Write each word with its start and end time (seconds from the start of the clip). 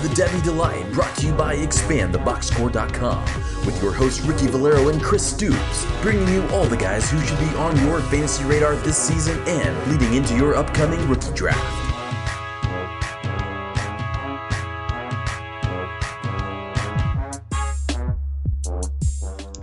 to 0.00 0.08
the 0.08 0.14
Devy 0.14 0.42
Delight, 0.42 0.92
brought 0.92 1.16
to 1.16 1.26
you 1.26 1.32
by 1.32 1.56
ExpandTheBoxScore.com, 1.56 3.24
with 3.64 3.80
your 3.80 3.94
hosts 3.94 4.20
Ricky 4.20 4.46
Valero 4.46 4.90
and 4.90 5.02
Chris 5.02 5.26
Stoops, 5.26 5.86
bringing 6.02 6.28
you 6.28 6.46
all 6.48 6.66
the 6.66 6.76
guys 6.76 7.10
who 7.10 7.18
should 7.20 7.38
be 7.38 7.48
on 7.56 7.74
your 7.86 8.02
fantasy 8.02 8.44
radar 8.44 8.76
this 8.76 8.98
season 8.98 9.38
and 9.46 9.90
leading 9.90 10.12
into 10.14 10.36
your 10.36 10.54
upcoming 10.54 11.00
rookie 11.08 11.32
draft. 11.32 11.62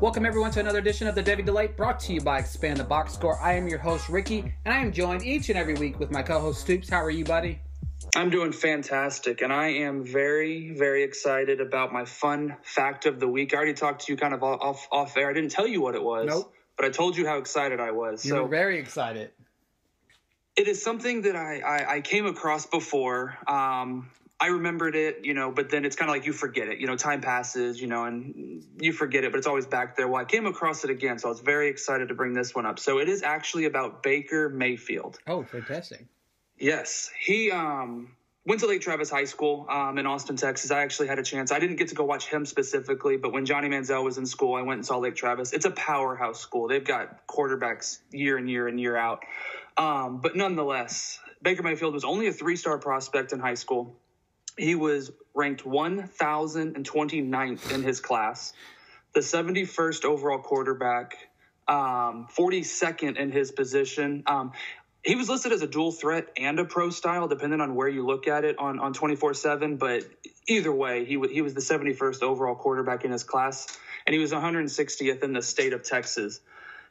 Welcome 0.02 0.26
everyone 0.26 0.50
to 0.52 0.60
another 0.60 0.80
edition 0.80 1.08
of 1.08 1.14
the 1.14 1.22
Devy 1.22 1.46
Delight 1.46 1.78
brought 1.78 2.00
to 2.02 2.14
you 2.14 2.22
by 2.22 2.40
Expand 2.40 2.80
the 2.80 2.84
Box 2.84 3.14
Score. 3.14 3.40
I 3.40 3.54
am 3.54 3.68
your 3.68 3.78
host 3.78 4.10
Ricky, 4.10 4.52
and 4.66 4.74
I 4.74 4.80
am 4.80 4.92
joined 4.92 5.24
each 5.24 5.50
and 5.50 5.60
every 5.60 5.76
week 5.76 6.00
with 6.00 6.10
my 6.10 6.24
co-host 6.24 6.62
Stoops. 6.62 6.90
How 6.90 7.04
are 7.04 7.12
you, 7.12 7.24
buddy? 7.24 7.60
I'm 8.16 8.30
doing 8.30 8.52
fantastic, 8.52 9.42
and 9.42 9.52
I 9.52 9.68
am 9.70 10.04
very, 10.06 10.72
very 10.72 11.04
excited 11.04 11.60
about 11.60 11.92
my 11.92 12.06
fun 12.06 12.56
fact 12.62 13.06
of 13.06 13.20
the 13.20 13.28
week. 13.28 13.54
I 13.54 13.58
already 13.58 13.74
talked 13.74 14.06
to 14.06 14.12
you 14.12 14.18
kind 14.18 14.34
of 14.34 14.44
off 14.44 14.88
off 14.92 15.18
air. 15.18 15.30
I 15.30 15.34
didn't 15.34 15.50
tell 15.52 15.66
you 15.68 15.82
what 15.82 15.96
it 15.96 16.04
was, 16.04 16.28
Nope. 16.28 16.54
but 16.78 16.86
I 16.86 16.90
told 16.90 17.18
you 17.18 17.26
how 17.26 17.38
excited 17.40 17.80
I 17.80 17.92
was. 17.92 18.24
You 18.24 18.32
so 18.32 18.44
were 18.44 18.50
very 18.50 18.78
excited. 18.78 19.32
it 20.56 20.68
is 20.68 20.84
something 20.84 21.24
that 21.24 21.36
I, 21.36 21.60
I, 21.60 21.96
I 21.96 22.02
came 22.02 22.28
across 22.28 22.68
before. 22.68 23.36
Um, 23.48 24.12
I 24.40 24.48
remembered 24.48 24.96
it, 24.96 25.24
you 25.26 25.34
know, 25.34 25.52
but 25.52 25.70
then 25.70 25.86
it's 25.86 25.96
kind 25.96 26.10
of 26.10 26.16
like 26.16 26.26
you 26.26 26.34
forget 26.34 26.68
it. 26.68 26.80
You 26.80 26.86
know, 26.86 26.98
time 26.98 27.22
passes, 27.22 27.82
you 27.82 27.88
know, 27.88 28.04
and 28.04 28.64
you 28.80 28.92
forget 28.92 29.24
it, 29.24 29.32
but 29.32 29.38
it's 29.38 29.48
always 29.48 29.66
back 29.66 29.96
there. 29.96 30.08
Well, 30.08 30.22
I 30.22 30.26
came 30.26 30.46
across 30.46 30.84
it 30.84 30.90
again, 30.92 31.18
so 31.18 31.30
I 31.30 31.32
was 31.32 31.40
very 31.40 31.70
excited 31.70 32.10
to 32.10 32.14
bring 32.14 32.34
this 32.34 32.54
one 32.54 32.66
up. 32.68 32.78
So 32.78 33.00
it 33.00 33.10
is 33.10 33.24
actually 33.24 33.66
about 33.66 34.04
Baker 34.04 34.50
Mayfield. 34.50 35.18
Oh, 35.26 35.44
fantastic! 35.44 36.06
Yes, 36.64 37.12
he 37.20 37.52
um, 37.52 38.16
went 38.46 38.62
to 38.62 38.68
Lake 38.68 38.80
Travis 38.80 39.10
High 39.10 39.26
School 39.26 39.68
um, 39.70 39.98
in 39.98 40.06
Austin, 40.06 40.38
Texas. 40.38 40.72
I 40.72 40.82
actually 40.82 41.10
had 41.10 41.20
a 41.20 41.24
chance. 41.24 41.52
I 41.52 41.60
didn't 41.60 41.76
get 41.76 41.90
to 41.90 41.96
go 41.96 42.06
watch 42.06 42.30
him 42.30 42.46
specifically, 42.46 43.18
but 43.18 43.34
when 43.34 43.46
Johnny 43.46 43.68
Manziel 43.68 44.02
was 44.02 44.18
in 44.18 44.26
school, 44.26 44.56
I 44.56 44.62
went 44.62 44.78
and 44.78 44.86
saw 44.86 44.98
Lake 44.98 45.18
Travis. 45.18 45.52
It's 45.52 45.66
a 45.66 45.72
powerhouse 45.72 46.40
school. 46.40 46.70
They've 46.70 46.82
got 46.82 47.28
quarterbacks 47.28 48.00
year 48.14 48.38
in 48.38 48.48
year 48.48 48.70
and 48.70 48.80
year 48.80 48.96
out. 48.96 49.26
Um, 49.76 50.22
but 50.22 50.38
nonetheless, 50.38 51.20
Baker 51.42 51.64
Mayfield 51.64 51.94
was 51.94 52.06
only 52.06 52.28
a 52.28 52.32
three-star 52.32 52.78
prospect 52.78 53.34
in 53.34 53.42
high 53.42 53.56
school. 53.56 54.00
He 54.58 54.76
was 54.76 55.12
ranked 55.36 55.66
1,029th 55.66 57.72
in 57.74 57.84
his 57.84 58.00
class, 58.00 58.54
the 59.14 59.20
71st 59.20 60.06
overall 60.06 60.40
quarterback, 60.40 61.18
um, 61.68 62.30
42nd 62.34 63.18
in 63.18 63.34
his 63.34 63.52
position. 63.52 64.24
Um, 64.28 64.54
he 65.04 65.16
was 65.16 65.30
listed 65.30 65.52
as 65.52 65.62
a 65.62 65.68
dual 65.68 65.92
threat 65.92 66.28
and 66.38 66.60
a 66.60 66.66
pro 66.66 66.90
style, 66.90 67.28
depending 67.28 67.62
on 67.62 67.76
where 67.76 67.90
you 67.90 68.06
look 68.06 68.28
at 68.28 68.46
it 68.46 68.58
on 68.60 68.80
on 68.80 68.94
24 68.94 69.34
seven. 69.34 69.78
But 69.78 70.06
either 70.48 70.72
way, 70.72 71.06
he 71.06 71.16
w- 71.16 71.34
he 71.34 71.42
was 71.42 71.54
the 71.54 71.62
71st 71.62 72.24
overall 72.24 72.56
quarterback 72.56 73.06
in 73.06 73.12
his 73.12 73.24
class, 73.24 73.68
and 74.08 74.14
he 74.14 74.20
was 74.20 74.32
160th 74.32 75.24
in 75.24 75.34
the 75.34 75.42
state 75.42 75.74
of 75.74 75.84
Texas. 75.84 76.40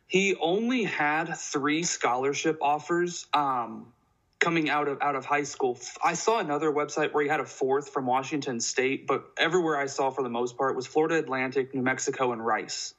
He 0.06 0.36
only 0.36 0.84
had 0.84 1.34
three 1.36 1.82
scholarship 1.84 2.58
offers. 2.62 3.26
Um, 3.32 3.92
coming 4.40 4.68
out 4.68 4.88
of 4.88 5.00
out 5.00 5.14
of 5.14 5.24
high 5.24 5.44
school. 5.44 5.78
I 6.04 6.14
saw 6.14 6.40
another 6.40 6.72
website 6.72 7.12
where 7.12 7.22
he 7.22 7.30
had 7.30 7.40
a 7.40 7.44
fourth 7.46 7.90
from 7.90 8.06
Washington 8.06 8.60
State, 8.60 9.06
but 9.06 9.24
everywhere 9.38 9.78
I 9.78 9.86
saw 9.86 10.10
for 10.10 10.22
the 10.22 10.28
most 10.28 10.58
part 10.58 10.74
was 10.76 10.86
Florida 10.86 11.16
Atlantic, 11.16 11.74
New 11.74 11.82
Mexico, 11.82 12.32
and 12.32 12.44
Rice. 12.44 12.94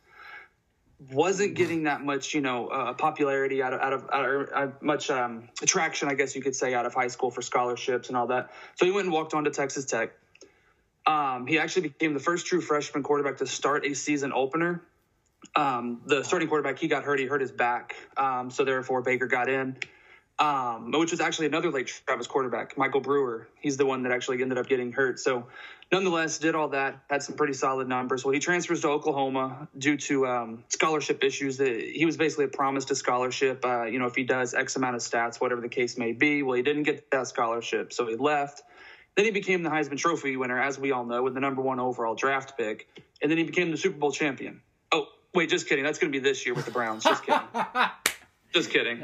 Wasn't 1.11 1.55
getting 1.55 1.83
that 1.83 2.03
much, 2.03 2.33
you 2.33 2.41
know, 2.41 2.67
uh, 2.67 2.93
popularity 2.93 3.61
out 3.61 3.73
of 3.73 3.81
out 3.81 3.93
of, 3.93 4.09
out 4.11 4.25
of 4.25 4.49
uh, 4.53 4.67
much 4.81 5.09
um, 5.09 5.49
attraction, 5.61 6.07
I 6.07 6.13
guess 6.13 6.35
you 6.35 6.41
could 6.41 6.55
say, 6.55 6.73
out 6.73 6.85
of 6.85 6.93
high 6.93 7.07
school 7.07 7.31
for 7.31 7.41
scholarships 7.41 8.07
and 8.07 8.17
all 8.17 8.27
that. 8.27 8.51
So 8.75 8.85
he 8.85 8.91
went 8.91 9.05
and 9.05 9.13
walked 9.13 9.33
on 9.33 9.43
to 9.43 9.49
Texas 9.49 9.85
Tech. 9.85 10.11
Um, 11.05 11.47
he 11.47 11.59
actually 11.59 11.89
became 11.89 12.13
the 12.13 12.19
first 12.19 12.45
true 12.45 12.61
freshman 12.61 13.03
quarterback 13.03 13.37
to 13.37 13.47
start 13.47 13.85
a 13.85 13.93
season 13.93 14.31
opener. 14.33 14.81
Um, 15.55 16.01
the 16.05 16.23
starting 16.23 16.47
quarterback 16.47 16.79
he 16.79 16.87
got 16.87 17.03
hurt, 17.03 17.19
he 17.19 17.25
hurt 17.25 17.41
his 17.41 17.51
back, 17.51 17.95
um, 18.15 18.49
so 18.49 18.63
therefore 18.63 19.01
Baker 19.01 19.27
got 19.27 19.49
in 19.49 19.75
um, 20.39 20.91
which 20.91 21.11
was 21.11 21.21
actually 21.21 21.45
another 21.45 21.71
Lake 21.71 21.87
Travis 21.87 22.27
quarterback, 22.27 22.77
Michael 22.77 23.01
Brewer. 23.01 23.47
He's 23.59 23.77
the 23.77 23.85
one 23.85 24.03
that 24.03 24.11
actually 24.11 24.41
ended 24.41 24.57
up 24.57 24.67
getting 24.67 24.91
hurt. 24.91 25.19
So, 25.19 25.47
nonetheless, 25.91 26.39
did 26.39 26.55
all 26.55 26.69
that, 26.69 27.03
had 27.09 27.21
some 27.21 27.35
pretty 27.35 27.53
solid 27.53 27.87
numbers. 27.87 28.25
Well, 28.25 28.33
he 28.33 28.39
transfers 28.39 28.81
to 28.81 28.89
Oklahoma 28.89 29.67
due 29.77 29.97
to 29.97 30.27
um, 30.27 30.63
scholarship 30.69 31.23
issues. 31.23 31.57
That 31.57 31.79
he 31.79 32.05
was 32.05 32.17
basically 32.17 32.45
a 32.45 32.49
promised 32.49 32.89
a 32.89 32.95
scholarship. 32.95 33.63
Uh, 33.63 33.83
you 33.83 33.99
know, 33.99 34.07
if 34.07 34.15
he 34.15 34.23
does 34.23 34.53
X 34.53 34.75
amount 34.75 34.95
of 34.95 35.01
stats, 35.01 35.39
whatever 35.39 35.61
the 35.61 35.69
case 35.69 35.97
may 35.97 36.13
be. 36.13 36.41
Well, 36.41 36.55
he 36.55 36.63
didn't 36.63 36.83
get 36.83 37.11
that 37.11 37.27
scholarship, 37.27 37.93
so 37.93 38.07
he 38.07 38.15
left. 38.15 38.63
Then 39.15 39.25
he 39.25 39.31
became 39.31 39.61
the 39.61 39.69
Heisman 39.69 39.97
Trophy 39.97 40.35
winner, 40.37 40.59
as 40.59 40.79
we 40.79 40.91
all 40.91 41.05
know, 41.05 41.21
with 41.21 41.35
the 41.35 41.39
number 41.39 41.61
one 41.61 41.79
overall 41.79 42.15
draft 42.15 42.57
pick, 42.57 42.87
and 43.21 43.29
then 43.29 43.37
he 43.37 43.43
became 43.43 43.69
the 43.69 43.77
Super 43.77 43.97
Bowl 43.99 44.11
champion. 44.11 44.61
Oh, 44.91 45.05
wait, 45.35 45.49
just 45.49 45.69
kidding. 45.69 45.83
That's 45.83 45.99
going 45.99 46.11
to 46.11 46.19
be 46.19 46.23
this 46.23 46.43
year 46.45 46.55
with 46.55 46.65
the 46.65 46.71
Browns. 46.71 47.03
Just 47.03 47.23
kidding. 47.23 47.41
Just 48.53 48.69
kidding. 48.69 49.01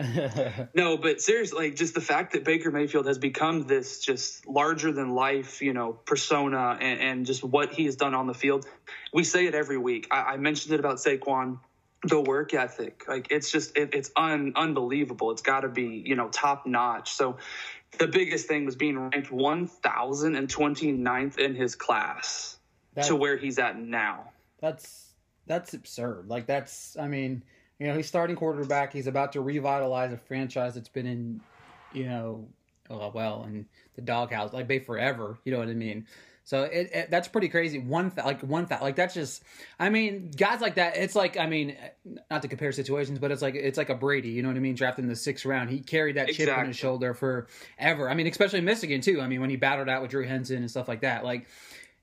no, 0.76 0.98
but 0.98 1.22
seriously, 1.22 1.70
like 1.70 1.76
just 1.76 1.96
the 1.96 2.02
fact 2.02 2.34
that 2.34 2.44
Baker 2.44 2.70
Mayfield 2.70 3.08
has 3.08 3.18
become 3.18 3.66
this 3.66 4.00
just 4.00 4.46
larger 4.48 4.92
than 4.92 5.16
life, 5.16 5.60
you 5.62 5.74
know, 5.74 5.94
persona 5.94 6.78
and, 6.80 7.00
and 7.00 7.26
just 7.26 7.44
what 7.44 7.74
he 7.74 7.86
has 7.86 7.96
done 7.96 8.14
on 8.14 8.28
the 8.28 8.36
field. 8.36 8.68
We 9.12 9.24
say 9.24 9.48
it 9.48 9.56
every 9.56 9.80
week. 9.80 10.08
I, 10.12 10.22
I 10.22 10.38
mentioned 10.38 10.76
it 10.76 10.80
about 10.80 10.98
Saquon, 10.98 11.60
the 12.04 12.22
work 12.22 12.54
ethic. 12.54 13.06
Like 13.08 13.32
it's 13.32 13.50
just 13.52 13.76
it, 13.76 13.90
it's 13.94 14.12
un, 14.16 14.54
unbelievable. 14.56 15.32
It's 15.32 15.42
got 15.42 15.62
to 15.62 15.70
be 15.70 16.04
you 16.06 16.16
know 16.16 16.30
top 16.30 16.68
notch. 16.68 17.12
So 17.12 17.38
the 17.98 18.06
biggest 18.08 18.48
thing 18.48 18.66
was 18.66 18.76
being 18.76 19.00
ranked 19.00 19.32
1,029th 19.32 21.40
in 21.40 21.56
his 21.56 21.74
class 21.74 22.60
That- 22.94 23.06
to 23.06 23.16
where 23.16 23.36
he's 23.38 23.58
at 23.58 23.80
now. 23.80 24.30
That's 24.62 25.08
that's 25.48 25.74
absurd. 25.74 26.28
Like 26.28 26.46
that's, 26.46 26.96
I 26.98 27.08
mean, 27.08 27.42
you 27.80 27.88
know, 27.88 27.96
he's 27.96 28.08
starting 28.08 28.36
quarterback. 28.36 28.94
He's 28.94 29.08
about 29.08 29.34
to 29.34 29.42
revitalize 29.42 30.12
a 30.14 30.18
franchise 30.18 30.76
that's 30.76 30.90
been 30.90 31.08
in, 31.08 31.42
you 31.94 32.06
know, 32.06 32.48
uh, 32.90 33.10
well, 33.14 33.44
in 33.48 33.66
the 33.96 34.02
doghouse 34.02 34.54
like 34.54 34.68
they 34.68 34.80
forever. 34.80 35.40
You 35.46 35.52
know 35.54 35.60
what 35.60 35.70
I 35.70 35.74
mean? 35.74 36.06
So 36.44 36.64
it, 36.64 36.90
it 36.92 37.12
that's 37.12 37.28
pretty 37.28 37.48
crazy. 37.48 37.78
One 37.78 38.10
th- 38.10 38.26
like 38.26 38.42
one 38.42 38.66
th- 38.66 38.82
like 38.82 38.96
that's 38.96 39.14
just. 39.14 39.44
I 39.80 39.90
mean, 39.90 40.32
guys 40.36 40.62
like 40.62 40.76
that. 40.76 40.98
It's 40.98 41.16
like 41.16 41.38
I 41.38 41.46
mean, 41.46 41.78
not 42.32 42.42
to 42.42 42.48
compare 42.48 42.72
situations, 42.72 43.20
but 43.20 43.32
it's 43.32 43.44
like 43.44 43.54
it's 43.54 43.78
like 43.78 43.90
a 43.90 43.96
Brady. 43.96 44.30
You 44.30 44.42
know 44.42 44.48
what 44.48 44.58
I 44.58 44.60
mean? 44.60 44.74
Drafted 44.74 45.06
in 45.06 45.10
the 45.10 45.16
sixth 45.16 45.46
round, 45.46 45.70
he 45.70 45.80
carried 45.80 46.16
that 46.16 46.30
chip 46.30 46.50
on 46.50 46.66
his 46.66 46.70
Exactly. 46.70 46.74
shoulder 46.74 47.14
forever. 47.14 48.10
I 48.10 48.16
mean, 48.16 48.26
especially 48.26 48.60
in 48.60 48.66
Michigan 48.66 49.00
too. 49.02 49.22
I 49.22 49.28
mean, 49.28 49.42
when 49.42 49.52
he 49.52 49.58
battled 49.58 49.90
out 49.90 50.02
with 50.02 50.10
Drew 50.10 50.26
Henson 50.26 50.58
and 50.58 50.72
stuff 50.72 50.88
like 50.88 51.02
that, 51.02 51.24
like 51.24 51.48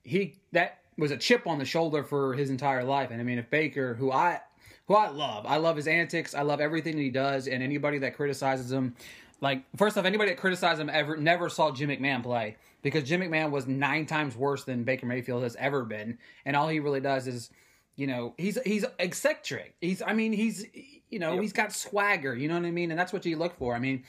he 0.04 0.36
that 0.52 0.78
was 0.96 1.10
a 1.10 1.16
chip 1.16 1.48
on 1.48 1.58
the 1.58 1.64
shoulder 1.64 2.04
for 2.04 2.32
his 2.34 2.48
entire 2.48 2.84
life. 2.84 3.10
And 3.10 3.20
I 3.20 3.24
mean, 3.24 3.38
if 3.38 3.50
Baker, 3.50 3.94
who 3.94 4.12
I 4.12 4.40
who 4.86 4.94
I 4.94 5.08
love, 5.08 5.46
I 5.46 5.56
love 5.56 5.76
his 5.76 5.86
antics, 5.88 6.34
I 6.34 6.42
love 6.42 6.60
everything 6.60 6.96
that 6.96 7.02
he 7.02 7.10
does, 7.10 7.48
and 7.48 7.62
anybody 7.62 7.98
that 7.98 8.14
criticizes 8.16 8.70
him, 8.72 8.94
like 9.40 9.62
first 9.76 9.96
off, 9.98 10.04
anybody 10.04 10.30
that 10.30 10.38
criticizes 10.38 10.80
him 10.80 10.88
ever 10.90 11.16
never 11.16 11.48
saw 11.48 11.70
Jim 11.70 11.90
McMahon 11.90 12.22
play 12.22 12.56
because 12.82 13.04
Jim 13.04 13.20
McMahon 13.20 13.50
was 13.50 13.66
nine 13.66 14.06
times 14.06 14.36
worse 14.36 14.64
than 14.64 14.84
Baker 14.84 15.06
Mayfield 15.06 15.42
has 15.42 15.56
ever 15.56 15.84
been, 15.84 16.18
and 16.44 16.56
all 16.56 16.68
he 16.68 16.80
really 16.80 17.00
does 17.00 17.26
is. 17.26 17.50
You 17.98 18.06
know, 18.06 18.34
he's 18.36 18.58
he's 18.66 18.84
eccentric. 18.98 19.74
He's 19.80 20.02
I 20.02 20.12
mean, 20.12 20.34
he's 20.34 20.66
you 21.08 21.18
know, 21.18 21.32
Yep. 21.32 21.40
he's 21.42 21.52
got 21.54 21.72
swagger, 21.72 22.36
you 22.36 22.46
know 22.46 22.54
what 22.56 22.66
I 22.66 22.70
mean? 22.70 22.90
And 22.90 23.00
that's 23.00 23.10
what 23.10 23.24
you 23.24 23.38
look 23.38 23.56
for. 23.56 23.74
I 23.74 23.78
mean, 23.78 24.04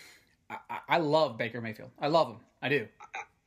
I- 0.49 0.57
I 0.89 0.97
love 0.97 1.37
Baker 1.37 1.61
Mayfield. 1.61 1.91
I 1.97 2.07
love 2.07 2.27
him. 2.27 2.37
I 2.61 2.67
do. 2.67 2.87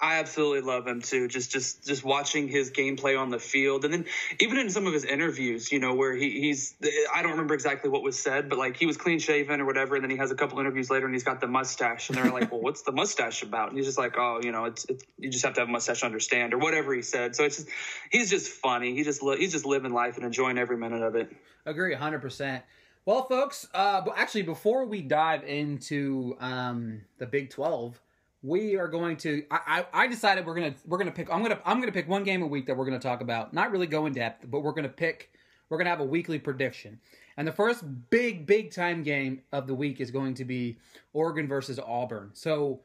I 0.03 0.19
absolutely 0.19 0.63
love 0.63 0.87
him 0.87 1.03
too. 1.03 1.29
Just 1.29 1.53
just 1.53 1.87
just 1.87 2.03
watching 2.03 2.49
his 2.49 2.71
gameplay 2.71 3.21
on 3.21 3.29
the 3.29 3.39
field, 3.39 3.85
and 3.85 3.93
then 3.93 4.07
even 4.41 4.57
in 4.57 4.71
some 4.71 4.87
of 4.87 4.95
his 4.95 5.05
interviews, 5.05 5.71
you 5.71 5.79
know, 5.79 5.95
where 5.95 6.15
he, 6.15 6.41
he's 6.41 6.75
I 7.15 7.21
don't 7.21 7.33
remember 7.33 7.53
exactly 7.53 7.91
what 7.91 8.03
was 8.03 8.19
said, 8.19 8.49
but 8.49 8.59
like 8.59 8.79
he 8.79 8.87
was 8.87 8.97
clean 8.97 9.19
shaven 9.19 9.61
or 9.61 9.67
whatever, 9.67 9.97
and 9.97 10.03
then 10.03 10.11
he 10.11 10.17
has 10.17 10.31
a 10.31 10.35
couple 10.35 10.59
interviews 10.59 10.89
later, 10.89 11.05
and 11.05 11.15
he's 11.15 11.25
got 11.25 11.43
the 11.43 11.47
mustache, 11.47 12.09
and 12.09 12.17
they're 12.17 12.31
like, 12.31 12.51
"Well, 12.51 12.63
what's 12.63 12.81
the 12.81 12.93
mustache 12.93 13.43
about?" 13.43 13.69
And 13.69 13.77
he's 13.77 13.87
just 13.87 13.99
like, 13.99 14.17
"Oh, 14.17 14.41
you 14.43 14.53
know, 14.53 14.65
it's, 14.65 14.87
it's 14.87 15.05
you 15.19 15.29
just 15.29 15.45
have 15.45 15.53
to 15.55 15.61
have 15.61 15.69
a 15.69 15.73
mustache 15.73 16.01
to 16.01 16.07
understand," 16.07 16.55
or 16.55 16.59
whatever 16.59 16.95
he 16.95 17.03
said. 17.03 17.37
So 17.37 17.45
it's 17.45 17.57
just 17.57 17.69
he's 18.11 18.31
just 18.31 18.49
funny. 18.49 18.95
He 18.95 19.03
just 19.03 19.21
he's 19.21 19.53
just 19.53 19.67
living 19.67 19.93
life 19.93 20.17
and 20.17 20.25
enjoying 20.25 20.57
every 20.57 20.79
minute 20.79 21.03
of 21.03 21.15
it. 21.15 21.31
Agree, 21.67 21.95
hundred 21.95 22.23
percent. 22.23 22.65
Well, 23.05 23.25
folks, 23.25 23.69
uh, 23.75 24.03
actually, 24.17 24.43
before 24.43 24.87
we 24.87 25.03
dive 25.03 25.45
into 25.45 26.37
um, 26.41 27.03
the 27.19 27.27
Big 27.27 27.51
Twelve, 27.51 28.01
we 28.43 28.77
are 28.77 28.89
going 28.89 29.17
to. 29.19 29.45
I, 29.51 29.85
I, 29.93 30.05
I 30.05 30.07
decided 30.07 30.47
we're 30.47 30.55
gonna 30.55 30.75
we're 30.87 30.99
gonna 30.99 31.11
pick. 31.11 31.33
I'm 31.33 31.43
gonna 31.43 31.61
I'm 31.65 31.81
gonna 31.81 31.93
pick 31.93 32.09
one 32.09 32.25
game 32.25 32.43
a 32.43 32.47
week 32.47 32.67
that 32.67 32.77
we're 32.77 32.87
gonna 32.87 32.99
talk 32.99 33.21
about. 33.21 33.53
Not 33.53 33.71
really 33.71 33.87
go 33.87 34.07
in 34.07 34.13
depth, 34.13 34.47
but 34.51 34.61
we're 34.61 34.73
gonna 34.73 34.89
pick. 34.89 35.33
We're 35.69 35.79
gonna 35.79 35.91
have 35.91 36.01
a 36.01 36.05
weekly 36.05 36.39
prediction, 36.39 36.99
and 37.37 37.47
the 37.47 37.53
first 37.53 37.85
big 38.11 38.47
big 38.47 38.73
time 38.73 39.03
game 39.03 39.43
of 39.53 39.67
the 39.67 39.75
week 39.75 40.01
is 40.01 40.11
going 40.11 40.35
to 40.35 40.45
be 40.45 40.79
Oregon 41.13 41.47
versus 41.47 41.79
Auburn. 41.79 42.31
So, 42.33 42.81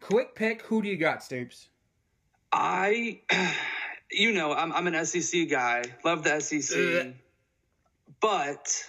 quick 0.00 0.34
pick. 0.34 0.62
Who 0.62 0.82
do 0.82 0.88
you 0.88 0.96
got, 0.96 1.22
Stoops? 1.24 1.68
I, 2.52 3.20
you 4.10 4.32
know, 4.32 4.52
I'm 4.52 4.72
I'm 4.72 4.86
an 4.86 5.04
SEC 5.06 5.48
guy. 5.48 5.84
Love 6.04 6.22
the 6.22 6.40
SEC, 6.40 6.78
Ugh. 6.78 7.14
but 8.20 8.84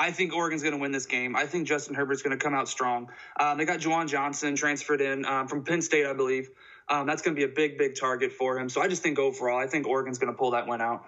I 0.00 0.12
think 0.12 0.34
Oregon's 0.34 0.62
going 0.62 0.72
to 0.72 0.80
win 0.80 0.92
this 0.92 1.04
game. 1.04 1.36
I 1.36 1.44
think 1.44 1.68
Justin 1.68 1.94
Herbert's 1.94 2.22
going 2.22 2.36
to 2.36 2.42
come 2.42 2.54
out 2.54 2.70
strong. 2.70 3.10
Um, 3.38 3.58
they 3.58 3.66
got 3.66 3.80
Juwan 3.80 4.08
Johnson 4.08 4.56
transferred 4.56 5.02
in 5.02 5.26
um, 5.26 5.46
from 5.46 5.62
Penn 5.62 5.82
State, 5.82 6.06
I 6.06 6.14
believe. 6.14 6.48
Um, 6.88 7.06
that's 7.06 7.20
going 7.20 7.36
to 7.36 7.38
be 7.38 7.44
a 7.44 7.54
big, 7.54 7.76
big 7.76 7.96
target 8.00 8.32
for 8.32 8.58
him. 8.58 8.70
So 8.70 8.80
I 8.80 8.88
just 8.88 9.02
think 9.02 9.18
overall, 9.18 9.58
I 9.58 9.66
think 9.66 9.86
Oregon's 9.86 10.18
going 10.18 10.32
to 10.32 10.38
pull 10.38 10.52
that 10.52 10.66
one 10.66 10.80
out. 10.80 11.04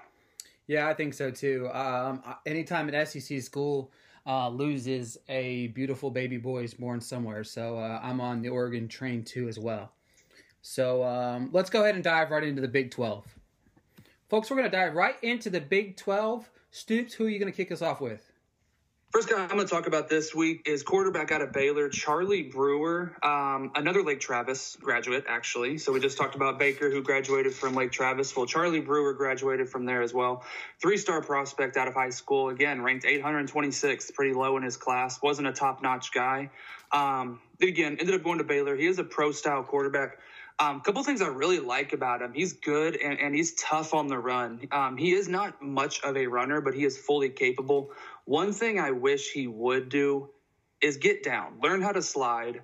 Yeah, 0.66 0.86
I 0.86 0.92
think 0.92 1.14
so 1.14 1.30
too. 1.30 1.70
Um, 1.72 2.22
anytime 2.44 2.90
an 2.90 3.06
SEC 3.06 3.40
school 3.40 3.90
uh, 4.26 4.50
loses 4.50 5.16
a 5.26 5.68
beautiful 5.68 6.10
baby 6.10 6.36
boy 6.36 6.62
is 6.62 6.74
born 6.74 7.00
somewhere, 7.00 7.44
so 7.44 7.78
uh, 7.78 7.98
I'm 8.02 8.20
on 8.20 8.42
the 8.42 8.50
Oregon 8.50 8.88
train 8.88 9.24
too 9.24 9.48
as 9.48 9.58
well. 9.58 9.90
So 10.60 11.02
um, 11.02 11.48
let's 11.52 11.70
go 11.70 11.80
ahead 11.80 11.94
and 11.94 12.04
dive 12.04 12.30
right 12.30 12.44
into 12.44 12.60
the 12.60 12.68
Big 12.68 12.90
12. 12.90 13.24
Folks, 14.28 14.50
we're 14.50 14.58
going 14.58 14.70
to 14.70 14.76
dive 14.76 14.94
right 14.94 15.16
into 15.22 15.48
the 15.48 15.62
Big 15.62 15.96
12. 15.96 16.50
Stoops, 16.70 17.14
who 17.14 17.24
are 17.24 17.30
you 17.30 17.38
going 17.38 17.50
to 17.50 17.56
kick 17.56 17.72
us 17.72 17.80
off 17.80 18.00
with? 18.00 18.31
First 19.12 19.28
guy 19.28 19.42
I'm 19.42 19.48
going 19.48 19.60
to 19.60 19.66
talk 19.66 19.86
about 19.86 20.08
this 20.08 20.34
week 20.34 20.62
is 20.64 20.82
quarterback 20.82 21.32
out 21.32 21.42
of 21.42 21.52
Baylor, 21.52 21.90
Charlie 21.90 22.44
Brewer, 22.44 23.14
um, 23.22 23.70
another 23.74 24.02
Lake 24.02 24.20
Travis 24.20 24.74
graduate, 24.80 25.26
actually. 25.28 25.76
So 25.76 25.92
we 25.92 26.00
just 26.00 26.16
talked 26.16 26.34
about 26.34 26.58
Baker, 26.58 26.90
who 26.90 27.02
graduated 27.02 27.52
from 27.52 27.74
Lake 27.74 27.92
Travis. 27.92 28.34
Well, 28.34 28.46
Charlie 28.46 28.80
Brewer 28.80 29.12
graduated 29.12 29.68
from 29.68 29.84
there 29.84 30.00
as 30.00 30.14
well. 30.14 30.46
Three 30.80 30.96
star 30.96 31.20
prospect 31.20 31.76
out 31.76 31.88
of 31.88 31.94
high 31.94 32.08
school. 32.08 32.48
Again, 32.48 32.80
ranked 32.80 33.04
826, 33.04 34.12
pretty 34.12 34.32
low 34.32 34.56
in 34.56 34.62
his 34.62 34.78
class. 34.78 35.20
Wasn't 35.20 35.46
a 35.46 35.52
top 35.52 35.82
notch 35.82 36.10
guy. 36.14 36.48
Um, 36.90 37.38
again, 37.60 37.98
ended 38.00 38.14
up 38.14 38.24
going 38.24 38.38
to 38.38 38.44
Baylor. 38.44 38.76
He 38.76 38.86
is 38.86 38.98
a 38.98 39.04
pro 39.04 39.30
style 39.30 39.62
quarterback. 39.62 40.20
A 40.58 40.64
um, 40.64 40.80
couple 40.80 41.02
things 41.02 41.22
I 41.22 41.28
really 41.28 41.58
like 41.58 41.92
about 41.92 42.22
him. 42.22 42.32
He's 42.34 42.52
good 42.52 42.96
and, 42.96 43.18
and 43.18 43.34
he's 43.34 43.54
tough 43.54 43.94
on 43.94 44.06
the 44.06 44.18
run. 44.18 44.68
Um, 44.70 44.96
he 44.96 45.12
is 45.12 45.26
not 45.26 45.60
much 45.62 46.02
of 46.02 46.16
a 46.16 46.26
runner, 46.26 46.60
but 46.60 46.74
he 46.74 46.84
is 46.84 46.96
fully 46.96 47.30
capable. 47.30 47.90
One 48.24 48.52
thing 48.52 48.78
I 48.78 48.92
wish 48.92 49.32
he 49.32 49.46
would 49.46 49.88
do 49.88 50.30
is 50.80 50.96
get 50.96 51.22
down, 51.22 51.58
learn 51.62 51.82
how 51.82 51.92
to 51.92 52.02
slide. 52.02 52.62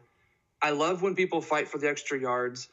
I 0.60 0.70
love 0.70 1.02
when 1.02 1.14
people 1.14 1.40
fight 1.40 1.68
for 1.68 1.78
the 1.78 1.88
extra 1.88 2.18
yards, 2.18 2.68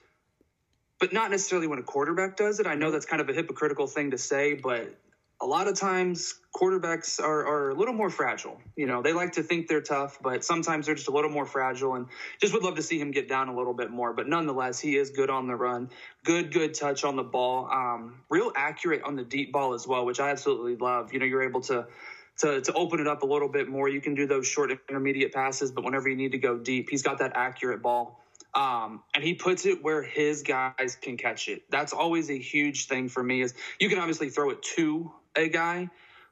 but 1.00 1.14
not 1.14 1.32
necessarily 1.32 1.68
when 1.68 1.80
a 1.80 1.84
quarterback 1.84 2.38
does 2.38 2.60
it. 2.60 2.68
I 2.68 2.76
know 2.76 2.92
that's 2.92 3.06
kind 3.06 3.22
of 3.22 3.30
a 3.30 3.34
hypocritical 3.34 3.88
thing 3.88 4.12
to 4.12 4.18
say, 4.18 4.56
but 4.56 4.96
a 5.42 5.46
lot 5.46 5.68
of 5.68 5.78
times 5.78 6.36
quarterbacks 6.56 7.22
are, 7.22 7.46
are 7.46 7.70
a 7.70 7.74
little 7.76 7.94
more 7.94 8.10
fragile. 8.10 8.60
You 8.78 8.88
know, 8.88 9.02
they 9.02 9.12
like 9.12 9.34
to 9.34 9.44
think 9.44 9.68
they're 9.68 9.82
tough, 9.82 10.18
but 10.22 10.46
sometimes 10.46 10.86
they're 10.86 10.96
just 10.96 11.10
a 11.10 11.12
little 11.12 11.30
more 11.30 11.46
fragile 11.46 11.96
and 11.96 12.08
just 12.40 12.54
would 12.54 12.64
love 12.64 12.76
to 12.76 12.82
see 12.82 12.98
him 12.98 13.12
get 13.12 13.28
down 13.28 13.50
a 13.50 13.56
little 13.56 13.74
bit 13.74 13.92
more. 13.92 14.14
But 14.14 14.30
nonetheless, 14.30 14.80
he 14.80 14.96
is 14.96 15.10
good 15.10 15.30
on 15.30 15.48
the 15.48 15.56
run, 15.56 15.90
good, 16.24 16.54
good 16.54 16.74
touch 16.74 17.04
on 17.04 17.18
the 17.18 17.24
ball, 17.24 17.70
um, 17.70 18.22
real 18.30 18.54
accurate 18.56 19.04
on 19.04 19.18
the 19.18 19.24
deep 19.24 19.52
ball 19.52 19.74
as 19.74 19.86
well, 19.86 20.06
which 20.06 20.22
I 20.22 20.30
absolutely 20.30 20.78
love. 20.78 21.12
You 21.12 21.20
know, 21.20 21.26
you're 21.26 21.44
able 21.44 21.62
to 21.62 21.86
to, 22.40 22.62
to 22.62 22.74
open 22.74 23.00
it 23.00 23.08
up 23.08 23.24
a 23.24 23.26
little 23.26 23.50
bit 23.50 23.68
more. 23.68 23.88
You 23.88 24.02
can 24.02 24.16
do 24.16 24.28
those 24.28 24.48
short 24.48 24.72
intermediate 24.90 25.34
passes, 25.34 25.72
but 25.72 25.84
whenever 25.84 26.10
you 26.10 26.16
need 26.16 26.32
to 26.32 26.38
go 26.38 26.58
deep, 26.58 26.90
he's 26.90 27.02
got 27.02 27.20
that 27.20 27.32
accurate 27.36 27.82
ball. 27.82 28.22
Um, 28.54 29.04
and 29.14 29.24
he 29.24 29.34
puts 29.34 29.66
it 29.66 29.84
where 29.84 30.02
his 30.02 30.42
guys 30.42 30.98
can 31.02 31.18
catch 31.18 31.50
it. 31.50 31.64
That's 31.70 31.92
always 31.92 32.30
a 32.30 32.38
huge 32.38 32.88
thing 32.88 33.10
for 33.10 33.22
me. 33.22 33.42
Is 33.42 33.54
you 33.80 33.90
can 33.90 34.00
obviously 34.00 34.30
throw 34.30 34.50
it 34.50 34.62
to 34.76 35.12
a 35.36 35.50
guy, 35.50 35.90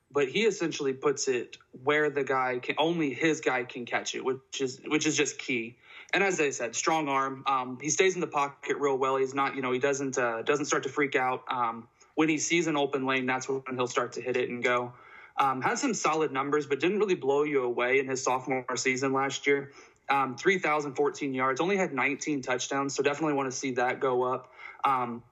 but 0.09 0.29
he 0.29 0.43
essentially 0.43 0.93
puts 0.93 1.27
it 1.27 1.57
where 1.83 2.09
the 2.09 2.23
guy 2.23 2.59
can 2.59 2.75
only 2.77 3.13
his 3.13 3.41
guy 3.41 3.65
can 3.65 3.85
catch 3.85 4.15
it, 4.15 4.23
which 4.23 4.61
is 4.61 4.79
which 4.87 5.05
is 5.05 5.17
just 5.17 5.37
key. 5.37 5.75
And 6.13 6.23
as 6.23 6.39
I 6.39 6.51
said, 6.51 6.75
strong 6.75 7.09
arm. 7.09 7.43
Um, 7.47 7.77
he 7.81 7.89
stays 7.89 8.15
in 8.15 8.21
the 8.21 8.27
pocket 8.27 8.77
real 8.77 8.97
well. 8.97 9.17
He's 9.17 9.33
not, 9.33 9.55
you 9.55 9.61
know, 9.61 9.71
he 9.71 9.79
doesn't 9.79 10.17
uh, 10.17 10.43
doesn't 10.43 10.65
start 10.65 10.83
to 10.83 10.89
freak 10.89 11.15
out. 11.15 11.43
Um, 11.49 11.87
when 12.15 12.29
he 12.29 12.37
sees 12.37 12.67
an 12.67 12.77
open 12.77 13.05
lane, 13.05 13.25
that's 13.25 13.49
when 13.49 13.63
he'll 13.75 13.87
start 13.87 14.13
to 14.13 14.21
hit 14.21 14.37
it 14.37 14.49
and 14.49 14.63
go. 14.63 14.93
Um, 15.37 15.61
had 15.61 15.79
some 15.79 15.93
solid 15.93 16.31
numbers, 16.31 16.67
but 16.67 16.79
didn't 16.79 16.99
really 16.99 17.15
blow 17.15 17.43
you 17.43 17.63
away 17.63 17.99
in 17.99 18.07
his 18.07 18.23
sophomore 18.23 18.65
season 18.75 19.13
last 19.13 19.47
year. 19.47 19.71
Um, 20.09 20.35
3,014 20.35 21.33
yards, 21.33 21.61
only 21.61 21.77
had 21.77 21.93
19 21.93 22.41
touchdowns, 22.41 22.93
so 22.93 23.01
definitely 23.01 23.33
want 23.33 23.49
to 23.51 23.57
see 23.57 23.71
that 23.71 23.99
go 23.99 24.23
up. 24.23 24.51
Um, 24.83 25.23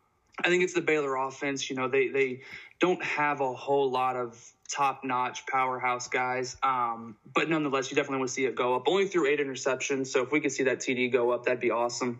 I 0.44 0.48
think 0.50 0.64
it's 0.64 0.74
the 0.74 0.82
Baylor 0.82 1.16
offense. 1.16 1.70
You 1.70 1.76
know, 1.76 1.88
they 1.88 2.08
they 2.08 2.42
don't 2.80 3.04
have 3.04 3.42
a 3.42 3.54
whole 3.54 3.92
lot 3.92 4.16
of 4.16 4.42
top 4.70 5.04
notch 5.04 5.46
powerhouse 5.46 6.08
guys, 6.08 6.56
um, 6.64 7.16
but 7.36 7.50
nonetheless, 7.50 7.92
you 7.92 7.96
definitely 7.96 8.20
want 8.20 8.30
to 8.30 8.34
see 8.34 8.46
it 8.46 8.56
go 8.56 8.76
up. 8.76 8.84
Only 8.88 9.08
threw 9.08 9.28
eight 9.28 9.40
interceptions, 9.40 10.08
so 10.08 10.24
if 10.24 10.32
we 10.32 10.40
could 10.40 10.52
see 10.52 10.64
that 10.64 10.80
TD 10.80 11.12
go 11.12 11.32
up, 11.32 11.46
that'd 11.46 11.60
be 11.60 11.72
awesome. 11.72 12.20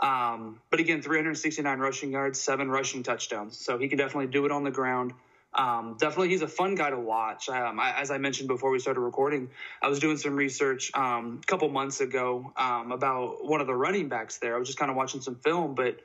Um, 0.00 0.60
but 0.70 0.78
again, 0.78 1.02
369 1.02 1.78
rushing 1.78 2.12
yards, 2.12 2.40
seven 2.40 2.70
rushing 2.70 3.02
touchdowns, 3.02 3.58
so 3.58 3.76
he 3.76 3.88
can 3.88 3.98
definitely 3.98 4.28
do 4.28 4.46
it 4.46 4.52
on 4.52 4.62
the 4.62 4.70
ground. 4.70 5.12
Um, 5.54 5.96
definitely, 5.98 6.28
he's 6.28 6.42
a 6.42 6.48
fun 6.48 6.74
guy 6.74 6.90
to 6.90 6.98
watch. 6.98 7.48
Um, 7.48 7.80
I, 7.80 7.98
as 7.98 8.10
I 8.10 8.18
mentioned 8.18 8.48
before 8.48 8.70
we 8.70 8.78
started 8.78 9.00
recording, 9.00 9.50
I 9.82 9.88
was 9.88 9.98
doing 9.98 10.16
some 10.16 10.36
research 10.36 10.90
um, 10.94 11.40
a 11.42 11.46
couple 11.46 11.68
months 11.68 12.00
ago 12.00 12.52
um, 12.56 12.92
about 12.92 13.44
one 13.44 13.60
of 13.60 13.66
the 13.66 13.74
running 13.74 14.08
backs 14.08 14.38
there. 14.38 14.54
I 14.54 14.58
was 14.58 14.68
just 14.68 14.78
kind 14.78 14.90
of 14.90 14.96
watching 14.96 15.20
some 15.20 15.36
film, 15.36 15.74
but 15.74 16.00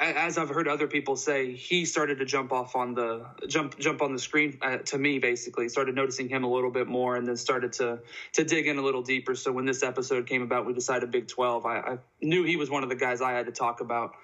as 0.00 0.38
I've 0.38 0.48
heard 0.48 0.66
other 0.66 0.88
people 0.88 1.16
say, 1.16 1.52
he 1.52 1.84
started 1.84 2.18
to 2.18 2.24
jump 2.24 2.52
off 2.52 2.74
on 2.74 2.94
the 2.94 3.26
jump 3.46 3.78
jump 3.78 4.02
on 4.02 4.12
the 4.12 4.18
screen 4.18 4.58
uh, 4.60 4.78
to 4.78 4.98
me. 4.98 5.18
Basically, 5.18 5.68
started 5.68 5.94
noticing 5.94 6.28
him 6.28 6.44
a 6.44 6.50
little 6.50 6.70
bit 6.70 6.88
more, 6.88 7.16
and 7.16 7.26
then 7.26 7.36
started 7.36 7.72
to 7.74 8.00
to 8.32 8.44
dig 8.44 8.66
in 8.66 8.78
a 8.78 8.82
little 8.82 9.02
deeper. 9.02 9.34
So 9.34 9.52
when 9.52 9.66
this 9.66 9.82
episode 9.82 10.26
came 10.26 10.42
about, 10.42 10.66
we 10.66 10.72
decided 10.72 11.10
Big 11.10 11.28
Twelve. 11.28 11.64
I, 11.64 11.78
I 11.78 11.98
knew 12.20 12.44
he 12.44 12.56
was 12.56 12.70
one 12.70 12.82
of 12.82 12.88
the 12.88 12.96
guys 12.96 13.20
I 13.20 13.32
had 13.32 13.46
to 13.46 13.52
talk 13.52 13.80
about. 13.80 14.14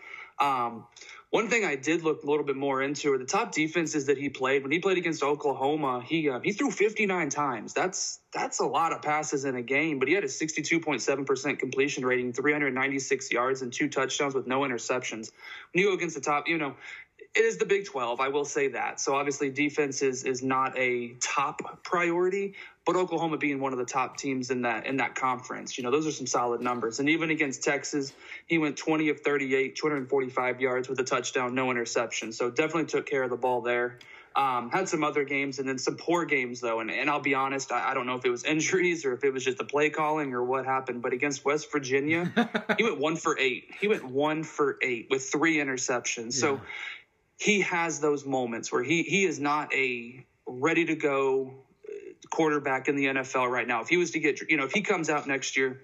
Um, 0.40 0.86
one 1.30 1.48
thing 1.48 1.64
I 1.64 1.74
did 1.74 2.02
look 2.02 2.22
a 2.22 2.26
little 2.26 2.44
bit 2.44 2.56
more 2.56 2.82
into 2.82 3.12
are 3.12 3.18
the 3.18 3.24
top 3.24 3.52
defenses 3.52 4.06
that 4.06 4.18
he 4.18 4.28
played. 4.28 4.62
When 4.62 4.70
he 4.70 4.78
played 4.78 4.98
against 4.98 5.22
Oklahoma, 5.22 6.02
he 6.06 6.28
uh, 6.30 6.40
he 6.40 6.52
threw 6.52 6.70
59 6.70 7.28
times. 7.28 7.74
That's 7.74 8.20
that's 8.32 8.60
a 8.60 8.66
lot 8.66 8.92
of 8.92 9.02
passes 9.02 9.44
in 9.44 9.56
a 9.56 9.62
game, 9.62 9.98
but 9.98 10.08
he 10.08 10.14
had 10.14 10.24
a 10.24 10.28
62.7% 10.28 11.58
completion 11.58 12.06
rating, 12.06 12.32
396 12.32 13.32
yards, 13.32 13.62
and 13.62 13.72
two 13.72 13.88
touchdowns 13.88 14.34
with 14.34 14.46
no 14.46 14.60
interceptions. 14.60 15.32
When 15.72 15.82
you 15.82 15.88
go 15.88 15.94
against 15.94 16.14
the 16.14 16.20
top, 16.20 16.46
you 16.46 16.58
know, 16.58 16.76
it 17.34 17.44
is 17.44 17.58
the 17.58 17.66
Big 17.66 17.86
12. 17.86 18.20
I 18.20 18.28
will 18.28 18.44
say 18.44 18.68
that. 18.68 19.00
So 19.00 19.14
obviously, 19.16 19.50
defense 19.50 20.02
is 20.02 20.24
is 20.24 20.42
not 20.42 20.78
a 20.78 21.14
top 21.20 21.82
priority, 21.82 22.54
but 22.86 22.96
Oklahoma 22.96 23.38
being 23.38 23.60
one 23.60 23.72
of 23.72 23.78
the 23.78 23.84
top 23.84 24.18
teams 24.18 24.50
in 24.50 24.62
that 24.62 24.86
in 24.86 24.98
that 24.98 25.14
conference, 25.14 25.78
you 25.78 25.84
know, 25.84 25.90
those 25.90 26.06
are 26.06 26.12
some 26.12 26.26
solid 26.26 26.60
numbers. 26.60 27.00
And 27.00 27.08
even 27.08 27.30
against 27.30 27.62
Texas, 27.62 28.12
he 28.46 28.58
went 28.58 28.76
20 28.76 29.08
of 29.08 29.20
38, 29.20 29.76
245 29.76 30.60
yards 30.60 30.88
with 30.88 31.00
a 31.00 31.04
touchdown, 31.04 31.54
no 31.54 31.70
interception. 31.70 32.32
So 32.32 32.50
definitely 32.50 32.86
took 32.86 33.06
care 33.06 33.22
of 33.22 33.30
the 33.30 33.36
ball 33.36 33.62
there. 33.62 33.98
Um, 34.36 34.68
had 34.70 34.88
some 34.88 35.04
other 35.04 35.22
games 35.22 35.60
and 35.60 35.68
then 35.68 35.78
some 35.78 35.96
poor 35.96 36.24
games 36.24 36.60
though, 36.60 36.80
and, 36.80 36.90
and 36.90 37.08
I'll 37.08 37.20
be 37.20 37.34
honest, 37.34 37.70
I, 37.70 37.90
I, 37.90 37.94
don't 37.94 38.04
know 38.04 38.16
if 38.16 38.24
it 38.24 38.30
was 38.30 38.42
injuries 38.44 39.04
or 39.04 39.12
if 39.12 39.22
it 39.22 39.32
was 39.32 39.44
just 39.44 39.58
the 39.58 39.64
play 39.64 39.90
calling 39.90 40.34
or 40.34 40.42
what 40.42 40.64
happened. 40.64 41.02
But 41.02 41.12
against 41.12 41.44
West 41.44 41.70
Virginia, 41.70 42.32
he 42.76 42.82
went 42.82 42.98
one 42.98 43.16
for 43.16 43.38
eight. 43.38 43.70
He 43.80 43.86
went 43.86 44.04
one 44.04 44.42
for 44.42 44.76
eight 44.82 45.06
with 45.08 45.22
three 45.30 45.58
interceptions. 45.58 46.34
Yeah. 46.34 46.40
So 46.40 46.60
he 47.38 47.60
has 47.60 48.00
those 48.00 48.26
moments 48.26 48.72
where 48.72 48.82
he 48.82 49.04
he 49.04 49.24
is 49.24 49.38
not 49.38 49.72
a 49.72 50.26
ready 50.46 50.84
to 50.86 50.96
go 50.96 51.63
quarterback 52.30 52.88
in 52.88 52.96
the 52.96 53.06
NFL 53.06 53.50
right 53.50 53.66
now. 53.66 53.80
If 53.80 53.88
he 53.88 53.96
was 53.96 54.12
to 54.12 54.20
get, 54.20 54.40
you 54.48 54.56
know, 54.56 54.64
if 54.64 54.72
he 54.72 54.82
comes 54.82 55.10
out 55.10 55.26
next 55.26 55.56
year 55.56 55.82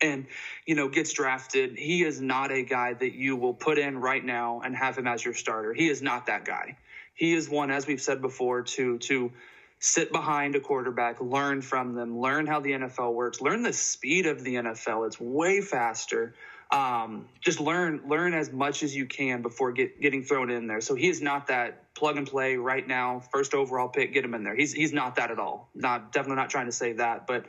and 0.00 0.26
you 0.66 0.74
know 0.74 0.88
gets 0.88 1.12
drafted, 1.12 1.78
he 1.78 2.04
is 2.04 2.20
not 2.20 2.50
a 2.50 2.62
guy 2.62 2.94
that 2.94 3.14
you 3.14 3.36
will 3.36 3.54
put 3.54 3.78
in 3.78 3.98
right 3.98 4.24
now 4.24 4.60
and 4.64 4.76
have 4.76 4.96
him 4.96 5.06
as 5.06 5.24
your 5.24 5.34
starter. 5.34 5.72
He 5.72 5.88
is 5.88 6.02
not 6.02 6.26
that 6.26 6.44
guy. 6.44 6.76
He 7.14 7.32
is 7.32 7.48
one, 7.48 7.70
as 7.70 7.86
we've 7.86 8.00
said 8.00 8.20
before, 8.20 8.62
to 8.62 8.98
to 8.98 9.32
sit 9.78 10.10
behind 10.10 10.56
a 10.56 10.60
quarterback, 10.60 11.20
learn 11.20 11.60
from 11.60 11.94
them, 11.94 12.18
learn 12.18 12.46
how 12.46 12.60
the 12.60 12.72
NFL 12.72 13.14
works, 13.14 13.40
learn 13.40 13.62
the 13.62 13.72
speed 13.72 14.26
of 14.26 14.42
the 14.42 14.54
NFL. 14.54 15.06
It's 15.06 15.20
way 15.20 15.60
faster 15.60 16.34
um, 16.70 17.28
just 17.40 17.60
learn 17.60 18.02
learn 18.08 18.34
as 18.34 18.52
much 18.52 18.82
as 18.82 18.94
you 18.94 19.06
can 19.06 19.42
before 19.42 19.72
get, 19.72 20.00
getting 20.00 20.24
thrown 20.24 20.50
in 20.50 20.66
there. 20.66 20.80
So 20.80 20.94
he 20.94 21.08
is 21.08 21.22
not 21.22 21.46
that 21.46 21.94
plug 21.94 22.16
and 22.16 22.26
play 22.26 22.56
right 22.56 22.86
now, 22.86 23.20
first 23.20 23.54
overall 23.54 23.88
pick, 23.88 24.12
get 24.12 24.24
him 24.24 24.34
in 24.34 24.42
there. 24.42 24.56
He's 24.56 24.72
he's 24.72 24.92
not 24.92 25.16
that 25.16 25.30
at 25.30 25.38
all. 25.38 25.70
Not 25.74 26.12
definitely 26.12 26.36
not 26.36 26.50
trying 26.50 26.66
to 26.66 26.72
say 26.72 26.94
that, 26.94 27.26
but 27.26 27.46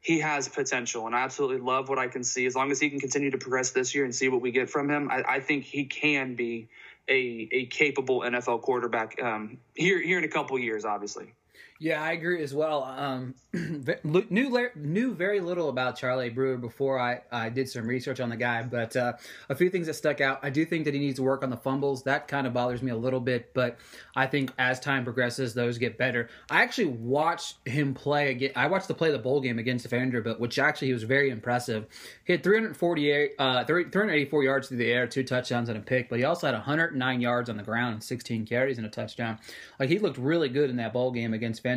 he 0.00 0.20
has 0.20 0.48
potential, 0.48 1.06
and 1.06 1.14
I 1.14 1.20
absolutely 1.20 1.60
love 1.60 1.88
what 1.88 1.98
I 1.98 2.08
can 2.08 2.24
see. 2.24 2.46
As 2.46 2.54
long 2.54 2.70
as 2.70 2.80
he 2.80 2.90
can 2.90 3.00
continue 3.00 3.30
to 3.30 3.38
progress 3.38 3.70
this 3.70 3.94
year 3.94 4.04
and 4.04 4.14
see 4.14 4.28
what 4.28 4.40
we 4.40 4.50
get 4.50 4.68
from 4.68 4.90
him, 4.90 5.10
I, 5.10 5.22
I 5.26 5.40
think 5.40 5.64
he 5.64 5.84
can 5.84 6.34
be 6.34 6.68
a 7.08 7.48
a 7.52 7.66
capable 7.66 8.20
NFL 8.20 8.62
quarterback 8.62 9.22
um, 9.22 9.58
here 9.74 10.00
here 10.00 10.18
in 10.18 10.24
a 10.24 10.28
couple 10.28 10.58
years, 10.58 10.84
obviously. 10.84 11.34
Yeah, 11.84 12.02
I 12.02 12.12
agree 12.12 12.42
as 12.42 12.54
well. 12.54 12.82
Um, 12.82 13.34
knew 14.04 14.70
knew 14.74 15.14
very 15.14 15.40
little 15.40 15.68
about 15.68 15.98
Charlie 15.98 16.30
Brewer 16.30 16.56
before 16.56 16.98
I, 16.98 17.20
I 17.30 17.50
did 17.50 17.68
some 17.68 17.86
research 17.86 18.20
on 18.20 18.30
the 18.30 18.38
guy, 18.38 18.62
but 18.62 18.96
uh, 18.96 19.12
a 19.50 19.54
few 19.54 19.68
things 19.68 19.86
that 19.88 19.92
stuck 19.92 20.22
out. 20.22 20.40
I 20.42 20.48
do 20.48 20.64
think 20.64 20.86
that 20.86 20.94
he 20.94 21.00
needs 21.00 21.16
to 21.16 21.22
work 21.22 21.42
on 21.44 21.50
the 21.50 21.58
fumbles. 21.58 22.02
That 22.04 22.26
kind 22.26 22.46
of 22.46 22.54
bothers 22.54 22.82
me 22.82 22.90
a 22.90 22.96
little 22.96 23.20
bit, 23.20 23.52
but 23.52 23.76
I 24.16 24.26
think 24.26 24.50
as 24.58 24.80
time 24.80 25.04
progresses, 25.04 25.52
those 25.52 25.76
get 25.76 25.98
better. 25.98 26.30
I 26.48 26.62
actually 26.62 26.86
watched 26.86 27.58
him 27.68 27.92
play 27.92 28.30
again. 28.30 28.52
I 28.56 28.66
watched 28.68 28.88
the 28.88 28.94
play 28.94 29.10
the 29.12 29.18
bowl 29.18 29.42
game 29.42 29.58
against 29.58 29.86
Vanderbilt, 29.86 30.40
which 30.40 30.58
actually 30.58 30.88
he 30.88 30.94
was 30.94 31.02
very 31.02 31.28
impressive. 31.28 31.84
He 32.24 32.32
had 32.32 32.42
348, 32.42 33.32
uh, 33.38 33.64
384 33.66 34.42
yards 34.42 34.68
through 34.68 34.78
the 34.78 34.90
air, 34.90 35.06
two 35.06 35.22
touchdowns 35.22 35.68
and 35.68 35.76
a 35.76 35.82
pick, 35.82 36.08
but 36.08 36.18
he 36.18 36.24
also 36.24 36.46
had 36.46 36.54
109 36.54 37.20
yards 37.20 37.50
on 37.50 37.58
the 37.58 37.62
ground 37.62 37.92
and 37.92 38.02
16 38.02 38.46
carries 38.46 38.78
and 38.78 38.86
a 38.86 38.90
touchdown. 38.90 39.38
Like 39.78 39.90
he 39.90 39.98
looked 39.98 40.16
really 40.16 40.48
good 40.48 40.70
in 40.70 40.76
that 40.76 40.94
bowl 40.94 41.10
game 41.10 41.34
against 41.34 41.62
Vanderbilt. 41.62 41.73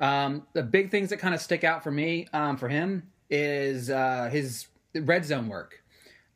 Um, 0.00 0.46
the 0.52 0.62
big 0.62 0.90
things 0.90 1.10
that 1.10 1.18
kind 1.18 1.34
of 1.34 1.40
stick 1.40 1.64
out 1.64 1.82
for 1.82 1.90
me 1.90 2.26
um, 2.32 2.56
for 2.56 2.68
him 2.68 3.04
is 3.30 3.90
uh, 3.90 4.28
his 4.30 4.66
red 4.94 5.24
zone 5.24 5.48
work. 5.48 5.82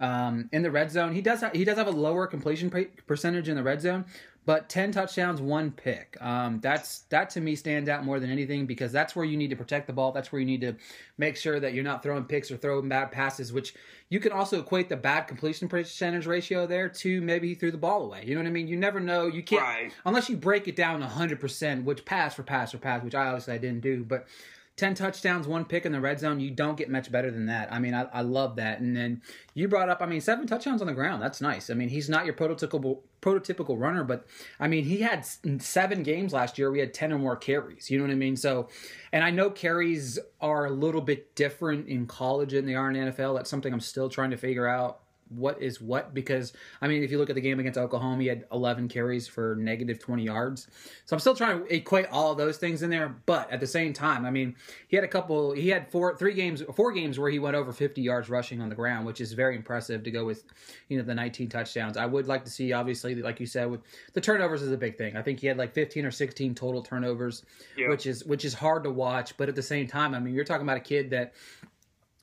um, 0.00 0.48
in 0.52 0.62
the 0.62 0.70
red 0.70 0.90
zone. 0.90 1.12
He 1.14 1.22
does 1.22 1.40
ha- 1.40 1.50
he 1.54 1.64
does 1.64 1.78
have 1.78 1.86
a 1.86 1.90
lower 1.90 2.26
completion 2.26 2.70
percentage 3.06 3.48
in 3.48 3.56
the 3.56 3.62
red 3.62 3.80
zone, 3.80 4.04
but 4.46 4.68
10 4.68 4.92
touchdowns, 4.92 5.40
one 5.40 5.72
pick. 5.72 6.16
Um, 6.20 6.60
that's 6.60 7.00
that 7.10 7.30
to 7.30 7.40
me 7.40 7.56
stands 7.56 7.88
out 7.88 8.04
more 8.04 8.20
than 8.20 8.30
anything 8.30 8.64
because 8.64 8.92
that's 8.92 9.16
where 9.16 9.24
you 9.24 9.36
need 9.36 9.50
to 9.50 9.56
protect 9.56 9.88
the 9.88 9.92
ball. 9.92 10.12
That's 10.12 10.30
where 10.30 10.38
you 10.38 10.46
need 10.46 10.60
to 10.60 10.76
make 11.18 11.36
sure 11.36 11.58
that 11.58 11.74
you're 11.74 11.82
not 11.82 12.02
throwing 12.02 12.24
picks 12.24 12.50
or 12.52 12.56
throwing 12.56 12.88
bad 12.88 13.10
passes, 13.10 13.52
which 13.52 13.74
you 14.08 14.20
can 14.20 14.30
also 14.30 14.60
equate 14.60 14.88
the 14.88 14.96
bad 14.96 15.22
completion 15.22 15.68
percentage 15.68 16.26
ratio 16.26 16.64
there 16.64 16.88
to 16.88 17.20
maybe 17.20 17.48
he 17.48 17.54
threw 17.56 17.72
the 17.72 17.76
ball 17.76 18.04
away. 18.04 18.22
You 18.24 18.36
know 18.36 18.40
what 18.40 18.46
I 18.46 18.52
mean? 18.52 18.68
You 18.68 18.76
never 18.76 19.00
know. 19.00 19.26
You 19.26 19.42
can't 19.42 19.62
right. 19.62 19.92
unless 20.04 20.30
you 20.30 20.36
break 20.36 20.68
it 20.68 20.76
down 20.76 21.02
100%, 21.02 21.82
which 21.82 22.04
pass 22.04 22.34
for 22.34 22.44
pass 22.44 22.70
for 22.70 22.78
pass, 22.78 23.02
which 23.02 23.16
I 23.16 23.26
obviously 23.26 23.54
I 23.54 23.58
didn't 23.58 23.80
do, 23.80 24.04
but 24.04 24.28
10 24.76 24.94
touchdowns, 24.94 25.48
one 25.48 25.64
pick 25.64 25.86
in 25.86 25.92
the 25.92 26.00
red 26.00 26.20
zone. 26.20 26.38
You 26.38 26.50
don't 26.50 26.76
get 26.76 26.90
much 26.90 27.10
better 27.10 27.30
than 27.30 27.46
that. 27.46 27.72
I 27.72 27.78
mean, 27.78 27.94
I, 27.94 28.02
I 28.12 28.20
love 28.20 28.56
that. 28.56 28.80
And 28.80 28.94
then 28.94 29.22
you 29.54 29.68
brought 29.68 29.88
up, 29.88 30.02
I 30.02 30.06
mean, 30.06 30.20
seven 30.20 30.46
touchdowns 30.46 30.82
on 30.82 30.86
the 30.86 30.92
ground. 30.92 31.22
That's 31.22 31.40
nice. 31.40 31.70
I 31.70 31.74
mean, 31.74 31.88
he's 31.88 32.10
not 32.10 32.26
your 32.26 32.34
prototypical 32.34 33.00
prototypical 33.22 33.80
runner, 33.80 34.04
but 34.04 34.26
I 34.60 34.68
mean, 34.68 34.84
he 34.84 35.00
had 35.00 35.26
seven 35.60 36.02
games 36.02 36.32
last 36.32 36.58
year. 36.58 36.70
We 36.70 36.78
had 36.78 36.92
10 36.92 37.12
or 37.12 37.18
more 37.18 37.36
carries. 37.36 37.90
You 37.90 37.98
know 37.98 38.04
what 38.04 38.12
I 38.12 38.16
mean? 38.16 38.36
So, 38.36 38.68
and 39.12 39.24
I 39.24 39.30
know 39.30 39.50
carries 39.50 40.18
are 40.40 40.66
a 40.66 40.70
little 40.70 41.00
bit 41.00 41.34
different 41.34 41.88
in 41.88 42.06
college 42.06 42.52
than 42.52 42.66
they 42.66 42.74
are 42.74 42.90
in 42.90 42.92
the 42.92 43.12
NFL. 43.12 43.36
That's 43.36 43.50
something 43.50 43.72
I'm 43.72 43.80
still 43.80 44.10
trying 44.10 44.30
to 44.30 44.36
figure 44.36 44.66
out 44.66 45.00
what 45.28 45.60
is 45.60 45.80
what 45.80 46.14
because 46.14 46.52
I 46.80 46.88
mean 46.88 47.02
if 47.02 47.10
you 47.10 47.18
look 47.18 47.30
at 47.30 47.34
the 47.34 47.40
game 47.40 47.58
against 47.58 47.78
Oklahoma 47.78 48.22
he 48.22 48.28
had 48.28 48.44
11 48.52 48.88
carries 48.88 49.26
for 49.26 49.56
negative 49.56 49.98
20 49.98 50.22
yards. 50.22 50.68
So 51.04 51.16
I'm 51.16 51.20
still 51.20 51.34
trying 51.34 51.64
to 51.64 51.74
equate 51.74 52.06
all 52.10 52.32
of 52.32 52.38
those 52.38 52.58
things 52.58 52.82
in 52.82 52.90
there 52.90 53.16
but 53.26 53.50
at 53.50 53.60
the 53.60 53.66
same 53.66 53.92
time 53.92 54.24
I 54.24 54.30
mean 54.30 54.54
he 54.88 54.96
had 54.96 55.04
a 55.04 55.08
couple 55.08 55.52
he 55.52 55.68
had 55.68 55.90
four 55.90 56.16
three 56.16 56.34
games 56.34 56.62
four 56.74 56.92
games 56.92 57.18
where 57.18 57.30
he 57.30 57.38
went 57.38 57.56
over 57.56 57.72
50 57.72 58.00
yards 58.00 58.28
rushing 58.28 58.60
on 58.60 58.68
the 58.68 58.74
ground 58.74 59.06
which 59.06 59.20
is 59.20 59.32
very 59.32 59.56
impressive 59.56 60.02
to 60.04 60.10
go 60.10 60.24
with 60.24 60.44
you 60.88 60.98
know 60.98 61.04
the 61.04 61.14
19 61.14 61.48
touchdowns. 61.48 61.96
I 61.96 62.06
would 62.06 62.28
like 62.28 62.44
to 62.44 62.50
see 62.50 62.72
obviously 62.72 63.14
like 63.16 63.40
you 63.40 63.46
said 63.46 63.70
with 63.70 63.80
the 64.14 64.20
turnovers 64.20 64.62
is 64.62 64.72
a 64.72 64.78
big 64.78 64.96
thing. 64.96 65.16
I 65.16 65.22
think 65.22 65.40
he 65.40 65.46
had 65.46 65.58
like 65.58 65.72
15 65.72 66.04
or 66.04 66.10
16 66.10 66.54
total 66.54 66.82
turnovers 66.82 67.44
yeah. 67.76 67.88
which 67.88 68.06
is 68.06 68.24
which 68.24 68.44
is 68.44 68.54
hard 68.54 68.84
to 68.84 68.90
watch 68.90 69.36
but 69.36 69.48
at 69.48 69.56
the 69.56 69.62
same 69.62 69.86
time 69.86 70.14
I 70.14 70.20
mean 70.20 70.34
you're 70.34 70.44
talking 70.44 70.66
about 70.66 70.76
a 70.76 70.80
kid 70.80 71.10
that 71.10 71.34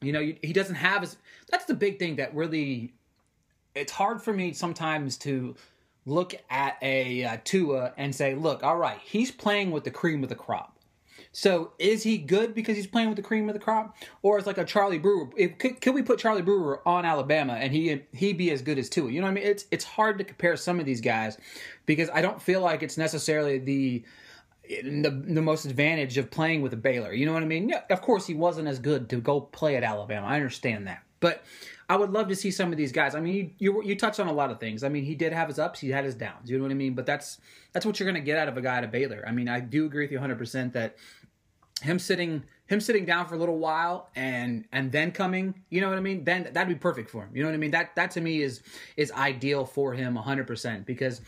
you 0.04 0.12
know, 0.12 0.34
he 0.42 0.54
doesn't 0.54 0.76
have 0.76 1.02
his. 1.02 1.18
That's 1.50 1.66
the 1.66 1.74
big 1.74 2.00
thing 2.00 2.18
that 2.18 2.34
really. 2.36 2.94
It's 3.76 3.92
hard 3.92 4.22
for 4.22 4.34
me 4.34 4.54
sometimes 4.54 5.18
to 5.20 5.56
look 6.06 6.36
at 6.50 6.78
a 6.82 7.24
uh, 7.24 7.38
Tua 7.44 7.94
and 7.98 8.14
say, 8.14 8.36
"Look, 8.36 8.64
all 8.64 8.78
right, 8.78 9.00
he's 9.04 9.32
playing 9.32 9.72
with 9.72 9.84
the 9.84 9.92
cream 9.92 10.24
of 10.24 10.30
the 10.30 10.36
crop." 10.36 10.74
So 11.36 11.72
is 11.80 12.04
he 12.04 12.20
good 12.20 12.54
because 12.54 12.78
he's 12.78 12.86
playing 12.86 13.10
with 13.10 13.16
the 13.16 13.24
cream 13.24 13.50
of 13.50 13.54
the 13.54 13.60
crop, 13.60 13.98
or 14.22 14.38
is 14.38 14.46
like 14.46 14.60
a 14.60 14.64
Charlie 14.66 15.00
Brewer? 15.00 15.30
If, 15.36 15.58
could, 15.58 15.82
could 15.82 15.96
we 15.96 16.04
put 16.04 16.20
Charlie 16.20 16.44
Brewer 16.44 16.88
on 16.88 17.06
Alabama 17.06 17.54
and 17.54 17.74
he 17.74 18.04
he 18.14 18.34
be 18.34 18.52
as 18.52 18.62
good 18.62 18.78
as 18.78 18.88
Tua? 18.88 19.12
You 19.12 19.20
know 19.20 19.26
what 19.26 19.32
I 19.32 19.36
mean? 19.36 19.44
It's 19.46 19.66
it's 19.72 19.84
hard 19.84 20.20
to 20.20 20.24
compare 20.24 20.56
some 20.56 20.80
of 20.80 20.86
these 20.86 21.02
guys 21.02 21.38
because 21.88 22.10
I 22.14 22.22
don't 22.22 22.42
feel 22.42 22.62
like 22.62 22.84
it's 22.84 22.98
necessarily 22.98 23.58
the 23.58 24.04
the 24.68 25.24
the 25.28 25.42
most 25.42 25.66
advantage 25.66 26.18
of 26.18 26.32
playing 26.32 26.62
with 26.62 26.74
a 26.74 26.78
Baylor. 26.78 27.14
You 27.14 27.26
know 27.26 27.34
what 27.34 27.44
I 27.44 27.48
mean? 27.48 27.70
Yeah, 27.70 27.82
of 27.90 28.02
course 28.02 28.26
he 28.26 28.34
wasn't 28.34 28.68
as 28.68 28.80
good 28.80 29.10
to 29.10 29.18
go 29.18 29.42
play 29.42 29.76
at 29.76 29.84
Alabama. 29.84 30.28
I 30.28 30.36
understand 30.36 30.88
that, 30.88 31.04
but 31.20 31.44
I 31.90 31.98
would 31.98 32.12
love 32.12 32.30
to 32.30 32.36
see 32.36 32.50
some 32.50 32.72
of 32.72 32.78
these 32.78 32.92
guys. 32.92 33.14
I 33.14 33.20
mean, 33.20 33.36
you, 33.36 33.52
you 33.74 33.84
you 33.84 33.96
touched 33.96 34.20
on 34.20 34.28
a 34.28 34.34
lot 34.34 34.52
of 34.52 34.60
things. 34.60 34.84
I 34.84 34.90
mean, 34.90 35.04
he 35.04 35.16
did 35.16 35.34
have 35.34 35.50
his 35.50 35.60
ups, 35.60 35.80
he 35.80 35.90
had 35.90 36.06
his 36.06 36.16
downs. 36.16 36.50
You 36.50 36.58
know 36.58 36.64
what 36.64 36.72
I 36.72 36.76
mean? 36.76 36.94
But 36.94 37.06
that's 37.06 37.40
that's 37.74 37.86
what 37.86 38.00
you're 38.00 38.10
going 38.10 38.22
to 38.22 38.26
get 38.26 38.38
out 38.38 38.48
of 38.48 38.58
a 38.58 38.62
guy 38.62 38.78
at 38.78 38.84
a 38.84 38.88
Baylor. 38.88 39.24
I 39.28 39.32
mean, 39.32 39.50
I 39.50 39.60
do 39.60 39.86
agree 39.86 40.06
with 40.06 40.12
you 40.12 40.18
100 40.18 40.38
percent 40.38 40.74
that 40.74 40.96
him 41.82 42.00
sitting 42.00 42.44
him 42.68 42.80
sitting 42.80 43.06
down 43.06 43.28
for 43.28 43.36
a 43.36 43.38
little 43.38 43.58
while 43.58 44.10
and 44.16 44.66
and 44.72 44.92
then 44.92 45.12
coming 45.12 45.54
you 45.70 45.82
know 45.82 45.90
what 45.90 45.98
i 45.98 46.02
mean 46.02 46.24
then 46.24 46.48
that'd 46.54 46.68
be 46.68 46.76
perfect 46.76 47.10
for 47.10 47.24
him 47.24 47.30
you 47.34 47.44
know 47.44 47.50
what 47.50 47.56
i 47.56 47.58
mean 47.58 47.72
that 47.72 47.94
that 47.96 48.12
to 48.12 48.22
me 48.22 48.42
is 48.42 48.62
is 48.96 49.12
ideal 49.12 49.66
for 49.66 49.94
him 49.94 50.16
100% 50.16 50.86
because 50.86 51.22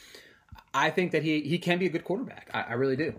I 0.75 0.89
think 0.89 1.11
that 1.13 1.23
he 1.23 1.41
he 1.41 1.57
can 1.57 1.79
be 1.79 1.85
a 1.85 1.89
good 1.89 2.03
quarterback. 2.03 2.49
I, 2.53 2.61
I 2.61 2.73
really 2.73 2.97
do. 2.97 3.15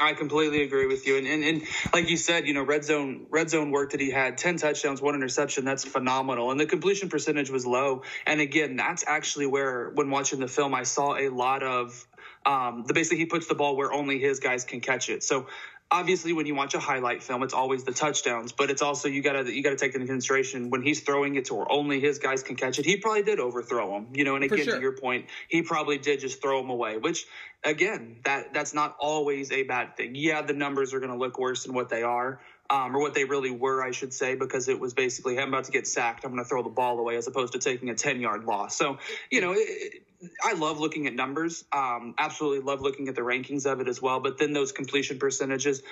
I 0.00 0.14
completely 0.14 0.62
agree 0.62 0.86
with 0.86 1.06
you. 1.06 1.18
And, 1.18 1.26
and 1.26 1.44
and 1.44 1.62
like 1.92 2.08
you 2.08 2.16
said, 2.16 2.46
you 2.46 2.54
know, 2.54 2.62
red 2.62 2.82
zone 2.82 3.26
red 3.30 3.50
zone 3.50 3.70
work 3.70 3.90
that 3.90 4.00
he 4.00 4.10
had, 4.10 4.38
10 4.38 4.56
touchdowns, 4.56 5.02
one 5.02 5.14
interception, 5.14 5.66
that's 5.66 5.84
phenomenal. 5.84 6.50
And 6.50 6.58
the 6.58 6.64
completion 6.64 7.10
percentage 7.10 7.50
was 7.50 7.66
low. 7.66 8.02
And 8.26 8.40
again, 8.40 8.76
that's 8.76 9.04
actually 9.06 9.46
where 9.46 9.90
when 9.90 10.08
watching 10.10 10.40
the 10.40 10.48
film 10.48 10.74
I 10.74 10.84
saw 10.84 11.16
a 11.16 11.28
lot 11.28 11.62
of 11.62 12.06
um, 12.44 12.84
the 12.86 12.94
basically 12.94 13.18
he 13.18 13.26
puts 13.26 13.46
the 13.46 13.54
ball 13.54 13.76
where 13.76 13.92
only 13.92 14.18
his 14.18 14.40
guys 14.40 14.64
can 14.64 14.80
catch 14.80 15.08
it. 15.08 15.22
So 15.22 15.46
obviously 15.92 16.32
when 16.32 16.46
you 16.46 16.54
watch 16.54 16.72
a 16.74 16.78
highlight 16.78 17.22
film 17.22 17.42
it's 17.42 17.52
always 17.52 17.84
the 17.84 17.92
touchdowns 17.92 18.50
but 18.50 18.70
it's 18.70 18.80
also 18.80 19.08
you 19.08 19.22
gotta 19.22 19.54
you 19.54 19.62
gotta 19.62 19.76
take 19.76 19.94
into 19.94 20.06
consideration 20.06 20.70
when 20.70 20.82
he's 20.82 21.00
throwing 21.00 21.36
it 21.36 21.44
to 21.44 21.54
where 21.54 21.70
only 21.70 22.00
his 22.00 22.18
guys 22.18 22.42
can 22.42 22.56
catch 22.56 22.78
it 22.78 22.86
he 22.86 22.96
probably 22.96 23.22
did 23.22 23.38
overthrow 23.38 23.96
him 23.96 24.06
you 24.14 24.24
know 24.24 24.34
and 24.34 24.42
again 24.42 24.64
sure. 24.64 24.76
to 24.76 24.80
your 24.80 24.96
point 24.96 25.26
he 25.48 25.62
probably 25.62 25.98
did 25.98 26.18
just 26.18 26.40
throw 26.40 26.60
him 26.60 26.70
away 26.70 26.96
which 26.96 27.26
again 27.62 28.16
that 28.24 28.54
that's 28.54 28.72
not 28.72 28.96
always 28.98 29.52
a 29.52 29.62
bad 29.64 29.94
thing 29.96 30.14
yeah 30.14 30.40
the 30.40 30.54
numbers 30.54 30.94
are 30.94 30.98
going 30.98 31.12
to 31.12 31.18
look 31.18 31.38
worse 31.38 31.64
than 31.64 31.74
what 31.74 31.90
they 31.90 32.02
are 32.02 32.40
um, 32.70 32.96
or 32.96 33.00
what 33.00 33.12
they 33.12 33.24
really 33.24 33.50
were, 33.50 33.84
I 33.84 33.90
should 33.90 34.14
say, 34.14 34.34
because 34.34 34.68
it 34.68 34.80
was 34.80 34.94
basically, 34.94 35.38
I'm 35.38 35.48
about 35.48 35.64
to 35.64 35.72
get 35.72 35.86
sacked. 35.86 36.24
I'm 36.24 36.32
going 36.32 36.42
to 36.42 36.48
throw 36.48 36.62
the 36.62 36.70
ball 36.70 36.98
away 36.98 37.16
as 37.16 37.26
opposed 37.26 37.52
to 37.52 37.58
taking 37.58 37.90
a 37.90 37.94
10 37.94 38.20
yard 38.20 38.44
loss. 38.44 38.76
So, 38.76 38.96
you 39.30 39.42
know, 39.42 39.52
it, 39.54 40.02
I 40.42 40.52
love 40.54 40.78
looking 40.78 41.06
at 41.06 41.14
numbers. 41.14 41.64
Um, 41.72 42.14
absolutely 42.18 42.60
love 42.60 42.80
looking 42.80 43.08
at 43.08 43.14
the 43.14 43.22
rankings 43.22 43.70
of 43.70 43.80
it 43.80 43.88
as 43.88 44.00
well. 44.00 44.20
But 44.20 44.38
then 44.38 44.52
those 44.52 44.72
completion 44.72 45.18
percentages, 45.18 45.82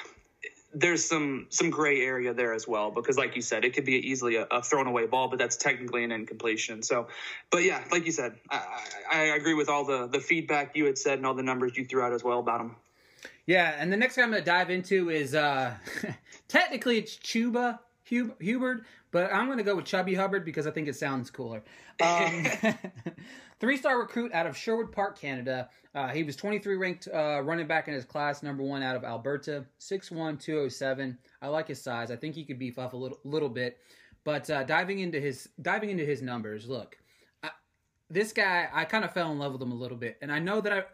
there's 0.73 1.05
some 1.05 1.47
some 1.51 1.71
gray 1.71 2.01
area 2.01 2.33
there 2.33 2.55
as 2.55 2.69
well 2.69 2.91
because, 2.91 3.17
like 3.17 3.35
you 3.35 3.43
said, 3.43 3.65
it 3.65 3.75
could 3.75 3.85
be 3.85 3.95
easily 3.95 4.37
a, 4.37 4.45
a 4.51 4.63
thrown 4.63 4.87
away 4.87 5.07
ball, 5.07 5.29
but 5.29 5.39
that's 5.39 5.57
technically 5.57 6.05
an 6.05 6.13
incompletion. 6.13 6.83
So, 6.83 7.09
but 7.51 7.65
yeah, 7.65 7.83
like 7.91 8.07
you 8.07 8.13
said, 8.13 8.37
I, 8.49 8.57
I, 9.11 9.19
I 9.19 9.23
agree 9.37 9.55
with 9.55 9.69
all 9.69 9.85
the 9.85 10.07
the 10.07 10.21
feedback 10.21 10.77
you 10.77 10.85
had 10.85 10.99
said 10.99 11.19
and 11.19 11.27
all 11.27 11.35
the 11.35 11.43
numbers 11.43 11.77
you 11.77 11.85
threw 11.85 12.03
out 12.03 12.13
as 12.13 12.23
well 12.23 12.39
about 12.39 12.61
him. 12.61 12.77
Yeah, 13.47 13.75
and 13.79 13.93
the 13.93 13.97
next 13.97 14.17
guy 14.17 14.23
I'm 14.23 14.31
going 14.31 14.43
to 14.43 14.47
dive 14.47 14.71
into 14.71 15.11
is 15.11 15.35
uh, 15.35 15.75
technically 16.49 16.99
it's 16.99 17.17
Chuba 17.17 17.81
Hub- 18.09 18.41
Hubbard, 18.41 18.85
but 19.11 19.33
I'm 19.33 19.47
going 19.47 19.59
to 19.59 19.65
go 19.65 19.75
with 19.75 19.87
Chubby 19.87 20.15
Hubbard 20.15 20.45
because 20.45 20.69
I 20.69 20.71
think 20.71 20.87
it 20.87 20.95
sounds 20.95 21.31
cooler. 21.31 21.63
Um, 22.01 22.47
Three 23.61 23.76
star 23.76 23.99
recruit 23.99 24.33
out 24.33 24.47
of 24.47 24.57
Sherwood 24.57 24.90
Park, 24.90 25.19
Canada. 25.19 25.69
Uh, 25.95 26.09
he 26.09 26.23
was 26.23 26.35
23 26.35 26.76
ranked 26.76 27.09
uh, 27.12 27.43
running 27.43 27.67
back 27.67 27.88
in 27.88 27.95
his 27.95 28.07
class, 28.07 28.43
number 28.43 28.62
one 28.62 28.83
out 28.83 28.97
of 28.97 29.05
Alberta, 29.05 29.67
6'1, 29.81 30.40
207. 30.40 31.19
I 31.43 31.49
like 31.49 31.69
his 31.69 31.83
size. 31.83 32.11
I 32.11 32.17
think 32.17 32.35
he 32.35 32.45
could 32.45 32.59
beef 32.59 32.79
up 32.79 32.95
a 32.95 32.97
little, 32.97 33.21
little 33.25 33.50
bit. 33.50 33.79
But 34.25 34.49
uh, 34.49 34.64
diving 34.64 35.00
into 35.00 35.21
his 35.21 35.49
diving 35.61 35.90
into 35.90 36.05
his 36.05 36.23
numbers, 36.23 36.69
look, 36.69 36.97
I, 37.43 37.50
this 38.09 38.33
guy, 38.33 38.69
I 38.73 38.85
kind 38.85 39.05
of 39.05 39.12
fell 39.12 39.31
in 39.31 39.38
love 39.38 39.52
with 39.52 39.62
him 39.62 39.73
a 39.73 39.76
little 39.76 39.97
bit, 39.97 40.19
and 40.23 40.33
I 40.33 40.38
know 40.38 40.61
that 40.61 40.73
I. 40.73 40.85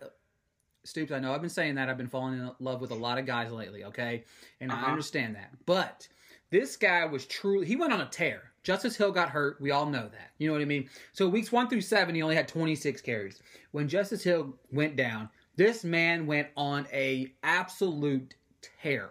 Stoops, 0.85 1.11
I 1.11 1.18
know 1.18 1.35
I've 1.35 1.40
been 1.40 1.50
saying 1.50 1.75
that. 1.75 1.88
I've 1.88 1.96
been 1.96 2.06
falling 2.06 2.35
in 2.35 2.49
love 2.61 2.80
with 2.80 2.92
a 2.92 2.94
lot 2.94 3.18
of 3.18 3.26
guys 3.26 3.50
lately, 3.50 3.82
okay? 3.82 4.23
And 4.61 4.70
uh-huh. 4.70 4.87
I 4.87 4.88
understand 4.88 5.35
that. 5.35 5.50
But 5.66 6.06
this 6.50 6.76
guy 6.76 7.04
was 7.06 7.26
truly, 7.26 7.66
he 7.66 7.75
went 7.75 7.92
on 7.92 8.02
a 8.02 8.06
tear. 8.06 8.52
Justice 8.66 8.96
Hill 8.96 9.12
got 9.12 9.28
hurt. 9.28 9.61
We 9.61 9.70
all 9.70 9.87
know 9.87 10.08
that. 10.08 10.32
You 10.38 10.49
know 10.49 10.52
what 10.52 10.61
I 10.61 10.64
mean? 10.64 10.90
So 11.12 11.28
weeks 11.28 11.52
one 11.52 11.68
through 11.68 11.82
seven, 11.82 12.16
he 12.16 12.23
only 12.23 12.35
had 12.35 12.49
26 12.49 13.00
carries. 13.00 13.40
When 13.70 13.87
Justice 13.87 14.25
Hill 14.25 14.56
went 14.73 14.96
down, 14.96 15.28
this 15.54 15.85
man 15.85 16.26
went 16.26 16.49
on 16.56 16.88
a 16.92 17.32
absolute 17.44 18.35
tear. 18.82 19.11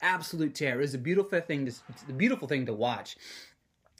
Absolute 0.00 0.54
tear. 0.54 0.80
It's 0.80 0.94
a 0.94 0.98
beautiful 0.98 1.38
thing 1.38 1.66
to, 1.66 1.72
a 2.08 2.14
beautiful 2.14 2.48
thing 2.48 2.64
to 2.64 2.72
watch. 2.72 3.18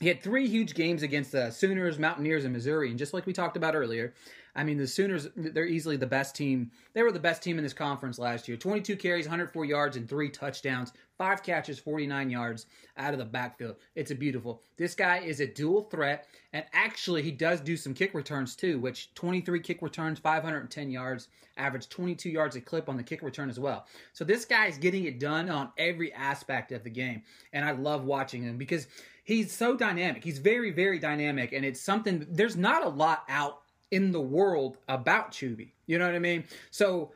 He 0.00 0.08
had 0.08 0.22
three 0.22 0.48
huge 0.48 0.74
games 0.74 1.02
against 1.02 1.32
the 1.32 1.50
Sooners, 1.50 1.98
Mountaineers, 1.98 2.44
and 2.44 2.54
Missouri. 2.54 2.88
And 2.88 2.98
just 2.98 3.12
like 3.12 3.26
we 3.26 3.34
talked 3.34 3.58
about 3.58 3.74
earlier, 3.74 4.14
I 4.56 4.62
mean, 4.62 4.78
the 4.78 4.86
Sooners, 4.86 5.28
they're 5.34 5.66
easily 5.66 5.96
the 5.96 6.06
best 6.06 6.36
team. 6.36 6.70
They 6.92 7.02
were 7.02 7.10
the 7.10 7.18
best 7.18 7.42
team 7.42 7.58
in 7.58 7.64
this 7.64 7.72
conference 7.72 8.18
last 8.18 8.46
year. 8.46 8.56
22 8.56 8.96
carries, 8.96 9.26
104 9.26 9.64
yards, 9.64 9.96
and 9.96 10.08
three 10.08 10.28
touchdowns. 10.28 10.92
Five 11.18 11.42
catches, 11.42 11.78
49 11.78 12.30
yards 12.30 12.66
out 12.96 13.12
of 13.12 13.18
the 13.18 13.24
backfield. 13.24 13.76
It's 13.96 14.12
a 14.12 14.14
beautiful. 14.14 14.62
This 14.76 14.94
guy 14.94 15.18
is 15.18 15.40
a 15.40 15.46
dual 15.46 15.82
threat, 15.82 16.26
and 16.52 16.64
actually, 16.72 17.22
he 17.22 17.32
does 17.32 17.60
do 17.60 17.76
some 17.76 17.94
kick 17.94 18.14
returns 18.14 18.54
too, 18.54 18.78
which 18.78 19.12
23 19.14 19.58
kick 19.60 19.82
returns, 19.82 20.20
510 20.20 20.90
yards, 20.90 21.28
average 21.56 21.88
22 21.88 22.30
yards 22.30 22.56
a 22.56 22.60
clip 22.60 22.88
on 22.88 22.96
the 22.96 23.02
kick 23.02 23.22
return 23.22 23.50
as 23.50 23.58
well. 23.58 23.86
So 24.12 24.24
this 24.24 24.44
guy 24.44 24.66
is 24.66 24.78
getting 24.78 25.04
it 25.04 25.18
done 25.18 25.48
on 25.48 25.70
every 25.78 26.12
aspect 26.12 26.70
of 26.70 26.84
the 26.84 26.90
game, 26.90 27.22
and 27.52 27.64
I 27.64 27.72
love 27.72 28.04
watching 28.04 28.42
him 28.42 28.56
because 28.56 28.86
he's 29.24 29.50
so 29.50 29.76
dynamic. 29.76 30.22
He's 30.22 30.38
very, 30.38 30.70
very 30.70 31.00
dynamic, 31.00 31.52
and 31.52 31.64
it's 31.64 31.80
something. 31.80 32.24
There's 32.30 32.56
not 32.56 32.84
a 32.84 32.88
lot 32.88 33.24
out 33.28 33.63
in 33.90 34.12
the 34.12 34.20
world 34.20 34.78
about 34.88 35.32
Chuby. 35.32 35.70
You 35.86 35.98
know 35.98 36.06
what 36.06 36.14
I 36.14 36.18
mean? 36.18 36.44
So 36.70 37.12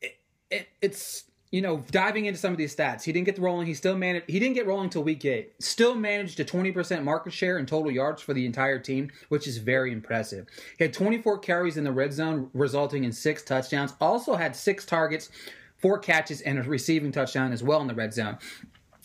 it, 0.00 0.18
it, 0.50 0.68
it's 0.82 1.24
you 1.50 1.62
know 1.62 1.82
diving 1.90 2.26
into 2.26 2.38
some 2.38 2.52
of 2.52 2.58
these 2.58 2.74
stats. 2.74 3.02
He 3.02 3.12
didn't 3.12 3.26
get 3.26 3.36
the 3.36 3.42
rolling. 3.42 3.66
He 3.66 3.74
still 3.74 3.96
managed. 3.96 4.28
He 4.28 4.38
didn't 4.38 4.54
get 4.54 4.66
rolling 4.66 4.84
until 4.84 5.02
week 5.02 5.24
eight. 5.24 5.54
Still 5.58 5.94
managed 5.94 6.38
a 6.40 6.44
twenty 6.44 6.72
percent 6.72 7.04
market 7.04 7.32
share 7.32 7.58
in 7.58 7.66
total 7.66 7.90
yards 7.90 8.22
for 8.22 8.34
the 8.34 8.46
entire 8.46 8.78
team, 8.78 9.10
which 9.28 9.46
is 9.46 9.58
very 9.58 9.92
impressive. 9.92 10.46
He 10.78 10.84
had 10.84 10.92
twenty 10.92 11.20
four 11.20 11.38
carries 11.38 11.76
in 11.76 11.84
the 11.84 11.92
red 11.92 12.12
zone, 12.12 12.50
resulting 12.52 13.04
in 13.04 13.12
six 13.12 13.42
touchdowns. 13.42 13.94
Also 14.00 14.34
had 14.34 14.54
six 14.54 14.84
targets, 14.84 15.30
four 15.78 15.98
catches, 15.98 16.40
and 16.42 16.58
a 16.58 16.62
receiving 16.62 17.12
touchdown 17.12 17.52
as 17.52 17.62
well 17.62 17.80
in 17.80 17.88
the 17.88 17.94
red 17.94 18.14
zone. 18.14 18.38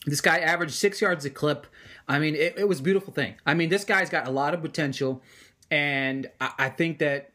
This 0.06 0.22
guy 0.22 0.38
averaged 0.38 0.76
six 0.76 1.02
yards 1.02 1.26
a 1.26 1.32
clip. 1.32 1.66
I 2.08 2.20
mean, 2.20 2.36
it, 2.36 2.60
it 2.60 2.68
was 2.68 2.80
beautiful 2.80 3.12
thing. 3.12 3.34
I 3.44 3.56
mean, 3.56 3.70
this 3.70 3.84
guy's 3.84 4.12
got 4.12 4.28
a 4.28 4.32
lot 4.32 4.54
of 4.54 4.62
potential, 4.62 5.24
and 5.72 6.30
I, 6.40 6.52
I 6.58 6.70
think 6.70 7.00
that, 7.00 7.32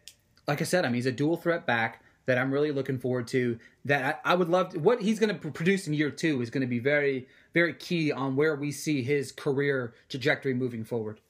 like 0.46 0.60
I 0.60 0.64
said, 0.64 0.84
I 0.84 0.88
mean, 0.88 0.96
he's 0.96 1.06
a 1.06 1.12
dual 1.12 1.36
threat 1.36 1.66
back 1.66 2.02
that 2.26 2.38
I'm 2.38 2.52
really 2.52 2.70
looking 2.70 2.98
forward 2.98 3.26
to. 3.28 3.58
That 3.84 4.20
I, 4.24 4.32
I 4.32 4.34
would 4.34 4.48
love 4.48 4.70
to, 4.70 4.78
what 4.78 5.00
he's 5.00 5.18
going 5.18 5.36
to 5.36 5.50
produce 5.50 5.86
in 5.86 5.94
year 5.94 6.10
two 6.10 6.42
is 6.42 6.50
going 6.50 6.60
to 6.62 6.66
be 6.66 6.78
very, 6.78 7.26
very 7.54 7.74
key 7.74 8.12
on 8.12 8.36
where 8.36 8.54
we 8.54 8.72
see 8.72 9.02
his 9.02 9.32
career 9.32 9.94
trajectory 10.08 10.54
moving 10.54 10.84
forward. 10.84 11.20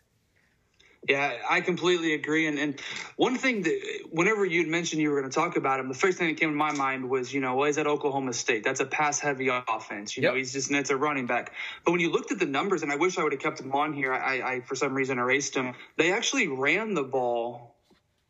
Yeah, 1.09 1.35
I 1.49 1.63
completely 1.63 2.13
agree. 2.13 2.47
And, 2.47 2.59
and 2.59 2.81
one 3.17 3.39
thing 3.39 3.63
that, 3.63 4.01
whenever 4.11 4.45
you'd 4.45 4.69
mentioned 4.69 5.01
you 5.01 5.11
were 5.11 5.19
going 5.19 5.31
to 5.31 5.35
talk 5.35 5.57
about 5.57 5.81
him, 5.81 5.89
the 5.89 5.95
first 5.95 6.19
thing 6.19 6.29
that 6.29 6.39
came 6.39 6.51
to 6.51 6.55
my 6.55 6.73
mind 6.73 7.09
was, 7.09 7.33
you 7.33 7.41
know, 7.41 7.57
well, 7.57 7.67
he's 7.67 7.79
at 7.79 7.87
Oklahoma 7.87 8.35
State. 8.35 8.65
That's 8.65 8.81
a 8.81 8.85
pass 8.85 9.19
heavy 9.19 9.49
offense. 9.49 10.15
You 10.15 10.23
yep. 10.23 10.33
know, 10.33 10.37
he's 10.37 10.53
just, 10.53 10.71
it's 10.71 10.91
a 10.91 10.97
running 10.97 11.27
back. 11.27 11.53
But 11.87 11.93
when 11.93 12.01
you 12.01 12.11
looked 12.11 12.33
at 12.33 12.39
the 12.39 12.45
numbers, 12.45 12.83
and 12.83 12.93
I 12.93 12.97
wish 12.97 13.17
I 13.17 13.23
would 13.23 13.33
have 13.33 13.41
kept 13.41 13.61
him 13.61 13.73
on 13.73 13.95
here, 13.95 14.13
I, 14.13 14.43
I 14.43 14.61
for 14.61 14.75
some 14.75 14.93
reason 14.93 15.19
erased 15.19 15.55
him. 15.57 15.75
They 15.97 16.13
actually 16.13 16.49
ran 16.49 16.93
the 16.93 17.03
ball 17.03 17.75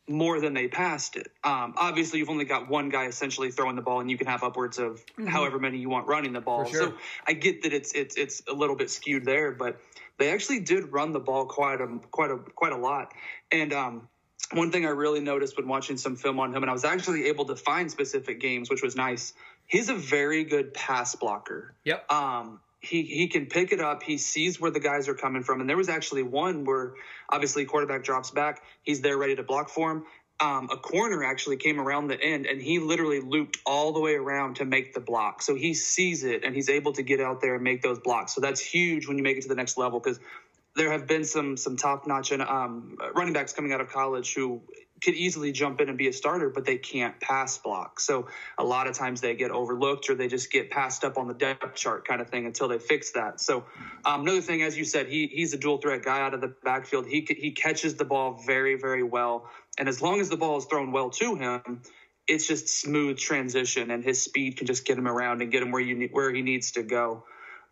more 0.08 0.40
than 0.40 0.54
they 0.54 0.66
passed 0.68 1.16
it. 1.16 1.30
Um, 1.44 1.74
obviously, 1.76 2.18
you've 2.18 2.30
only 2.30 2.44
got 2.44 2.68
one 2.68 2.88
guy 2.88 3.06
essentially 3.06 3.50
throwing 3.50 3.76
the 3.76 3.82
ball, 3.82 4.00
and 4.00 4.10
you 4.10 4.18
can 4.18 4.26
have 4.26 4.42
upwards 4.42 4.78
of 4.78 5.04
mm-hmm. 5.06 5.26
however 5.26 5.58
many 5.58 5.78
you 5.78 5.88
want 5.88 6.08
running 6.08 6.32
the 6.32 6.40
ball. 6.40 6.64
Sure. 6.64 6.88
So 6.88 6.94
I 7.26 7.32
get 7.32 7.62
that 7.62 7.72
it's 7.72 7.92
it's 7.92 8.16
it's 8.16 8.42
a 8.48 8.52
little 8.52 8.76
bit 8.76 8.90
skewed 8.90 9.24
there, 9.24 9.52
but 9.52 9.80
they 10.20 10.30
actually 10.30 10.60
did 10.60 10.92
run 10.92 11.12
the 11.12 11.18
ball 11.18 11.46
quite 11.46 11.80
a 11.80 11.88
quite 12.10 12.30
a 12.30 12.36
quite 12.36 12.72
a 12.72 12.76
lot. 12.76 13.12
And 13.50 13.72
um, 13.72 14.08
one 14.52 14.70
thing 14.70 14.84
I 14.84 14.90
really 14.90 15.20
noticed 15.20 15.56
when 15.56 15.66
watching 15.66 15.96
some 15.96 16.14
film 16.14 16.38
on 16.38 16.54
him, 16.54 16.62
and 16.62 16.70
I 16.70 16.72
was 16.72 16.84
actually 16.84 17.26
able 17.26 17.46
to 17.46 17.56
find 17.56 17.90
specific 17.90 18.38
games, 18.38 18.70
which 18.70 18.82
was 18.82 18.94
nice. 18.94 19.32
He's 19.66 19.88
a 19.88 19.94
very 19.94 20.44
good 20.44 20.74
pass 20.74 21.14
blocker. 21.14 21.74
Yep. 21.84 22.12
Um, 22.12 22.60
he 22.80 23.02
he 23.02 23.28
can 23.28 23.46
pick 23.46 23.72
it 23.72 23.80
up. 23.80 24.02
He 24.02 24.18
sees 24.18 24.60
where 24.60 24.70
the 24.70 24.80
guys 24.80 25.08
are 25.08 25.14
coming 25.14 25.42
from, 25.42 25.60
and 25.60 25.68
there 25.68 25.76
was 25.76 25.88
actually 25.88 26.22
one 26.22 26.64
where 26.64 26.94
obviously 27.30 27.64
quarterback 27.64 28.04
drops 28.04 28.30
back. 28.30 28.62
He's 28.82 29.00
there 29.00 29.16
ready 29.16 29.36
to 29.36 29.42
block 29.42 29.70
for 29.70 29.90
him, 29.90 30.04
um, 30.40 30.68
a 30.70 30.76
corner 30.76 31.23
actually 31.23 31.56
came 31.56 31.78
around 31.78 32.09
the 32.09 32.20
end 32.20 32.47
and 32.47 32.61
he 32.61 32.78
literally 32.78 33.20
looped 33.20 33.59
all 33.66 33.92
the 33.92 34.00
way 34.00 34.14
around 34.14 34.56
to 34.56 34.64
make 34.64 34.94
the 34.94 35.00
block. 35.00 35.42
So 35.42 35.54
he 35.54 35.75
sees 35.75 36.25
it 36.25 36.44
and 36.44 36.54
he's 36.54 36.70
able 36.70 36.92
to 36.94 37.02
get 37.02 37.20
out 37.20 37.40
there 37.42 37.54
and 37.56 37.62
make 37.62 37.82
those 37.82 37.99
blocks. 37.99 38.35
So 38.35 38.40
that's 38.40 38.61
huge 38.61 39.06
when 39.06 39.18
you 39.18 39.23
make 39.23 39.37
it 39.37 39.42
to 39.42 39.49
the 39.49 39.54
next 39.54 39.76
level 39.76 40.00
because 40.00 40.18
there 40.76 40.92
have 40.92 41.06
been 41.06 41.25
some 41.25 41.56
some 41.56 41.76
top 41.76 42.06
notch 42.06 42.32
and 42.32 42.42
um, 42.42 42.97
running 43.14 43.35
backs 43.35 43.52
coming 43.52 43.73
out 43.73 43.80
of 43.80 43.90
college 43.90 44.35
who 44.35 44.62
could 45.02 45.14
easily 45.14 45.52
jump 45.52 45.80
in 45.80 45.88
and 45.88 45.97
be 45.97 46.09
a 46.09 46.12
starter, 46.12 46.50
but 46.50 46.64
they 46.64 46.76
can't 46.76 47.19
pass 47.21 47.59
block. 47.59 48.00
So 48.00 48.28
a 48.59 48.64
lot 48.64 48.87
of 48.87 48.95
times 48.95 49.21
they 49.21 49.35
get 49.35 49.50
overlooked 49.50 50.11
or 50.11 50.14
they 50.14 50.28
just 50.28 50.50
get 50.50 50.71
passed 50.71 51.04
up 51.04 51.16
on 51.19 51.28
the 51.28 51.35
depth 51.35 51.75
chart 51.75 52.07
kind 52.07 52.21
of 52.21 52.28
thing 52.28 52.47
until 52.47 52.69
they 52.69 52.78
fix 52.78 53.12
that. 53.12 53.40
So 53.40 53.64
um, 54.04 54.23
another 54.23 54.40
thing, 54.40 54.62
as 54.62 54.76
you 54.76 54.85
said, 54.85 55.09
he 55.09 55.26
he's 55.26 55.54
a 55.54 55.59
dual 55.59 55.78
threat 55.78 56.02
guy 56.02 56.21
out 56.21 56.35
of 56.35 56.40
the 56.40 56.54
backfield. 56.62 57.07
He 57.07 57.26
he 57.28 57.52
catches 57.52 57.95
the 57.95 58.04
ball 58.04 58.42
very 58.47 58.76
very 58.76 59.02
well, 59.02 59.49
and 59.78 59.88
as 59.88 60.02
long 60.02 60.21
as 60.21 60.28
the 60.28 60.37
ball 60.37 60.59
is 60.59 60.64
thrown 60.66 60.92
well 60.92 61.11
to 61.11 61.35
him. 61.35 61.83
It's 62.28 62.47
just 62.47 62.69
smooth 62.69 63.19
transition, 63.19 63.90
and 63.90 64.04
his 64.04 64.23
speed 64.23 64.57
can 64.57 64.69
just 64.69 64.85
get 64.85 64.97
him 64.97 65.09
around 65.09 65.42
and 65.42 65.50
get 65.50 65.64
him 65.64 65.73
where 65.73 65.83
you 65.83 65.97
need, 65.97 66.12
where 66.12 66.33
he 66.33 66.42
needs 66.42 66.73
to 66.73 66.85
go. 66.85 67.25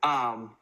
Um, 0.02 0.56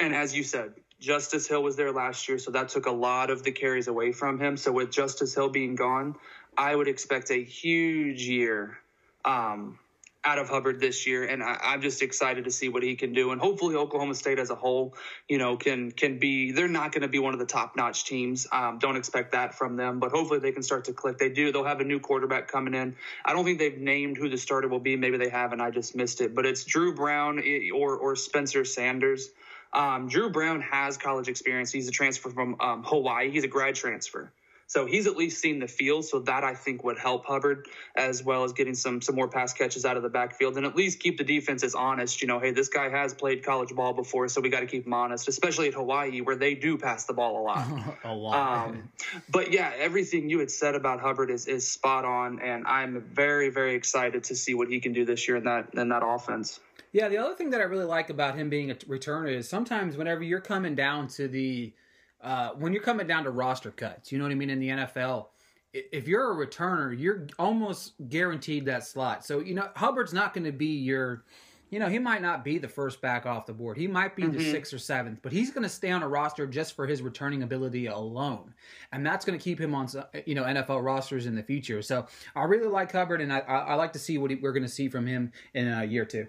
and 0.00 0.14
as 0.14 0.36
you 0.36 0.42
said, 0.42 0.72
Justice 1.00 1.46
Hill 1.46 1.62
was 1.62 1.76
there 1.76 1.92
last 1.92 2.28
year, 2.28 2.38
so 2.38 2.50
that 2.52 2.70
took 2.70 2.86
a 2.86 2.90
lot 2.90 3.30
of 3.30 3.42
the 3.42 3.52
carries 3.52 3.88
away 3.88 4.12
from 4.12 4.40
him. 4.40 4.56
So 4.56 4.72
with 4.72 4.90
Justice 4.90 5.34
Hill 5.34 5.50
being 5.50 5.74
gone, 5.74 6.16
I 6.56 6.74
would 6.74 6.88
expect 6.88 7.30
a 7.30 7.42
huge 7.42 8.22
year 8.22 8.78
um, 9.24 9.78
out 10.24 10.38
of 10.38 10.48
Hubbard 10.48 10.80
this 10.80 11.06
year, 11.06 11.24
and 11.24 11.42
I, 11.42 11.74
am 11.74 11.82
just 11.82 12.02
excited 12.02 12.44
to 12.44 12.50
see 12.50 12.68
what 12.68 12.82
he 12.82 12.96
can 12.96 13.12
do. 13.12 13.30
And 13.30 13.40
hopefully, 13.40 13.76
Oklahoma 13.76 14.14
State 14.14 14.38
as 14.38 14.50
a 14.50 14.54
whole, 14.54 14.94
you 15.28 15.38
know, 15.38 15.56
can 15.56 15.92
can 15.92 16.18
be. 16.18 16.50
They're 16.52 16.66
not 16.66 16.92
going 16.92 17.02
to 17.02 17.08
be 17.08 17.18
one 17.18 17.34
of 17.34 17.38
the 17.38 17.46
top 17.46 17.76
notch 17.76 18.04
teams. 18.04 18.46
Um, 18.50 18.78
don't 18.78 18.96
expect 18.96 19.32
that 19.32 19.54
from 19.54 19.76
them, 19.76 20.00
but 20.00 20.10
hopefully 20.10 20.40
they 20.40 20.52
can 20.52 20.62
start 20.62 20.86
to 20.86 20.92
click. 20.92 21.18
They 21.18 21.28
do. 21.28 21.52
They'll 21.52 21.64
have 21.64 21.80
a 21.80 21.84
new 21.84 22.00
quarterback 22.00 22.48
coming 22.48 22.74
in. 22.74 22.96
I 23.24 23.34
don't 23.34 23.44
think 23.44 23.58
they've 23.58 23.78
named 23.78 24.16
who 24.16 24.28
the 24.28 24.38
starter 24.38 24.68
will 24.68 24.80
be. 24.80 24.96
Maybe 24.96 25.18
they 25.18 25.28
have, 25.28 25.52
and 25.52 25.62
I 25.62 25.70
just 25.70 25.94
missed 25.94 26.20
it. 26.20 26.34
But 26.34 26.46
it's 26.46 26.64
Dru 26.64 26.94
Brown 26.94 27.38
eh, 27.38 27.70
or 27.72 27.96
or 27.96 28.16
Spencer 28.16 28.64
Sanders. 28.64 29.30
Um, 29.72 30.08
Dru 30.08 30.30
Brown 30.30 30.60
has 30.62 30.96
college 30.96 31.28
experience. 31.28 31.70
He's 31.70 31.88
a 31.88 31.92
transfer 31.92 32.30
from 32.30 32.56
um, 32.60 32.82
Hawaii. 32.84 33.30
He's 33.30 33.44
a 33.44 33.48
grad 33.48 33.74
transfer. 33.74 34.32
So 34.68 34.84
he's 34.84 35.06
at 35.06 35.16
least 35.16 35.40
seen 35.40 35.60
the 35.60 35.68
field. 35.68 36.04
So 36.04 36.20
that 36.20 36.42
I 36.42 36.54
think 36.54 36.82
would 36.82 36.98
help 36.98 37.24
Hubbard 37.26 37.66
as 37.94 38.22
well 38.24 38.42
as 38.44 38.52
getting 38.52 38.74
some 38.74 39.00
some 39.00 39.14
more 39.14 39.28
pass 39.28 39.52
catches 39.52 39.84
out 39.84 39.96
of 39.96 40.02
the 40.02 40.08
backfield 40.08 40.56
and 40.56 40.66
at 40.66 40.74
least 40.74 40.98
keep 40.98 41.18
the 41.18 41.24
defenses 41.24 41.74
honest. 41.74 42.20
You 42.20 42.28
know, 42.28 42.40
hey, 42.40 42.50
this 42.50 42.68
guy 42.68 42.88
has 42.88 43.14
played 43.14 43.44
college 43.44 43.74
ball 43.74 43.92
before, 43.92 44.28
so 44.28 44.40
we 44.40 44.48
got 44.48 44.60
to 44.60 44.66
keep 44.66 44.86
him 44.86 44.92
honest, 44.92 45.28
especially 45.28 45.68
at 45.68 45.74
Hawaii 45.74 46.20
where 46.20 46.36
they 46.36 46.54
do 46.54 46.76
pass 46.76 47.04
the 47.04 47.12
ball 47.12 47.40
a 47.40 47.42
lot. 47.42 47.68
a 48.04 48.12
lot. 48.12 48.68
Um, 48.68 48.90
but 49.30 49.52
yeah, 49.52 49.72
everything 49.78 50.28
you 50.28 50.40
had 50.40 50.50
said 50.50 50.74
about 50.74 51.00
Hubbard 51.00 51.30
is 51.30 51.46
is 51.46 51.68
spot 51.68 52.04
on, 52.04 52.40
and 52.40 52.66
I'm 52.66 53.00
very 53.00 53.50
very 53.50 53.76
excited 53.76 54.24
to 54.24 54.34
see 54.34 54.54
what 54.54 54.68
he 54.68 54.80
can 54.80 54.92
do 54.92 55.04
this 55.04 55.28
year 55.28 55.36
in 55.36 55.44
that 55.44 55.74
in 55.74 55.90
that 55.90 56.02
offense. 56.04 56.58
Yeah, 56.92 57.08
the 57.08 57.18
other 57.18 57.34
thing 57.34 57.50
that 57.50 57.60
I 57.60 57.64
really 57.64 57.84
like 57.84 58.10
about 58.10 58.36
him 58.36 58.48
being 58.48 58.70
a 58.70 58.74
returner 58.74 59.30
is 59.30 59.48
sometimes 59.48 59.96
whenever 59.96 60.22
you're 60.22 60.40
coming 60.40 60.74
down 60.74 61.08
to 61.08 61.28
the 61.28 61.74
uh, 62.22 62.50
when 62.52 62.72
you're 62.72 62.82
coming 62.82 63.06
down 63.06 63.24
to 63.24 63.30
roster 63.30 63.70
cuts, 63.70 64.10
you 64.10 64.18
know 64.18 64.24
what 64.24 64.32
I 64.32 64.36
mean 64.36 64.50
in 64.50 64.60
the 64.60 64.68
NFL. 64.68 65.26
If 65.72 66.08
you're 66.08 66.32
a 66.32 66.46
returner, 66.46 66.98
you're 66.98 67.26
almost 67.38 67.92
guaranteed 68.08 68.64
that 68.66 68.86
slot. 68.86 69.24
So 69.24 69.40
you 69.40 69.54
know 69.54 69.68
Hubbard's 69.76 70.14
not 70.14 70.32
going 70.32 70.44
to 70.44 70.52
be 70.52 70.78
your, 70.78 71.24
you 71.68 71.78
know, 71.78 71.88
he 71.88 71.98
might 71.98 72.22
not 72.22 72.44
be 72.44 72.56
the 72.56 72.68
first 72.68 73.02
back 73.02 73.26
off 73.26 73.44
the 73.44 73.52
board. 73.52 73.76
He 73.76 73.86
might 73.86 74.16
be 74.16 74.22
mm-hmm. 74.22 74.38
the 74.38 74.50
sixth 74.50 74.72
or 74.72 74.78
seventh, 74.78 75.18
but 75.20 75.32
he's 75.32 75.50
going 75.50 75.64
to 75.64 75.68
stay 75.68 75.90
on 75.90 76.02
a 76.02 76.08
roster 76.08 76.46
just 76.46 76.74
for 76.74 76.86
his 76.86 77.02
returning 77.02 77.42
ability 77.42 77.86
alone, 77.86 78.54
and 78.92 79.04
that's 79.04 79.26
going 79.26 79.38
to 79.38 79.42
keep 79.42 79.60
him 79.60 79.74
on, 79.74 79.86
you 80.24 80.34
know, 80.34 80.44
NFL 80.44 80.82
rosters 80.82 81.26
in 81.26 81.34
the 81.34 81.42
future. 81.42 81.82
So 81.82 82.06
I 82.34 82.44
really 82.44 82.68
like 82.68 82.90
Hubbard, 82.90 83.20
and 83.20 83.30
I, 83.30 83.40
I 83.40 83.74
like 83.74 83.92
to 83.92 83.98
see 83.98 84.16
what 84.16 84.30
we're 84.40 84.52
going 84.52 84.62
to 84.62 84.68
see 84.68 84.88
from 84.88 85.06
him 85.06 85.32
in 85.52 85.68
a 85.68 85.84
year 85.84 86.06
two. 86.06 86.28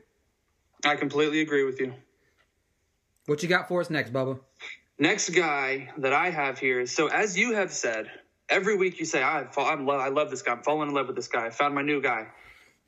I 0.88 0.96
completely 0.96 1.42
agree 1.42 1.64
with 1.64 1.80
you. 1.80 1.94
What 3.26 3.44
you 3.44 3.50
got 3.50 3.68
for 3.68 3.82
us 3.82 3.90
next, 3.90 4.14
Bubba? 4.14 4.40
Next 4.98 5.30
guy 5.30 5.92
that 5.98 6.14
I 6.14 6.30
have 6.30 6.58
here. 6.58 6.86
so 6.88 7.08
as 7.08 7.38
you 7.38 7.54
have 7.56 7.72
said, 7.72 8.10
every 8.50 8.78
week 8.78 9.00
you 9.00 9.06
say, 9.06 9.22
I, 9.22 9.46
I'm, 9.58 9.90
I 9.90 10.08
love 10.08 10.30
this 10.30 10.42
guy. 10.42 10.54
I'm 10.54 10.64
falling 10.64 10.90
in 10.90 10.96
love 10.96 11.08
with 11.08 11.16
this 11.16 11.28
guy. 11.28 11.46
I 11.46 11.50
found 11.50 11.76
my 11.76 11.82
new 11.82 12.02
guy. 12.02 12.28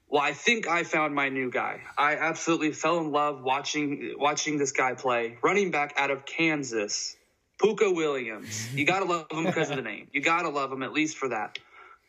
Well, 0.08 0.22
I 0.22 0.34
think 0.34 0.68
I 0.68 0.84
found 0.84 1.14
my 1.14 1.30
new 1.30 1.52
guy. 1.52 1.82
I 1.98 2.16
absolutely 2.16 2.72
fell 2.72 2.98
in 3.00 3.12
love 3.12 3.44
watching 3.44 4.16
watching 4.18 4.58
this 4.58 4.72
guy 4.72 4.96
play. 4.96 5.38
Running 5.44 5.70
back 5.70 5.94
out 5.98 6.10
of 6.10 6.26
Kansas, 6.26 7.16
Pooka 7.62 7.94
Williams. 7.94 8.74
You 8.74 8.86
gotta 8.86 9.06
love 9.06 9.28
him 9.30 9.46
because 9.46 9.70
of 9.70 9.76
the 9.76 9.84
name. 9.84 10.08
You 10.12 10.22
gotta 10.22 10.50
love 10.50 10.72
him 10.72 10.82
at 10.82 10.94
least 10.94 11.18
for 11.18 11.30
that. 11.30 11.60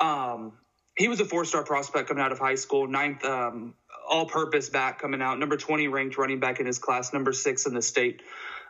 Um, 0.00 0.54
he 0.96 1.08
was 1.08 1.20
a 1.20 1.26
four 1.26 1.44
star 1.44 1.62
prospect 1.62 2.08
coming 2.08 2.22
out 2.22 2.32
of 2.32 2.38
high 2.38 2.54
school, 2.54 2.86
ninth 2.86 3.22
um, 3.22 3.74
all 4.10 4.26
purpose 4.26 4.68
back 4.68 5.00
coming 5.00 5.22
out, 5.22 5.38
number 5.38 5.56
20 5.56 5.88
ranked 5.88 6.18
running 6.18 6.40
back 6.40 6.60
in 6.60 6.66
his 6.66 6.78
class, 6.78 7.12
number 7.12 7.32
six 7.32 7.64
in 7.64 7.72
the 7.72 7.80
state. 7.80 8.22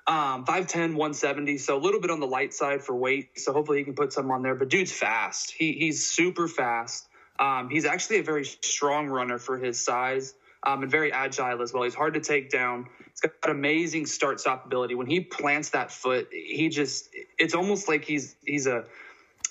Um, 0.06 0.44
5'10, 0.44 0.94
170, 0.94 1.58
so 1.58 1.76
a 1.76 1.78
little 1.78 2.00
bit 2.00 2.10
on 2.10 2.20
the 2.20 2.26
light 2.26 2.52
side 2.52 2.82
for 2.82 2.94
weight. 2.94 3.38
So 3.38 3.52
hopefully 3.52 3.78
he 3.78 3.84
can 3.84 3.94
put 3.94 4.12
some 4.12 4.30
on 4.30 4.42
there. 4.42 4.54
But 4.54 4.68
dude's 4.68 4.92
fast. 4.92 5.50
He, 5.50 5.72
he's 5.72 6.06
super 6.06 6.46
fast. 6.46 7.08
Um, 7.38 7.70
he's 7.70 7.86
actually 7.86 8.18
a 8.18 8.22
very 8.22 8.44
strong 8.44 9.08
runner 9.08 9.38
for 9.38 9.58
his 9.58 9.82
size 9.82 10.34
um, 10.62 10.82
and 10.82 10.90
very 10.90 11.12
agile 11.12 11.62
as 11.62 11.72
well. 11.72 11.84
He's 11.84 11.94
hard 11.94 12.14
to 12.14 12.20
take 12.20 12.50
down. 12.50 12.86
He's 13.08 13.20
got 13.20 13.50
amazing 13.50 14.06
start 14.06 14.40
stop 14.40 14.66
ability. 14.66 14.94
When 14.94 15.06
he 15.06 15.20
plants 15.20 15.70
that 15.70 15.90
foot, 15.90 16.28
he 16.32 16.68
just, 16.68 17.08
it's 17.38 17.54
almost 17.54 17.88
like 17.88 18.04
he's, 18.04 18.36
he's 18.44 18.66
a, 18.66 18.84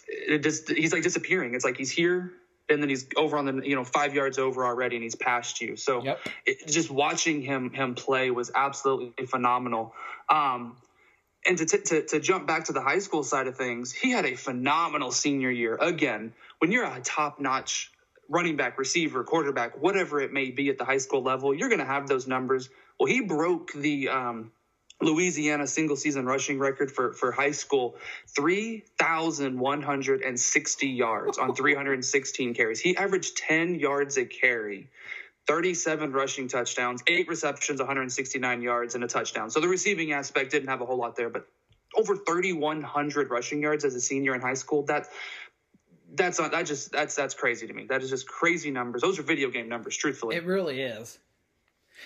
it 0.07 0.43
just, 0.43 0.69
he's 0.69 0.93
like 0.93 1.03
disappearing. 1.03 1.55
It's 1.55 1.65
like 1.65 1.77
he's 1.77 1.91
here 1.91 2.33
and 2.69 2.81
then 2.81 2.89
he's 2.89 3.07
over 3.15 3.37
on 3.37 3.45
the 3.45 3.67
you 3.67 3.75
know 3.75 3.83
five 3.83 4.13
yards 4.13 4.37
over 4.37 4.65
already 4.65 4.95
and 4.95 5.03
he's 5.03 5.15
past 5.15 5.61
you. 5.61 5.75
So 5.75 6.03
yep. 6.03 6.19
it, 6.45 6.67
just 6.67 6.89
watching 6.89 7.41
him 7.41 7.71
him 7.71 7.95
play 7.95 8.31
was 8.31 8.51
absolutely 8.53 9.25
phenomenal. 9.25 9.93
Um, 10.29 10.77
and 11.45 11.57
to, 11.57 11.65
to, 11.65 12.05
to 12.05 12.19
jump 12.19 12.45
back 12.47 12.65
to 12.65 12.73
the 12.73 12.81
high 12.81 12.99
school 12.99 13.23
side 13.23 13.47
of 13.47 13.55
things 13.55 13.91
he 13.91 14.11
had 14.11 14.25
a 14.25 14.35
phenomenal 14.35 15.11
senior 15.11 15.49
year. 15.51 15.77
Again 15.79 16.33
when 16.59 16.71
you're 16.71 16.85
a 16.85 16.99
top 17.01 17.39
notch 17.39 17.91
running 18.27 18.55
back 18.55 18.77
receiver 18.77 19.23
quarterback 19.23 19.81
whatever 19.81 20.19
it 20.19 20.31
may 20.31 20.51
be 20.51 20.69
at 20.69 20.77
the 20.77 20.85
high 20.85 20.97
school 20.97 21.23
level 21.23 21.53
you're 21.53 21.69
going 21.69 21.79
to 21.79 21.85
have 21.85 22.07
those 22.07 22.27
numbers. 22.27 22.69
Well 22.99 23.07
he 23.07 23.21
broke 23.21 23.71
the 23.73 24.09
um, 24.09 24.51
Louisiana 25.01 25.65
single 25.65 25.95
season 25.95 26.25
rushing 26.25 26.59
record 26.59 26.91
for, 26.91 27.13
for 27.13 27.31
high 27.31 27.51
school 27.51 27.95
3,160 28.35 30.87
yards 30.87 31.37
on 31.37 31.55
316 31.55 32.53
carries. 32.53 32.79
He 32.79 32.97
averaged 32.97 33.37
10 33.37 33.79
yards 33.79 34.17
a 34.17 34.25
carry, 34.25 34.89
37 35.47 36.11
rushing 36.11 36.49
touchdowns, 36.49 37.01
eight 37.07 37.29
receptions, 37.29 37.79
169 37.79 38.61
yards, 38.61 38.95
and 38.95 39.03
a 39.03 39.07
touchdown. 39.07 39.49
So 39.49 39.59
the 39.59 39.67
receiving 39.67 40.11
aspect 40.11 40.51
didn't 40.51 40.69
have 40.69 40.81
a 40.81 40.85
whole 40.85 40.97
lot 40.97 41.15
there, 41.15 41.29
but 41.29 41.47
over 41.95 42.15
3,100 42.15 43.31
rushing 43.31 43.61
yards 43.61 43.85
as 43.85 43.95
a 43.95 44.01
senior 44.01 44.35
in 44.35 44.41
high 44.41 44.53
school. 44.53 44.83
That 44.83 45.07
that's 46.11 46.39
not 46.39 46.51
that 46.51 46.65
just 46.65 46.91
that's 46.91 47.15
that's 47.15 47.35
crazy 47.35 47.67
to 47.67 47.73
me. 47.73 47.85
That 47.85 48.01
is 48.01 48.09
just 48.09 48.27
crazy 48.27 48.71
numbers. 48.71 49.01
Those 49.01 49.19
are 49.19 49.23
video 49.23 49.49
game 49.49 49.69
numbers, 49.69 49.95
truthfully. 49.95 50.35
It 50.35 50.45
really 50.45 50.81
is. 50.81 51.19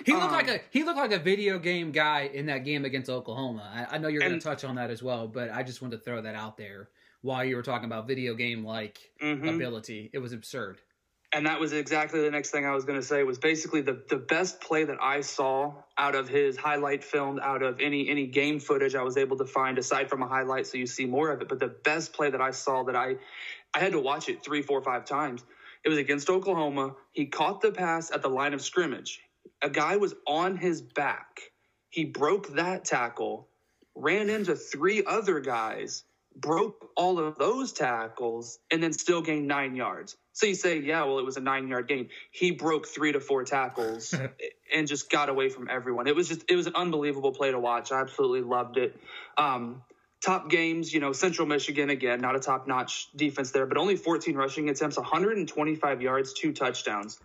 He 0.05 0.13
looked 0.13 0.25
Um, 0.25 0.31
like 0.31 0.47
a 0.49 0.59
he 0.71 0.83
looked 0.83 0.97
like 0.97 1.11
a 1.11 1.19
video 1.19 1.59
game 1.59 1.91
guy 1.91 2.21
in 2.33 2.45
that 2.47 2.63
game 2.65 2.85
against 2.85 3.09
Oklahoma. 3.09 3.87
I, 3.91 3.95
I 3.95 3.97
know 3.99 4.07
you're 4.07 4.21
going 4.21 4.33
to 4.33 4.39
touch 4.39 4.63
on 4.63 4.75
that 4.75 4.89
as 4.89 5.01
well, 5.03 5.27
but 5.27 5.51
I 5.51 5.63
just 5.63 5.81
wanted 5.81 5.97
to 5.97 6.03
throw 6.03 6.21
that 6.21 6.35
out 6.35 6.57
there 6.57 6.89
while 7.21 7.43
you 7.45 7.55
were 7.55 7.61
talking 7.63 7.85
about 7.85 8.07
video 8.07 8.33
game 8.33 8.65
like 8.65 9.11
Mhm. 9.21 9.55
ability. 9.55 10.09
It 10.13 10.19
was 10.19 10.33
absurd. 10.33 10.79
and 11.35 11.47
that 11.47 11.59
was 11.59 11.73
exactly 11.73 12.21
the 12.21 12.29
next 12.29 12.51
thing 12.51 12.63
I 12.63 12.75
was 12.75 12.85
going 12.85 12.99
to 12.99 13.05
say 13.05 13.23
was 13.23 13.39
basically 13.39 13.81
the 13.81 14.03
the 14.07 14.17
best 14.17 14.61
play 14.61 14.83
that 14.83 14.97
I 15.01 15.21
saw 15.21 15.73
out 15.97 16.13
of 16.13 16.29
his 16.29 16.55
highlight 16.57 17.03
film 17.03 17.39
out 17.41 17.63
of 17.63 17.79
any 17.79 18.07
any 18.07 18.27
game 18.27 18.59
footage 18.59 18.93
I 18.93 19.01
was 19.01 19.17
able 19.17 19.37
to 19.37 19.45
find 19.45 19.79
aside 19.79 20.11
from 20.11 20.21
a 20.21 20.27
highlight 20.27 20.67
so 20.67 20.77
you 20.77 20.85
see 20.85 21.05
more 21.07 21.31
of 21.31 21.41
it 21.41 21.49
but 21.49 21.59
the 21.59 21.69
best 21.69 22.13
play 22.13 22.29
that 22.29 22.39
I 22.39 22.51
saw 22.51 22.83
that 22.83 22.95
I 22.95 23.15
I 23.73 23.79
had 23.79 23.93
to 23.93 23.99
watch 23.99 24.29
it 24.29 24.43
three 24.43 24.61
four 24.61 24.79
five 24.83 25.05
times 25.05 25.43
it 25.83 25.89
was 25.89 25.97
against 25.97 26.29
Oklahoma 26.29 26.95
he 27.13 27.25
caught 27.25 27.61
the 27.61 27.71
pass 27.71 28.11
at 28.11 28.21
the 28.21 28.29
line 28.29 28.53
of 28.53 28.61
scrimmage 28.61 29.19
a 29.61 29.69
guy 29.69 29.97
was 29.97 30.13
on 30.27 30.57
his 30.57 30.81
back 30.81 31.41
he 31.89 32.05
broke 32.05 32.55
that 32.55 32.85
tackle 32.85 33.47
ran 33.95 34.29
into 34.29 34.55
three 34.55 35.03
other 35.05 35.39
guys 35.39 36.03
broke 36.35 36.89
all 36.97 37.19
of 37.19 37.37
those 37.37 37.71
tackles 37.73 38.57
and 38.71 38.81
then 38.81 38.91
still 38.91 39.21
gained 39.21 39.47
nine 39.47 39.75
yards. 39.75 40.17
So 40.31 40.47
you 40.47 40.55
say, 40.55 40.79
yeah, 40.79 41.03
well, 41.03 41.19
it 41.19 41.25
was 41.25 41.37
a 41.37 41.41
nine 41.41 41.67
yard 41.67 41.87
gain. 41.87 42.09
He 42.31 42.49
broke 42.49 42.87
three 42.87 43.11
to 43.11 43.19
four 43.19 43.43
tackles 43.43 44.15
and 44.75 44.87
just 44.87 45.11
got 45.11 45.29
away 45.29 45.49
from 45.49 45.69
everyone. 45.69 46.07
It 46.07 46.15
was 46.15 46.27
just, 46.27 46.43
it 46.49 46.55
was 46.55 46.65
an 46.65 46.73
unbelievable 46.75 47.31
play 47.31 47.51
to 47.51 47.59
watch. 47.59 47.91
I 47.91 48.01
absolutely 48.01 48.41
loved 48.41 48.77
it. 48.77 48.99
Um, 49.37 49.83
top 50.23 50.49
games, 50.49 50.93
you 50.93 50.99
know, 50.99 51.11
Central 51.11 51.47
Michigan, 51.47 51.89
again, 51.89 52.21
not 52.21 52.35
a 52.35 52.39
top 52.39 52.67
notch 52.67 53.09
defense 53.15 53.51
there, 53.51 53.65
but 53.65 53.77
only 53.77 53.95
14 53.95 54.35
rushing 54.35 54.69
attempts, 54.69 54.97
125 54.97 56.01
yards, 56.01 56.33
two 56.33 56.53
touchdowns. 56.53 57.19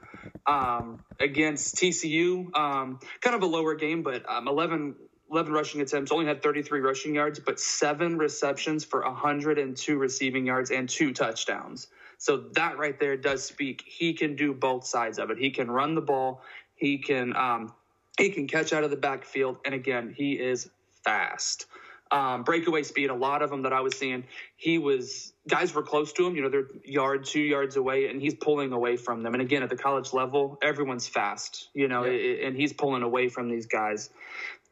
Um, 0.47 1.05
against 1.21 1.77
TCU, 1.77 2.55
um, 2.57 2.99
kind 3.21 3.37
of 3.37 3.43
a 3.43 3.47
lower 3.47 3.75
game, 3.75 4.03
but 4.03 4.29
um, 4.29 4.49
11 4.49 4.97
11 5.31 5.53
rushing 5.53 5.81
attempts, 5.83 6.11
only 6.11 6.25
had 6.25 6.43
33 6.43 6.81
rushing 6.81 7.15
yards, 7.15 7.39
but 7.39 7.61
seven 7.61 8.17
receptions 8.17 8.85
for 8.85 9.03
102 9.03 9.99
receiving 9.99 10.47
yards 10.47 10.71
and 10.71 10.89
two 10.89 11.13
touchdowns. 11.13 11.89
So 12.17 12.49
that 12.55 12.79
right 12.79 12.99
there 12.99 13.17
does 13.17 13.45
speak. 13.45 13.85
He 13.87 14.15
can 14.15 14.37
do 14.37 14.55
both 14.55 14.87
sides 14.87 15.19
of 15.19 15.31
it. 15.31 15.39
He 15.39 15.51
can 15.51 15.71
run 15.71 15.95
the 15.95 16.01
ball. 16.01 16.43
He 16.75 16.99
can 16.99 17.37
um, 17.37 17.75
he 18.19 18.31
can 18.31 18.49
catch 18.49 18.73
out 18.73 18.85
of 18.85 18.91
the 18.91 18.97
backfield, 18.97 19.59
and 19.65 19.75
again, 19.75 20.15
he 20.17 20.33
is 20.33 20.69
fast. 21.05 21.67
Um, 22.11 22.42
breakaway 22.42 22.83
speed, 22.85 23.11
a 23.11 23.14
lot 23.14 23.42
of 23.42 23.51
them 23.51 23.62
that 23.62 23.73
I 23.73 23.81
was 23.81 23.97
seeing, 23.99 24.25
he 24.57 24.79
was 24.79 25.33
guys 25.47 25.75
were 25.75 25.83
close 25.83 26.12
to 26.14 26.27
him. 26.27 26.37
You 26.37 26.42
know, 26.42 26.49
they're 26.49 26.68
yard, 26.85 27.25
two 27.25 27.40
yards 27.40 27.77
away, 27.77 28.09
and 28.09 28.21
he's 28.21 28.35
pulling 28.35 28.73
away 28.73 28.97
from 28.97 29.23
them. 29.23 29.35
And 29.35 29.42
again, 29.42 29.62
at 29.62 29.68
the 29.71 29.77
college 29.77 30.12
level, 30.12 30.59
everyone's 30.62 31.07
fast. 31.07 31.68
You 31.75 31.88
know, 31.88 32.05
Yeah. 32.05 32.47
and 32.47 32.57
he's 32.57 32.73
pulling 32.73 33.03
away 33.03 33.29
from 33.29 33.49
these 33.51 33.66
guys. 33.66 34.11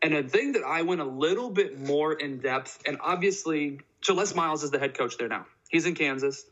And 0.02 0.14
a 0.14 0.22
thing 0.22 0.52
that 0.52 0.62
I 0.62 0.82
went 0.82 1.00
a 1.00 1.04
little 1.06 1.50
bit 1.50 1.78
more 1.78 2.12
in 2.12 2.38
depth, 2.38 2.82
and 2.86 2.98
obviously, 3.00 3.80
so 4.02 4.14
Les 4.14 4.34
Miles 4.34 4.62
is 4.62 4.70
the 4.70 4.78
head 4.78 4.96
coach 4.96 5.16
there 5.18 5.28
now. 5.28 5.46
He's 5.68 5.86
in 5.86 5.94
Kansas. 5.94 6.44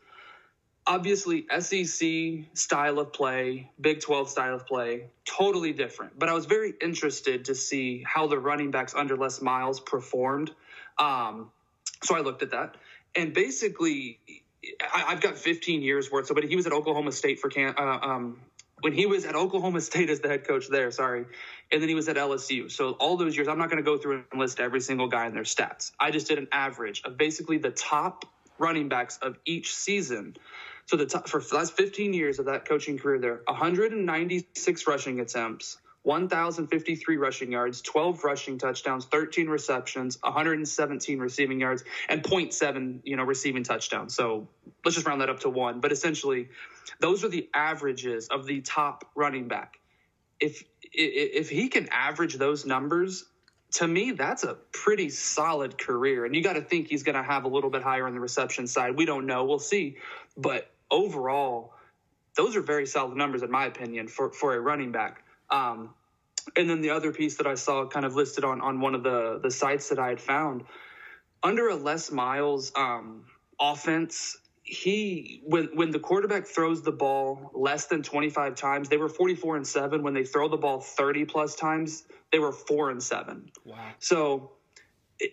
Obviously, 0.87 1.47
SEC 1.59 2.45
style 2.53 2.99
of 2.99 3.11
play, 3.11 3.71
Big 3.81 4.01
12 4.01 4.29
style 4.29 4.53
of 4.53 4.67
play, 4.67 5.07
totally 5.25 5.73
different. 5.73 6.17
But 6.19 6.29
I 6.29 6.33
was 6.33 6.45
very 6.45 6.73
interested 6.79 7.45
to 7.45 7.55
see 7.55 8.03
how 8.05 8.27
the 8.27 8.37
running 8.37 8.69
backs 8.69 8.93
under 8.93 9.15
Les 9.17 9.41
Miles 9.41 9.79
performed. 9.79 10.51
Um, 10.97 11.51
so 12.03 12.15
I 12.15 12.21
looked 12.21 12.43
at 12.43 12.51
that. 12.51 12.75
And 13.15 13.33
basically, 13.33 14.19
I, 14.81 15.05
I've 15.07 15.21
got 15.21 15.37
15 15.37 15.81
years 15.81 16.11
worth. 16.11 16.27
So, 16.27 16.33
but 16.33 16.43
he 16.43 16.55
was 16.55 16.65
at 16.65 16.73
Oklahoma 16.73 17.11
State 17.11 17.39
for 17.39 17.49
Can. 17.49 17.73
Uh, 17.77 17.99
um, 18.01 18.39
when 18.81 18.93
he 18.93 19.05
was 19.05 19.25
at 19.25 19.35
Oklahoma 19.35 19.81
State 19.81 20.09
as 20.09 20.19
the 20.19 20.27
head 20.27 20.45
coach 20.45 20.67
there, 20.67 20.91
sorry, 20.91 21.25
and 21.71 21.81
then 21.81 21.89
he 21.89 21.95
was 21.95 22.07
at 22.09 22.17
LSU. 22.17 22.69
So 22.69 22.91
all 22.91 23.17
those 23.17 23.35
years, 23.35 23.47
I'm 23.47 23.57
not 23.57 23.69
going 23.69 23.83
to 23.83 23.89
go 23.89 23.97
through 23.97 24.23
and 24.31 24.39
list 24.39 24.59
every 24.59 24.81
single 24.81 25.07
guy 25.07 25.27
in 25.27 25.33
their 25.33 25.43
stats. 25.43 25.91
I 25.99 26.11
just 26.11 26.27
did 26.27 26.37
an 26.37 26.47
average 26.51 27.01
of 27.05 27.17
basically 27.17 27.57
the 27.57 27.71
top 27.71 28.25
running 28.59 28.89
backs 28.89 29.17
of 29.21 29.37
each 29.45 29.73
season. 29.73 30.35
So 30.85 30.97
the 30.97 31.05
top, 31.05 31.27
for 31.27 31.39
the 31.39 31.55
last 31.55 31.75
15 31.75 32.13
years 32.13 32.37
of 32.37 32.45
that 32.45 32.67
coaching 32.67 32.97
career 32.97 33.19
there, 33.19 33.41
196 33.47 34.87
rushing 34.87 35.19
attempts, 35.19 35.77
1,053 36.05 37.17
rushing 37.17 37.51
yards, 37.51 37.81
12 37.81 38.23
rushing 38.23 38.59
touchdowns, 38.59 39.05
13 39.05 39.47
receptions, 39.47 40.19
117 40.21 41.19
receiving 41.19 41.59
yards, 41.59 41.83
and 42.09 42.21
0.7, 42.21 42.99
you 43.03 43.15
know, 43.15 43.23
receiving 43.23 43.63
touchdowns. 43.63 44.15
So 44.15 44.47
let's 44.83 44.93
just 44.93 45.07
round 45.07 45.21
that 45.21 45.29
up 45.31 45.39
to 45.41 45.49
one. 45.49 45.79
But 45.79 45.91
essentially, 45.91 46.49
those 46.99 47.23
are 47.23 47.29
the 47.29 47.49
averages 47.55 48.27
of 48.27 48.45
the 48.45 48.61
top 48.61 49.09
running 49.15 49.47
back. 49.47 49.79
If 50.39 50.63
if 50.93 51.49
he 51.49 51.69
can 51.69 51.89
average 51.89 52.35
those 52.35 52.65
numbers, 52.65 53.25
to 53.73 53.87
me, 53.87 54.11
that's 54.11 54.43
a 54.43 54.53
pretty 54.71 55.09
solid 55.09 55.77
career. 55.77 56.23
And 56.25 56.35
you 56.35 56.43
got 56.43 56.53
to 56.53 56.61
think 56.61 56.87
he's 56.87 57.03
going 57.03 57.15
to 57.15 57.23
have 57.23 57.45
a 57.45 57.47
little 57.47 57.69
bit 57.69 57.81
higher 57.81 58.07
on 58.07 58.13
the 58.13 58.19
reception 58.19 58.67
side. 58.67 58.95
We 58.95 59.05
don't 59.05 59.25
know. 59.25 59.43
We'll 59.43 59.59
see. 59.59 59.97
But 60.37 60.71
overall, 60.91 61.73
those 62.37 62.55
are 62.55 62.61
very 62.61 62.85
solid 62.85 63.17
numbers, 63.17 63.41
in 63.41 63.51
my 63.51 63.65
opinion, 63.65 64.07
for, 64.07 64.31
for 64.31 64.53
a 64.53 64.59
running 64.59 64.91
back. 64.91 65.24
Um, 65.49 65.93
and 66.55 66.69
then 66.69 66.81
the 66.81 66.91
other 66.91 67.11
piece 67.11 67.37
that 67.37 67.47
I 67.47 67.55
saw 67.55 67.87
kind 67.87 68.05
of 68.05 68.15
listed 68.15 68.43
on, 68.43 68.61
on 68.61 68.79
one 68.79 68.95
of 68.95 69.03
the, 69.03 69.39
the 69.41 69.51
sites 69.51 69.89
that 69.89 69.99
I 69.99 70.09
had 70.09 70.21
found 70.21 70.63
under 71.45 71.69
a 71.69 71.75
Les 71.75 72.11
Miles 72.11 72.71
um, 72.75 73.25
offense, 73.59 74.37
he 74.63 75.41
when 75.45 75.69
when 75.75 75.91
the 75.91 75.99
quarterback 75.99 76.47
throws 76.47 76.81
the 76.81 76.91
ball 76.91 77.51
less 77.53 77.85
than 77.85 78.01
25 78.01 78.55
times, 78.55 78.89
they 78.89 78.97
were 78.97 79.07
44 79.07 79.57
and 79.57 79.67
7. 79.67 80.01
When 80.01 80.13
they 80.13 80.23
throw 80.23 80.49
the 80.49 80.57
ball 80.57 80.81
30 80.81 81.25
plus 81.25 81.55
times, 81.55 82.03
they 82.31 82.39
were 82.39 82.51
4 82.51 82.89
and 82.89 83.01
7. 83.01 83.51
Wow. 83.63 83.77
So, 83.99 84.51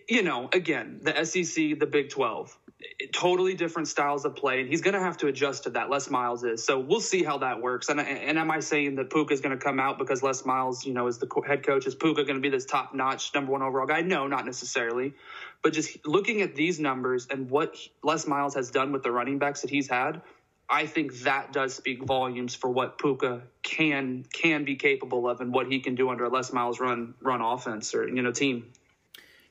you 0.07 0.23
know, 0.23 0.49
again, 0.53 0.99
the 1.01 1.25
SEC, 1.25 1.79
the 1.79 1.85
Big 1.85 2.09
12, 2.09 2.57
totally 3.11 3.53
different 3.53 3.87
styles 3.87 4.25
of 4.25 4.35
play, 4.35 4.61
and 4.61 4.69
he's 4.69 4.81
going 4.81 4.93
to 4.93 4.99
have 4.99 5.17
to 5.17 5.27
adjust 5.27 5.63
to 5.63 5.71
that. 5.71 5.89
Les 5.89 6.09
Miles 6.09 6.43
is. 6.43 6.65
So 6.65 6.79
we'll 6.79 7.01
see 7.01 7.23
how 7.23 7.39
that 7.39 7.61
works. 7.61 7.89
And, 7.89 7.99
and 7.99 8.37
am 8.37 8.49
I 8.49 8.59
saying 8.61 8.95
that 8.95 9.09
Pooka 9.09 9.31
is 9.31 9.41
going 9.41 9.57
to 9.57 9.63
come 9.63 9.79
out 9.79 9.97
because 9.97 10.23
Les 10.23 10.45
Miles, 10.45 10.85
you 10.85 10.93
know, 10.93 11.07
is 11.07 11.17
the 11.17 11.29
head 11.45 11.65
coach? 11.65 11.85
Is 11.85 11.95
Pooka 11.95 12.25
going 12.25 12.35
to 12.35 12.39
be 12.39 12.49
this 12.49 12.65
top 12.65 12.93
notch 12.93 13.33
number 13.33 13.51
one 13.51 13.61
overall 13.61 13.87
guy? 13.87 14.01
No, 14.01 14.27
not 14.27 14.45
necessarily. 14.45 15.13
But 15.61 15.73
just 15.73 16.05
looking 16.05 16.41
at 16.41 16.55
these 16.55 16.79
numbers 16.79 17.27
and 17.29 17.49
what 17.49 17.77
Les 18.03 18.25
Miles 18.27 18.55
has 18.55 18.71
done 18.71 18.91
with 18.91 19.03
the 19.03 19.11
running 19.11 19.39
backs 19.39 19.61
that 19.61 19.69
he's 19.69 19.89
had, 19.89 20.21
I 20.69 20.85
think 20.85 21.13
that 21.19 21.51
does 21.51 21.73
speak 21.75 22.03
volumes 22.03 22.55
for 22.55 22.69
what 22.69 22.97
Puka 22.97 23.43
can 23.61 24.25
can 24.31 24.63
be 24.63 24.75
capable 24.75 25.29
of 25.29 25.41
and 25.41 25.53
what 25.53 25.71
he 25.71 25.79
can 25.79 25.95
do 25.95 26.09
under 26.09 26.25
a 26.25 26.29
Les 26.29 26.51
Miles 26.53 26.79
run 26.79 27.13
run 27.21 27.41
offense 27.41 27.93
or 27.93 28.07
you 28.07 28.21
know 28.21 28.31
team. 28.31 28.71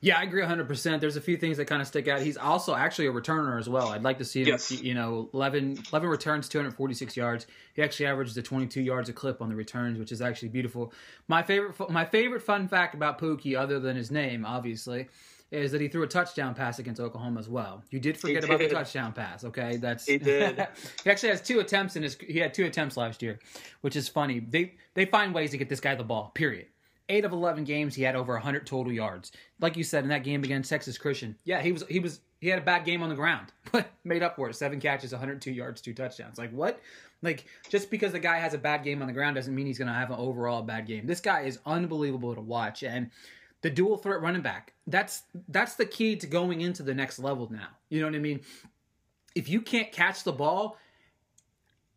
Yeah, 0.03 0.19
I 0.19 0.23
agree 0.23 0.41
100%. 0.41 0.99
There's 0.99 1.15
a 1.15 1.21
few 1.21 1.37
things 1.37 1.55
that 1.55 1.65
kind 1.65 1.81
of 1.81 1.87
stick 1.87 2.09
out. 2.09 2.19
He's 2.21 2.35
also 2.35 2.75
actually 2.75 3.07
a 3.07 3.11
returner 3.13 3.57
as 3.57 3.69
well. 3.69 3.87
I'd 3.87 4.03
like 4.03 4.17
to 4.17 4.25
see 4.25 4.41
him, 4.41 4.49
Yes. 4.49 4.69
you 4.69 4.93
know, 4.93 5.29
11, 5.33 5.81
11 5.91 6.09
returns, 6.09 6.49
246 6.49 7.15
yards. 7.15 7.47
He 7.73 7.81
actually 7.81 8.07
averaged 8.07 8.37
a 8.37 8.41
22 8.41 8.81
yards 8.81 9.07
a 9.07 9.13
clip 9.13 9.41
on 9.41 9.47
the 9.47 9.55
returns, 9.55 9.97
which 9.97 10.11
is 10.11 10.21
actually 10.21 10.49
beautiful. 10.49 10.91
My 11.29 11.41
favorite 11.41 11.89
my 11.89 12.03
favorite 12.03 12.41
fun 12.43 12.67
fact 12.67 12.95
about 12.95 13.17
Pookie, 13.17 13.57
other 13.57 13.79
than 13.79 13.95
his 13.95 14.11
name, 14.11 14.45
obviously, 14.45 15.07
is 15.51 15.71
that 15.71 15.79
he 15.79 15.87
threw 15.87 16.03
a 16.03 16.07
touchdown 16.07 16.53
pass 16.53 16.79
against 16.79 16.99
Oklahoma 16.99 17.39
as 17.39 17.47
well. 17.47 17.81
You 17.89 18.01
did 18.01 18.17
forget 18.17 18.43
about 18.43 18.59
the 18.59 18.67
touchdown 18.67 19.13
pass, 19.13 19.45
okay? 19.45 19.77
That's 19.77 20.05
He 20.05 20.17
did. 20.17 20.67
he 21.05 21.09
actually 21.09 21.29
has 21.29 21.41
two 21.41 21.61
attempts 21.61 21.95
in 21.95 22.03
his 22.03 22.17
he 22.19 22.39
had 22.39 22.53
two 22.53 22.65
attempts 22.65 22.97
last 22.97 23.21
year, 23.21 23.39
which 23.79 23.95
is 23.95 24.09
funny. 24.09 24.41
They 24.41 24.73
they 24.95 25.05
find 25.05 25.33
ways 25.33 25.51
to 25.51 25.57
get 25.57 25.69
this 25.69 25.79
guy 25.79 25.95
the 25.95 26.03
ball. 26.03 26.31
Period. 26.35 26.65
Eight 27.13 27.25
of 27.25 27.31
eleven 27.31 27.63
games, 27.63 27.93
he 27.93 28.01
had 28.01 28.15
over 28.15 28.35
hundred 28.39 28.65
total 28.65 28.91
yards. 28.91 29.31
Like 29.59 29.77
you 29.77 29.83
said 29.83 30.03
in 30.03 30.09
that 30.09 30.23
game 30.23 30.43
against 30.43 30.67
Texas 30.67 30.97
Christian, 30.97 31.35
yeah, 31.43 31.61
he 31.61 31.71
was 31.71 31.83
he 31.87 31.99
was 31.99 32.21
he 32.41 32.47
had 32.47 32.57
a 32.57 32.63
bad 32.63 32.85
game 32.85 33.03
on 33.03 33.09
the 33.09 33.15
ground, 33.15 33.53
but 33.71 33.85
made 34.03 34.23
up 34.23 34.35
for 34.35 34.49
it. 34.49 34.55
Seven 34.55 34.79
catches, 34.79 35.11
102 35.11 35.51
yards, 35.51 35.79
two 35.79 35.93
touchdowns. 35.93 36.39
Like 36.39 36.49
what? 36.51 36.81
Like 37.21 37.45
just 37.69 37.91
because 37.91 38.13
the 38.13 38.19
guy 38.19 38.39
has 38.39 38.55
a 38.55 38.57
bad 38.57 38.83
game 38.83 38.99
on 39.03 39.07
the 39.07 39.13
ground 39.13 39.35
doesn't 39.35 39.53
mean 39.53 39.67
he's 39.67 39.77
going 39.77 39.89
to 39.89 39.93
have 39.93 40.09
an 40.09 40.17
overall 40.17 40.63
bad 40.63 40.87
game. 40.87 41.05
This 41.05 41.21
guy 41.21 41.41
is 41.41 41.59
unbelievable 41.67 42.33
to 42.33 42.41
watch, 42.41 42.81
and 42.81 43.11
the 43.61 43.69
dual 43.69 43.97
threat 43.97 44.19
running 44.19 44.41
back. 44.41 44.73
That's 44.87 45.21
that's 45.49 45.75
the 45.75 45.85
key 45.85 46.15
to 46.15 46.25
going 46.25 46.61
into 46.61 46.81
the 46.81 46.95
next 46.95 47.19
level 47.19 47.47
now. 47.51 47.67
You 47.89 48.01
know 48.01 48.07
what 48.07 48.15
I 48.15 48.19
mean? 48.19 48.41
If 49.35 49.49
you 49.49 49.61
can't 49.61 49.91
catch 49.91 50.23
the 50.23 50.33
ball, 50.33 50.79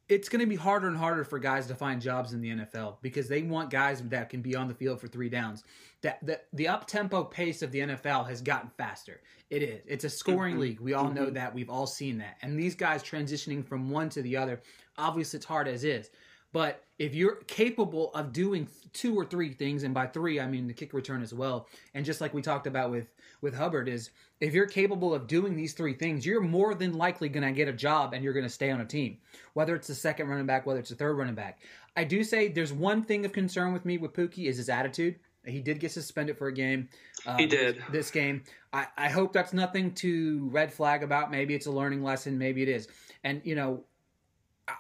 it's 0.09 0.29
going 0.29 0.41
to 0.41 0.47
be 0.47 0.57
harder 0.57 0.87
and 0.87 0.97
harder 0.97 1.25
for 1.25 1.39
guys 1.39 1.67
to 1.67 1.75
find 1.75 2.01
jobs 2.01 2.33
in 2.33 2.41
the 2.41 2.51
NFL 2.51 2.97
because 3.03 3.29
they 3.29 3.43
want 3.43 3.71
guys 3.71 4.01
that 4.03 4.31
can 4.31 4.41
be 4.41 4.55
on 4.55 4.69
the 4.69 4.75
field 4.75 5.01
for 5.01 5.09
three 5.09 5.29
downs. 5.29 5.65
That 6.03 6.25
the, 6.25 6.41
the 6.53 6.69
up 6.69 6.87
tempo 6.87 7.25
pace 7.25 7.63
of 7.63 7.73
the 7.73 7.81
NFL 7.81 8.29
has 8.29 8.41
gotten 8.41 8.71
faster. 8.79 9.21
It 9.51 9.63
is. 9.63 9.83
It's 9.87 10.05
a 10.05 10.11
scoring 10.11 10.55
mm-hmm. 10.55 10.63
league. 10.63 10.81
We 10.81 10.95
all 10.95 11.11
know 11.11 11.25
mm-hmm. 11.25 11.35
that. 11.35 11.55
We've 11.55 11.71
all 11.71 11.87
seen 11.87 12.19
that. 12.19 12.37
And 12.43 12.59
these 12.59 12.77
guys 12.77 13.03
transitioning 13.03 13.67
from 13.67 13.91
one 13.91 14.09
to 14.11 14.23
the 14.23 14.37
other, 14.37 14.61
obviously 14.97 15.39
it's 15.39 15.47
hard 15.47 15.67
as 15.67 15.83
is. 15.83 16.11
But 16.53 16.85
if 16.99 17.15
you're 17.15 17.37
capable 17.49 18.15
of 18.15 18.33
doing 18.33 18.69
two 18.93 19.15
or 19.15 19.25
three 19.25 19.53
things, 19.53 19.83
and 19.83 19.93
by 19.93 20.07
three 20.07 20.41
I 20.41 20.47
mean 20.47 20.67
the 20.67 20.73
kick 20.73 20.95
return 20.95 21.23
as 21.23 21.35
well, 21.35 21.69
and 21.95 22.05
just 22.05 22.21
like 22.21 22.33
we 22.33 22.43
talked 22.43 22.67
about 22.67 22.91
with 22.91 23.09
with 23.41 23.55
Hubbard, 23.55 23.89
is 23.89 24.11
if 24.41 24.55
you're 24.55 24.67
capable 24.67 25.15
of 25.15 25.27
doing 25.27 25.57
these 25.57 25.73
three 25.73 25.95
things, 25.95 26.27
you're 26.27 26.41
more 26.41 26.75
than 26.75 26.95
likely 26.95 27.29
going 27.29 27.47
to 27.47 27.53
get 27.53 27.69
a 27.69 27.73
job 27.73 28.13
and 28.13 28.23
you're 28.23 28.33
going 28.33 28.45
to 28.47 28.51
stay 28.51 28.71
on 28.71 28.81
a 28.81 28.85
team. 28.85 29.19
Whether 29.55 29.75
it's 29.75 29.89
the 29.89 29.95
second 29.95 30.29
running 30.29 30.47
back, 30.47 30.67
whether 30.67 30.81
it's 30.81 30.91
the 30.91 30.97
third 30.97 31.15
running 31.15 31.35
back, 31.35 31.61
I 31.97 32.05
do 32.05 32.23
say 32.23 32.49
there's 32.49 32.73
one 32.73 33.03
thing 33.03 33.25
of 33.25 33.33
concern 33.33 33.73
with 33.73 33.85
me 33.85 33.99
with 33.99 34.13
Pookie 34.13 34.47
is 34.47 34.57
his 34.57 34.69
attitude. 34.69 35.17
He 35.45 35.61
did 35.61 35.79
get 35.81 35.93
suspended 35.93 36.37
for 36.37 36.49
a 36.49 36.53
game. 36.53 36.89
Uh, 37.25 37.37
He 37.37 37.47
did. 37.47 37.77
this, 37.77 37.85
this 37.91 38.11
game. 38.11 38.43
I, 38.73 38.87
I 38.97 39.09
hope 39.09 39.33
that's 39.33 39.53
nothing 39.53 39.93
to 39.95 40.49
red 40.51 40.73
flag 40.73 41.03
about. 41.03 41.31
Maybe 41.31 41.55
it's 41.55 41.67
a 41.67 41.71
learning 41.71 42.03
lesson. 42.03 42.37
Maybe 42.37 42.63
it 42.63 42.69
is. 42.69 42.89
And 43.23 43.41
you 43.45 43.55
know, 43.55 43.85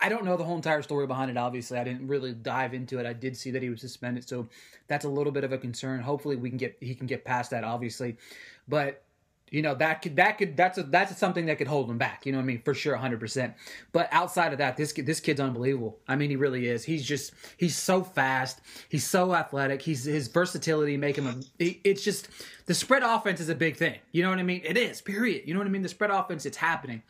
I 0.00 0.08
don't 0.08 0.24
know 0.24 0.36
the 0.36 0.44
whole 0.44 0.56
entire 0.56 0.82
story 0.82 1.06
behind 1.06 1.30
it. 1.30 1.36
Obviously, 1.36 1.78
I 1.78 1.84
didn't 1.84 2.08
really 2.08 2.32
dive 2.32 2.74
into 2.74 2.98
it. 2.98 3.06
I 3.06 3.12
did 3.12 3.36
see 3.36 3.52
that 3.52 3.62
he 3.62 3.70
was 3.70 3.80
suspended, 3.80 4.28
so 4.28 4.48
that's 4.88 5.04
a 5.04 5.08
little 5.08 5.32
bit 5.32 5.44
of 5.44 5.52
a 5.52 5.58
concern. 5.58 6.00
Hopefully, 6.00 6.36
we 6.36 6.48
can 6.48 6.58
get 6.58 6.76
he 6.80 6.94
can 6.94 7.06
get 7.06 7.24
past 7.24 7.52
that. 7.52 7.62
Obviously, 7.62 8.16
but 8.66 9.02
you 9.50 9.62
know 9.62 9.76
that 9.76 10.02
could 10.02 10.16
that 10.16 10.38
could 10.38 10.56
that's 10.56 10.76
a 10.76 10.82
that's 10.82 11.16
something 11.16 11.46
that 11.46 11.58
could 11.58 11.68
hold 11.68 11.88
him 11.88 11.98
back. 11.98 12.26
You 12.26 12.32
know 12.32 12.38
what 12.38 12.44
I 12.44 12.46
mean? 12.46 12.62
For 12.64 12.74
sure, 12.74 12.96
hundred 12.96 13.20
percent. 13.20 13.54
But 13.92 14.08
outside 14.10 14.52
of 14.52 14.58
that, 14.58 14.76
this 14.76 14.92
this 14.92 15.20
kid's 15.20 15.40
unbelievable. 15.40 15.98
I 16.08 16.16
mean, 16.16 16.30
he 16.30 16.36
really 16.36 16.66
is. 16.66 16.84
He's 16.84 17.04
just 17.06 17.32
he's 17.56 17.76
so 17.76 18.02
fast. 18.02 18.60
He's 18.88 19.04
so 19.04 19.34
athletic. 19.34 19.82
He's 19.82 20.04
his 20.04 20.26
versatility 20.26 20.96
make 20.96 21.16
him. 21.16 21.28
A, 21.60 21.80
it's 21.84 22.02
just 22.02 22.28
the 22.66 22.74
spread 22.74 23.04
offense 23.04 23.38
is 23.38 23.48
a 23.48 23.54
big 23.54 23.76
thing. 23.76 24.00
You 24.10 24.24
know 24.24 24.30
what 24.30 24.40
I 24.40 24.42
mean? 24.42 24.62
It 24.64 24.76
is. 24.76 25.00
Period. 25.00 25.42
You 25.46 25.54
know 25.54 25.60
what 25.60 25.68
I 25.68 25.70
mean? 25.70 25.82
The 25.82 25.88
spread 25.88 26.10
offense, 26.10 26.44
it's 26.44 26.56
happening, 26.56 27.02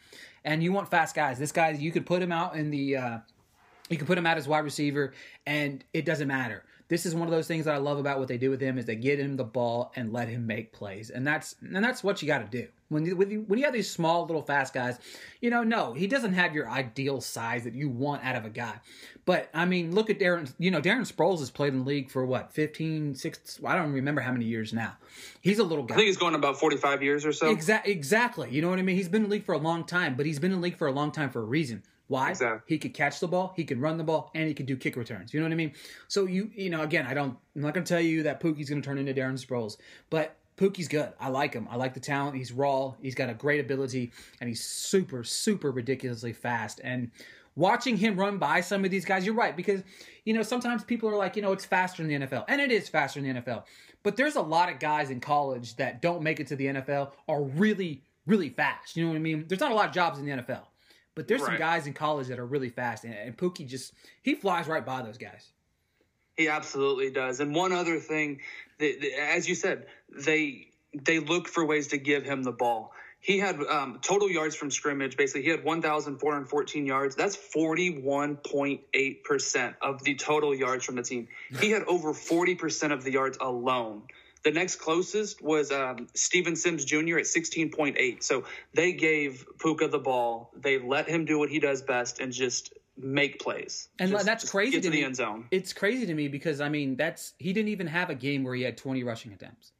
and 0.46 0.62
you 0.62 0.72
want 0.72 0.88
fast 0.88 1.14
guys. 1.14 1.38
This 1.38 1.52
guy, 1.52 1.70
you 1.70 1.92
could 1.92 2.06
put 2.06 2.22
him 2.22 2.32
out 2.32 2.56
in 2.56 2.70
the. 2.70 2.96
Uh, 2.96 3.18
you 3.90 3.98
can 3.98 4.06
put 4.06 4.16
him 4.16 4.26
out 4.26 4.38
as 4.38 4.48
wide 4.48 4.60
receiver, 4.64 5.12
and 5.44 5.84
it 5.92 6.06
doesn't 6.06 6.28
matter. 6.28 6.64
This 6.88 7.04
is 7.04 7.14
one 7.14 7.26
of 7.26 7.32
those 7.32 7.48
things 7.48 7.64
that 7.64 7.74
I 7.74 7.78
love 7.78 7.98
about 7.98 8.18
what 8.18 8.28
they 8.28 8.38
do 8.38 8.50
with 8.50 8.60
him 8.60 8.78
is 8.78 8.84
they 8.84 8.94
get 8.94 9.18
him 9.18 9.36
the 9.36 9.44
ball 9.44 9.92
and 9.96 10.12
let 10.12 10.28
him 10.28 10.46
make 10.46 10.72
plays, 10.72 11.10
and 11.10 11.26
that's 11.26 11.56
and 11.60 11.84
that's 11.84 12.04
what 12.04 12.22
you 12.22 12.28
got 12.28 12.50
to 12.50 12.62
do 12.62 12.68
when 12.88 13.04
you, 13.04 13.16
when 13.16 13.30
you 13.30 13.44
when 13.48 13.58
you 13.58 13.64
have 13.64 13.74
these 13.74 13.90
small 13.90 14.24
little 14.24 14.42
fast 14.42 14.72
guys. 14.72 14.98
You 15.40 15.50
know, 15.50 15.64
no, 15.64 15.94
he 15.94 16.06
doesn't 16.06 16.34
have 16.34 16.54
your 16.54 16.70
ideal 16.70 17.20
size 17.20 17.64
that 17.64 17.74
you 17.74 17.88
want 17.88 18.24
out 18.24 18.36
of 18.36 18.44
a 18.44 18.50
guy, 18.50 18.74
but 19.24 19.50
I 19.52 19.64
mean, 19.64 19.94
look 19.94 20.10
at 20.10 20.20
Darren. 20.20 20.52
You 20.58 20.70
know, 20.70 20.80
Darren 20.80 21.10
Sproles 21.10 21.40
has 21.40 21.50
played 21.50 21.72
in 21.72 21.80
the 21.80 21.84
league 21.84 22.10
for 22.10 22.24
what 22.24 22.52
15, 22.52 23.16
16, 23.16 23.66
I 23.66 23.74
don't 23.74 23.92
remember 23.92 24.20
how 24.20 24.32
many 24.32 24.44
years 24.44 24.72
now. 24.72 24.96
He's 25.40 25.58
a 25.58 25.64
little 25.64 25.84
guy. 25.84 25.94
I 25.94 25.98
think 25.98 26.06
he's 26.06 26.16
going 26.16 26.34
about 26.34 26.60
45 26.60 27.02
years 27.02 27.26
or 27.26 27.32
so. 27.32 27.50
Exactly. 27.50 27.92
Exactly. 27.92 28.50
You 28.50 28.62
know 28.62 28.70
what 28.70 28.78
I 28.78 28.82
mean? 28.82 28.96
He's 28.96 29.08
been 29.08 29.24
in 29.24 29.28
the 29.28 29.34
league 29.34 29.44
for 29.44 29.54
a 29.54 29.58
long 29.58 29.84
time, 29.84 30.14
but 30.14 30.26
he's 30.26 30.38
been 30.38 30.52
in 30.52 30.58
the 30.60 30.62
league 30.62 30.76
for 30.76 30.86
a 30.86 30.92
long 30.92 31.10
time 31.10 31.30
for 31.30 31.40
a 31.40 31.44
reason. 31.44 31.82
Why? 32.08 32.30
Exactly. 32.30 32.60
He 32.66 32.78
could 32.78 32.94
catch 32.94 33.20
the 33.20 33.28
ball, 33.28 33.52
he 33.56 33.64
could 33.64 33.80
run 33.80 33.98
the 33.98 34.04
ball, 34.04 34.30
and 34.34 34.46
he 34.46 34.54
could 34.54 34.66
do 34.66 34.76
kick 34.76 34.96
returns. 34.96 35.34
You 35.34 35.40
know 35.40 35.46
what 35.46 35.52
I 35.52 35.56
mean? 35.56 35.72
So 36.08 36.26
you, 36.26 36.50
you 36.54 36.70
know, 36.70 36.82
again, 36.82 37.06
I 37.06 37.14
don't, 37.14 37.36
I'm 37.54 37.62
not 37.62 37.74
going 37.74 37.84
to 37.84 37.88
tell 37.88 38.00
you 38.00 38.22
that 38.24 38.40
Pookie's 38.40 38.70
going 38.70 38.80
to 38.80 38.86
turn 38.86 38.98
into 38.98 39.12
Darren 39.12 39.34
Sproles, 39.34 39.76
but 40.10 40.36
Pookie's 40.56 40.88
good. 40.88 41.12
I 41.20 41.28
like 41.28 41.52
him. 41.52 41.68
I 41.70 41.76
like 41.76 41.94
the 41.94 42.00
talent. 42.00 42.36
He's 42.36 42.52
raw. 42.52 42.94
He's 43.02 43.14
got 43.14 43.28
a 43.28 43.34
great 43.34 43.60
ability, 43.60 44.12
and 44.40 44.48
he's 44.48 44.64
super, 44.64 45.22
super 45.22 45.70
ridiculously 45.70 46.32
fast. 46.32 46.80
And 46.82 47.10
watching 47.56 47.96
him 47.96 48.18
run 48.18 48.38
by 48.38 48.60
some 48.60 48.84
of 48.84 48.90
these 48.90 49.04
guys, 49.04 49.26
you're 49.26 49.34
right 49.34 49.56
because 49.56 49.82
you 50.24 50.32
know 50.32 50.42
sometimes 50.42 50.84
people 50.84 51.08
are 51.08 51.16
like, 51.16 51.36
you 51.36 51.42
know, 51.42 51.52
it's 51.52 51.64
faster 51.64 52.02
in 52.02 52.08
the 52.08 52.26
NFL, 52.26 52.44
and 52.48 52.60
it 52.60 52.72
is 52.72 52.88
faster 52.88 53.20
in 53.20 53.34
the 53.34 53.40
NFL. 53.40 53.64
But 54.02 54.16
there's 54.16 54.36
a 54.36 54.40
lot 54.40 54.70
of 54.70 54.78
guys 54.78 55.10
in 55.10 55.20
college 55.20 55.76
that 55.76 56.00
don't 56.00 56.22
make 56.22 56.38
it 56.40 56.46
to 56.48 56.56
the 56.56 56.66
NFL 56.66 57.10
are 57.28 57.42
really, 57.42 58.02
really 58.26 58.50
fast. 58.50 58.96
You 58.96 59.04
know 59.04 59.10
what 59.10 59.16
I 59.16 59.20
mean? 59.20 59.44
There's 59.48 59.60
not 59.60 59.72
a 59.72 59.74
lot 59.74 59.88
of 59.88 59.94
jobs 59.94 60.18
in 60.18 60.24
the 60.24 60.32
NFL, 60.32 60.62
but 61.16 61.26
there's 61.26 61.44
some 61.44 61.56
guys 61.56 61.86
in 61.86 61.94
college 61.94 62.28
that 62.28 62.38
are 62.38 62.46
really 62.46 62.68
fast, 62.68 63.02
and, 63.02 63.14
and 63.14 63.36
Pookie 63.36 63.66
just 63.66 63.94
he 64.22 64.34
flies 64.34 64.68
right 64.68 64.84
by 64.84 65.02
those 65.02 65.18
guys. 65.18 65.48
He 66.36 66.48
absolutely 66.48 67.10
does. 67.10 67.40
And 67.40 67.54
one 67.54 67.72
other 67.72 67.98
thing, 67.98 68.40
that, 68.78 69.02
as 69.18 69.48
you 69.48 69.54
said, 69.54 69.86
they 70.14 70.68
they 70.94 71.18
look 71.18 71.48
for 71.48 71.64
ways 71.64 71.88
to 71.88 71.96
give 71.96 72.22
him 72.22 72.42
the 72.42 72.52
ball. 72.52 72.92
He 73.18 73.38
had 73.38 73.58
um, 73.62 73.98
total 74.02 74.30
yards 74.30 74.54
from 74.54 74.70
scrimmage. 74.70 75.16
Basically, 75.16 75.42
he 75.42 75.48
had 75.48 75.64
1,414 75.64 76.86
yards. 76.86 77.16
That's 77.16 77.34
41.8 77.34 79.24
percent 79.24 79.76
of 79.80 80.04
the 80.04 80.14
total 80.16 80.54
yards 80.54 80.84
from 80.84 80.96
the 80.96 81.02
team. 81.02 81.28
He 81.60 81.70
had 81.70 81.82
over 81.84 82.12
40 82.12 82.54
percent 82.56 82.92
of 82.92 83.02
the 83.02 83.12
yards 83.12 83.38
alone. 83.40 84.02
The 84.46 84.52
next 84.52 84.76
closest 84.76 85.42
was 85.42 85.72
um, 85.72 86.06
Steven 86.14 86.54
Sims 86.54 86.84
Jr. 86.84 87.18
at 87.18 87.24
16.8. 87.24 88.22
So 88.22 88.44
they 88.74 88.92
gave 88.92 89.44
Pooka 89.58 89.90
the 89.90 89.98
ball. 89.98 90.52
They 90.56 90.78
let 90.78 91.08
him 91.08 91.24
do 91.24 91.36
what 91.36 91.48
he 91.50 91.58
does 91.58 91.82
best 91.82 92.20
and 92.20 92.32
just 92.32 92.72
make 92.96 93.40
plays. 93.40 93.88
And 93.98 94.12
Just- 94.12 94.24
that's 94.24 94.48
crazy 94.48 94.76
to 94.76 94.82
to 94.82 94.90
the 94.90 94.98
me. 94.98 95.04
end 95.04 95.16
zone. 95.16 95.48
It's 95.50 95.72
crazy 95.72 96.06
to 96.06 96.14
me 96.14 96.28
because 96.28 96.60
I 96.60 96.68
mean 96.68 96.94
that's 96.94 97.32
he 97.40 97.52
didn't 97.52 97.70
even 97.70 97.88
have 97.88 98.08
a 98.08 98.14
game 98.14 98.44
where 98.44 98.54
he 98.54 98.62
had 98.62 98.76
20 98.76 99.02
rushing 99.02 99.32
attempts. 99.32 99.72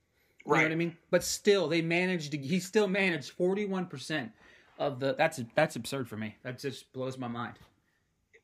You 0.45 0.51
know 0.51 0.57
Right. 0.57 0.63
what 0.65 0.73
I 0.73 0.75
mean? 0.75 0.97
But 1.13 1.23
still, 1.23 1.69
they 1.69 1.81
managed 1.81 2.33
to. 2.33 2.39
He 2.39 2.59
still 2.59 2.89
managed 2.89 3.31
41 3.31 3.87
percent 3.87 4.33
of 4.81 4.99
the. 4.99 5.15
That's 5.15 5.41
that's 5.55 5.77
absurd 5.77 6.09
for 6.09 6.17
me. 6.17 6.35
That 6.43 6.59
just 6.59 6.93
blows 6.93 7.17
my 7.19 7.29
mind. 7.29 7.55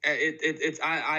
it, 0.05 0.39
it 0.41 0.59
it's 0.61 0.79
I, 0.81 1.01
I 1.01 1.19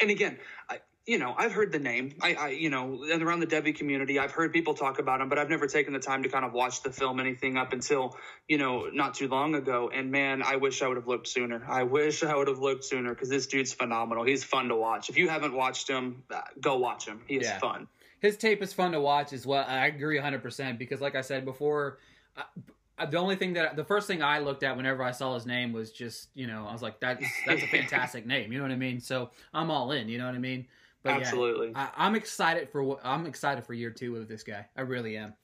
and 0.00 0.10
again 0.10 0.36
I, 0.68 0.80
you 1.06 1.18
know 1.18 1.34
i've 1.36 1.52
heard 1.52 1.72
the 1.72 1.78
name 1.78 2.14
I, 2.20 2.34
I 2.34 2.48
you 2.50 2.70
know 2.70 3.04
and 3.10 3.22
around 3.22 3.40
the 3.40 3.46
devy 3.46 3.74
community 3.74 4.18
i've 4.18 4.30
heard 4.30 4.52
people 4.52 4.74
talk 4.74 4.98
about 4.98 5.20
him 5.20 5.28
but 5.28 5.38
i've 5.38 5.50
never 5.50 5.66
taken 5.66 5.92
the 5.92 5.98
time 5.98 6.22
to 6.22 6.28
kind 6.28 6.44
of 6.44 6.52
watch 6.52 6.82
the 6.82 6.92
film 6.92 7.18
anything 7.18 7.56
up 7.56 7.72
until 7.72 8.16
you 8.48 8.58
know 8.58 8.88
not 8.92 9.14
too 9.14 9.28
long 9.28 9.54
ago 9.54 9.90
and 9.92 10.10
man 10.10 10.42
i 10.42 10.56
wish 10.56 10.80
i 10.82 10.86
would 10.86 10.96
have 10.96 11.08
looked 11.08 11.26
sooner 11.26 11.64
i 11.68 11.82
wish 11.82 12.22
i 12.22 12.34
would 12.34 12.48
have 12.48 12.60
looked 12.60 12.84
sooner 12.84 13.12
because 13.14 13.28
this 13.28 13.46
dude's 13.46 13.72
phenomenal 13.72 14.24
he's 14.24 14.44
fun 14.44 14.68
to 14.68 14.76
watch 14.76 15.08
if 15.10 15.16
you 15.18 15.28
haven't 15.28 15.54
watched 15.54 15.88
him 15.88 16.22
uh, 16.32 16.40
go 16.60 16.78
watch 16.78 17.06
him 17.06 17.20
he 17.26 17.36
is 17.36 17.46
Yeah. 17.46 17.58
fun 17.58 17.88
His 18.20 18.36
tape 18.36 18.62
is 18.62 18.72
fun 18.72 18.92
to 18.92 19.00
watch 19.00 19.32
as 19.32 19.44
well. 19.44 19.64
I 19.66 19.86
agree 19.88 20.14
100 20.16 20.42
percent 20.42 20.78
because, 20.78 21.00
like 21.00 21.16
I 21.16 21.22
said 21.22 21.44
before, 21.44 21.98
I, 22.36 23.06
the 23.06 23.16
only 23.16 23.34
thing 23.34 23.54
that 23.54 23.74
the 23.74 23.82
first 23.84 24.06
thing 24.06 24.22
I 24.22 24.38
looked 24.38 24.62
at 24.62 24.76
whenever 24.76 25.02
I 25.02 25.10
saw 25.10 25.34
his 25.34 25.44
name 25.44 25.72
was 25.72 25.90
just 25.90 26.28
you 26.34 26.46
know 26.46 26.64
I 26.68 26.72
was 26.72 26.82
like 26.82 27.00
that's 27.00 27.26
that's 27.44 27.64
a 27.64 27.66
fantastic 27.78 28.24
name. 28.24 28.52
You 28.52 28.58
know 28.58 28.64
what 28.64 28.70
I 28.70 28.76
mean? 28.76 29.00
So 29.00 29.30
I'm 29.52 29.72
all 29.72 29.90
in. 29.90 30.08
You 30.08 30.18
know 30.18 30.26
what 30.26 30.36
I 30.36 30.38
mean? 30.38 30.66
But 31.02 31.10
yeah, 31.10 31.16
Absolutely. 31.16 31.72
I, 31.74 31.90
I'm 31.96 32.14
excited 32.14 32.70
for 32.70 32.82
what 32.82 33.00
I'm 33.04 33.26
excited 33.26 33.66
for 33.66 33.74
year 33.74 33.90
two 33.90 34.16
of 34.16 34.28
this 34.28 34.42
guy. 34.42 34.66
I 34.76 34.82
really 34.82 35.16
am. 35.16 35.34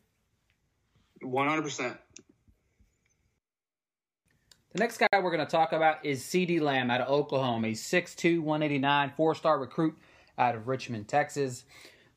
100% 1.23 1.99
The 4.73 4.79
next 4.79 4.99
guy 4.99 5.09
we're 5.15 5.33
going 5.33 5.45
to 5.45 5.51
talk 5.51 5.73
about 5.73 6.05
is 6.05 6.23
CeeDee 6.23 6.61
Lamb 6.61 6.91
out 6.91 7.01
of 7.01 7.09
Oklahoma. 7.09 7.69
He's 7.69 7.83
6'2", 7.83 8.41
189, 8.41 9.13
four-star 9.17 9.59
recruit 9.59 9.99
out 10.39 10.55
of 10.55 10.69
Richmond, 10.69 11.09
Texas. 11.09 11.65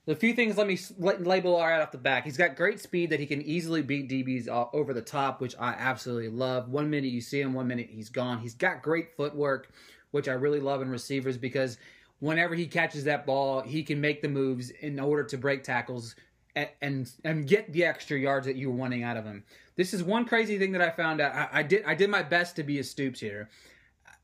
The 0.06 0.16
few 0.16 0.34
things 0.34 0.58
let 0.58 0.68
me 0.68 0.80
label 1.00 1.60
right 1.60 1.80
off 1.80 1.92
the 1.92 1.98
back. 1.98 2.26
He's 2.26 2.38
got 2.38 2.56
great 2.56 2.80
speed 2.80 3.12
that 3.12 3.20
he 3.20 3.28
can 3.28 3.42
easily 3.42 3.82
beat 3.82 4.10
DBs 4.10 4.48
over 4.74 4.94
the 4.94 5.02
top, 5.02 5.42
which 5.42 5.56
I 5.60 5.74
absolutely 5.74 6.30
love. 6.30 6.70
One 6.70 6.90
minute 6.90 7.12
you 7.12 7.22
see 7.22 7.40
him, 7.40 7.54
one 7.54 7.68
minute 7.68 7.88
he's 7.90 8.10
gone. 8.10 8.40
He's 8.40 8.56
got 8.56 8.82
great 8.82 9.16
footwork, 9.16 9.72
which 10.10 10.28
I 10.28 10.34
really 10.34 10.60
love 10.60 10.82
in 10.82 10.90
receivers 10.90 11.38
because 11.38 11.78
whenever 12.22 12.56
he 12.56 12.68
catches 12.68 13.04
that 13.04 13.26
ball, 13.26 13.62
he 13.62 13.84
can 13.84 14.00
make 14.00 14.22
the 14.22 14.30
moves 14.30 14.70
in 14.70 15.00
order 15.00 15.24
to 15.26 15.38
break 15.38 15.64
tackles 15.64 16.16
and 16.56 16.70
and, 16.82 17.12
and 17.26 17.48
get 17.48 17.72
the 17.74 17.84
extra 17.84 18.18
yards 18.18 18.46
that 18.46 18.56
you're 18.56 18.72
wanting 18.72 19.04
out 19.04 19.18
of 19.18 19.26
him. 19.26 19.44
This 19.76 19.94
is 19.94 20.04
one 20.04 20.26
crazy 20.26 20.58
thing 20.58 20.72
that 20.72 20.82
I 20.82 20.92
found 20.92 21.20
out. 21.20 21.36
I, 21.36 21.60
I 21.60 21.64
did 21.64 21.84
I 21.86 21.96
did 21.96 22.10
my 22.10 22.24
best 22.24 22.56
to 22.56 22.64
be 22.64 22.80
a 22.80 22.84
Stoops 22.84 23.20
here. 23.20 23.50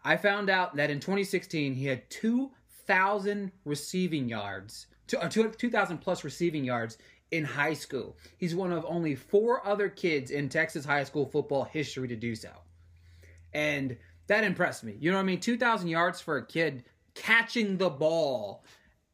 I 0.06 0.16
found 0.16 0.50
out 0.50 0.76
that 0.78 0.90
in 0.90 1.02
2016 1.02 1.74
he 1.74 1.86
had 1.86 2.10
2,000 2.10 3.52
receiving 3.66 4.30
yards, 4.30 4.88
two- 5.08 5.18
uh, 5.18 5.28
2,000 5.28 5.98
plus 5.98 6.24
receiving 6.24 6.64
yards 6.64 6.98
in 7.32 7.44
high 7.44 7.74
school. 7.74 8.16
He's 8.38 8.56
one 8.56 8.72
of 8.72 8.86
only 8.88 9.16
four 9.16 9.66
other 9.68 9.90
kids 9.90 10.32
in 10.32 10.48
Texas 10.48 10.86
high 10.86 11.04
school 11.04 11.26
football 11.26 11.66
history 11.66 12.08
to 12.08 12.16
do 12.16 12.36
so. 12.36 12.52
And 13.54 13.98
that 14.28 14.46
impressed 14.46 14.84
me. 14.84 14.96
You 14.98 15.12
know 15.12 15.18
what 15.18 15.24
I 15.24 15.26
mean? 15.26 15.42
2,000 15.42 15.90
yards 15.90 16.22
for 16.22 16.38
a 16.38 16.46
kid 16.46 16.86
catching 17.18 17.78
the 17.78 17.90
ball 17.90 18.64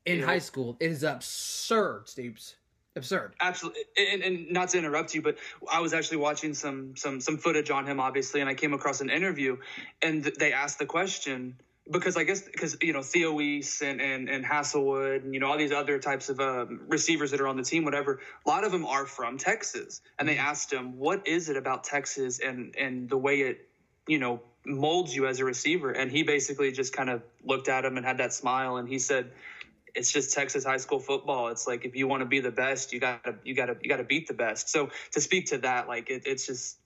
in 0.05 0.19
Yeah. 0.19 0.25
high 0.25 0.39
school 0.39 0.77
is 0.79 1.03
absurd, 1.03 2.07
Stoops. 2.09 2.55
Absurd. 2.95 3.33
Absolutely, 3.41 3.81
and, 3.97 4.21
and 4.21 4.51
not 4.51 4.69
to 4.69 4.77
interrupt 4.77 5.15
you, 5.15 5.21
but 5.23 5.37
I 5.71 5.79
was 5.79 5.93
actually 5.93 6.17
watching 6.17 6.53
some 6.53 6.95
some 6.95 7.19
some 7.19 7.37
footage 7.37 7.71
on 7.71 7.87
him, 7.87 7.99
obviously, 7.99 8.39
and 8.41 8.47
I 8.47 8.53
came 8.53 8.71
across 8.73 9.01
an 9.01 9.09
interview, 9.09 9.57
and 10.03 10.23
they 10.37 10.53
asked 10.53 10.77
the 10.77 10.85
question 10.85 11.55
because 11.89 12.17
I 12.17 12.23
guess 12.23 12.43
because 12.43 12.77
you 12.81 12.93
know 12.93 13.01
Theo 13.01 13.33
Wease 13.33 13.81
and 13.81 13.99
and 13.99 14.29
and 14.29 14.45
Haselwood, 14.45 15.23
and 15.23 15.33
you 15.33 15.39
know 15.39 15.47
all 15.47 15.57
these 15.57 15.71
other 15.71 15.97
types 15.97 16.29
of 16.29 16.39
uh, 16.39 16.67
receivers 16.87 17.31
that 17.31 17.41
are 17.41 17.47
on 17.47 17.57
the 17.57 17.63
team, 17.63 17.83
whatever. 17.83 18.19
A 18.45 18.49
lot 18.49 18.63
of 18.63 18.71
them 18.71 18.85
are 18.85 19.07
from 19.07 19.39
Texas, 19.39 20.01
and 20.19 20.29
they 20.29 20.37
asked 20.37 20.71
him, 20.71 20.99
"What 20.99 21.27
is 21.27 21.49
it 21.49 21.57
about 21.57 21.83
Texas 21.85 22.39
and 22.41 22.75
and 22.77 23.09
the 23.09 23.17
way 23.17 23.41
it 23.41 23.69
you 24.07 24.19
know 24.19 24.41
molds 24.65 25.15
you 25.15 25.27
as 25.27 25.39
a 25.39 25.45
receiver?" 25.45 25.91
And 25.91 26.11
he 26.11 26.23
basically 26.23 26.71
just 26.71 26.93
kind 26.93 27.09
of 27.09 27.21
looked 27.43 27.67
at 27.67 27.85
him 27.85 27.97
and 27.97 28.05
had 28.05 28.17
that 28.17 28.33
smile, 28.33 28.77
and 28.77 28.87
he 28.87 28.99
said 28.99 29.31
it's 29.95 30.11
just 30.11 30.33
Texas 30.33 30.63
high 30.63 30.77
school 30.77 30.99
football. 30.99 31.49
It's 31.49 31.67
like 31.67 31.85
if 31.85 31.95
you 31.95 32.07
want 32.07 32.21
to 32.21 32.25
be 32.25 32.39
the 32.39 32.51
best, 32.51 32.93
you 32.93 32.99
gotta 32.99 33.35
you 33.43 33.53
gotta 33.53 33.77
you 33.81 33.89
gotta 33.89 34.03
beat 34.03 34.27
the 34.27 34.33
best. 34.33 34.69
So 34.69 34.89
to 35.11 35.21
speak 35.21 35.47
to 35.47 35.59
that, 35.59 35.87
like 35.87 36.09
it, 36.09 36.23
it's 36.25 36.45
just 36.47 36.77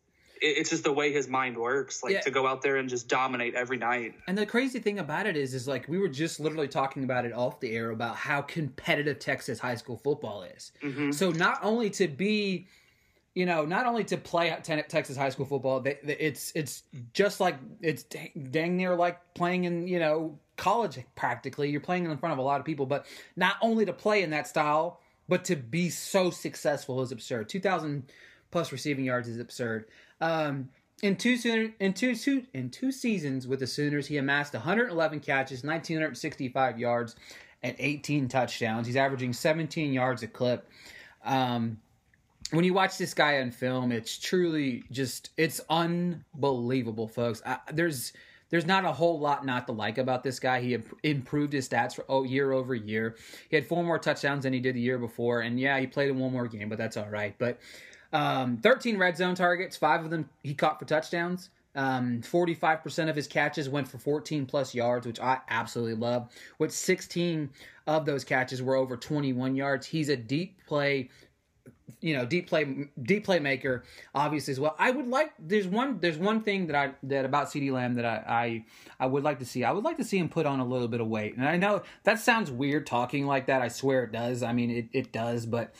it, 0.41 0.57
it's 0.57 0.69
just 0.69 0.83
the 0.83 0.91
way 0.91 1.13
his 1.13 1.27
mind 1.27 1.57
works. 1.57 2.03
Like 2.03 2.13
Yeah. 2.13 2.21
to 2.21 2.31
go 2.31 2.45
out 2.45 2.61
there 2.61 2.75
and 2.75 2.89
just 2.89 3.07
dominate 3.07 3.55
every 3.55 3.77
night. 3.77 4.15
And 4.27 4.37
the 4.37 4.45
crazy 4.45 4.79
thing 4.79 4.99
about 4.99 5.25
it 5.25 5.37
is, 5.37 5.53
is 5.53 5.67
like 5.67 5.87
we 5.87 5.97
were 5.97 6.09
just 6.09 6.39
literally 6.39 6.67
talking 6.67 7.03
about 7.03 7.25
it 7.25 7.33
off 7.33 7.59
the 7.59 7.73
air 7.75 7.91
about 7.91 8.15
how 8.17 8.41
competitive 8.41 9.19
Texas 9.19 9.59
high 9.59 9.75
school 9.75 9.97
football 9.97 10.43
is. 10.43 10.71
Mm-hmm. 10.83 11.11
So 11.11 11.31
not 11.31 11.59
only 11.63 11.89
to 11.91 12.07
be, 12.07 12.67
you 13.37 13.45
know, 13.45 13.65
not 13.65 13.85
only 13.85 14.03
to 14.05 14.17
play 14.17 14.49
Texas 14.63 15.15
high 15.15 15.29
school 15.29 15.45
football, 15.45 15.79
they, 15.79 15.99
they, 16.03 16.17
it's 16.17 16.51
it's 16.55 16.81
just 17.13 17.39
like 17.39 17.55
it's 17.81 18.03
dang 18.49 18.75
near 18.75 18.95
like 18.95 19.19
playing 19.35 19.65
in 19.65 19.87
you 19.87 19.99
know 19.99 20.39
college 20.55 20.97
practically. 21.13 21.69
You're 21.69 21.79
playing 21.79 22.05
in 22.05 22.17
front 22.17 22.33
of 22.33 22.39
a 22.39 22.41
lot 22.41 22.59
of 22.59 22.65
people, 22.65 22.87
but 22.87 23.05
not 23.35 23.57
only 23.61 23.85
to 23.85 23.93
play 23.93 24.23
in 24.23 24.31
that 24.31 24.47
style, 24.47 25.01
but 25.27 25.45
to 25.45 25.55
be 25.55 25.91
so 25.91 26.31
successful 26.31 26.99
is 27.03 27.11
absurd. 27.11 27.47
Two 27.47 27.59
thousand 27.59 28.11
plus 28.49 28.71
receiving 28.71 29.05
yards 29.05 29.27
is 29.27 29.37
absurd. 29.37 29.85
Um, 30.19 30.69
in 31.03 31.15
two 31.15 31.37
in 31.79 31.93
two 31.93 32.15
in 32.55 32.71
two 32.71 32.91
seasons 32.91 33.45
with 33.45 33.59
the 33.59 33.67
Sooners, 33.67 34.07
he 34.07 34.17
amassed 34.17 34.55
111 34.55 35.19
catches, 35.19 35.63
1965 35.63 36.79
yards, 36.79 37.15
and 37.61 37.75
18 37.77 38.29
touchdowns. 38.29 38.87
He's 38.87 38.95
averaging 38.95 39.33
17 39.33 39.93
yards 39.93 40.23
a 40.23 40.27
clip. 40.27 40.67
Um, 41.23 41.77
when 42.51 42.63
you 42.63 42.73
watch 42.73 42.97
this 42.97 43.13
guy 43.13 43.41
on 43.41 43.51
film, 43.51 43.91
it's 43.91 44.17
truly 44.17 44.83
just 44.91 45.31
it's 45.37 45.61
unbelievable, 45.69 47.07
folks. 47.07 47.41
I, 47.45 47.57
there's 47.73 48.13
there's 48.49 48.65
not 48.65 48.85
a 48.85 48.91
whole 48.91 49.19
lot 49.19 49.45
not 49.45 49.67
to 49.67 49.73
like 49.73 49.97
about 49.97 50.23
this 50.23 50.39
guy. 50.39 50.61
He 50.61 50.77
improved 51.03 51.53
his 51.53 51.67
stats 51.67 51.95
for 51.95 52.05
oh, 52.07 52.23
year 52.23 52.53
over 52.53 52.73
year. 52.73 53.17
He 53.49 53.55
had 53.55 53.67
four 53.67 53.83
more 53.83 53.99
touchdowns 53.99 54.43
than 54.43 54.53
he 54.53 54.59
did 54.59 54.75
the 54.75 54.81
year 54.81 54.97
before, 54.97 55.41
and 55.41 55.59
yeah, 55.59 55.79
he 55.79 55.87
played 55.87 56.09
in 56.09 56.19
one 56.19 56.31
more 56.31 56.47
game, 56.47 56.69
but 56.69 56.77
that's 56.77 56.95
all 56.95 57.09
right. 57.09 57.35
But 57.37 57.59
um, 58.13 58.57
13 58.57 58.97
red 58.97 59.17
zone 59.17 59.35
targets, 59.35 59.75
five 59.75 60.03
of 60.05 60.09
them 60.09 60.29
he 60.43 60.53
caught 60.53 60.79
for 60.79 60.85
touchdowns. 60.85 61.49
Um, 61.75 62.21
45% 62.23 63.07
of 63.07 63.15
his 63.15 63.27
catches 63.27 63.69
went 63.69 63.87
for 63.87 63.99
14 63.99 64.47
plus 64.47 64.73
yards, 64.73 65.05
which 65.05 65.19
I 65.19 65.37
absolutely 65.47 65.93
love. 65.93 66.31
With 66.57 66.73
16 66.73 67.51
of 67.85 68.03
those 68.03 68.23
catches 68.23 68.63
were 68.63 68.75
over 68.75 68.97
21 68.97 69.55
yards. 69.55 69.85
He's 69.85 70.09
a 70.09 70.17
deep 70.17 70.59
play, 70.65 71.09
you 72.01 72.15
know, 72.15 72.25
deep 72.25 72.47
play, 72.47 72.89
deep 73.01 73.25
playmaker, 73.25 73.83
obviously 74.13 74.51
as 74.51 74.59
well. 74.59 74.75
I 74.77 74.91
would 74.91 75.07
like. 75.07 75.33
There's 75.39 75.67
one. 75.67 75.99
There's 75.99 76.17
one 76.17 76.41
thing 76.41 76.67
that 76.67 76.75
I 76.75 76.91
that 77.03 77.25
about 77.25 77.47
CeeDee 77.47 77.71
Lamb 77.71 77.95
that 77.95 78.05
I, 78.05 78.23
I 78.27 78.65
I 78.99 79.07
would 79.07 79.23
like 79.23 79.39
to 79.39 79.45
see. 79.45 79.63
I 79.63 79.71
would 79.71 79.83
like 79.83 79.97
to 79.97 80.03
see 80.03 80.17
him 80.17 80.29
put 80.29 80.45
on 80.45 80.59
a 80.59 80.65
little 80.65 80.87
bit 80.87 81.01
of 81.01 81.07
weight. 81.07 81.35
And 81.37 81.47
I 81.47 81.57
know 81.57 81.83
that 82.03 82.19
sounds 82.19 82.51
weird 82.51 82.85
talking 82.85 83.25
like 83.25 83.47
that. 83.47 83.61
I 83.61 83.67
swear 83.67 84.03
it 84.03 84.11
does. 84.11 84.43
I 84.43 84.53
mean, 84.53 84.69
it 84.71 84.87
it 84.91 85.11
does, 85.11 85.45
but 85.45 85.73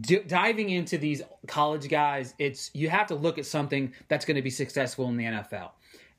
d- 0.00 0.22
diving 0.26 0.70
into 0.70 0.98
these 0.98 1.22
college 1.46 1.88
guys, 1.88 2.34
it's 2.38 2.70
you 2.74 2.88
have 2.88 3.08
to 3.08 3.14
look 3.14 3.38
at 3.38 3.46
something 3.46 3.92
that's 4.08 4.24
going 4.24 4.36
to 4.36 4.42
be 4.42 4.50
successful 4.50 5.08
in 5.08 5.16
the 5.16 5.24
NFL. 5.24 5.70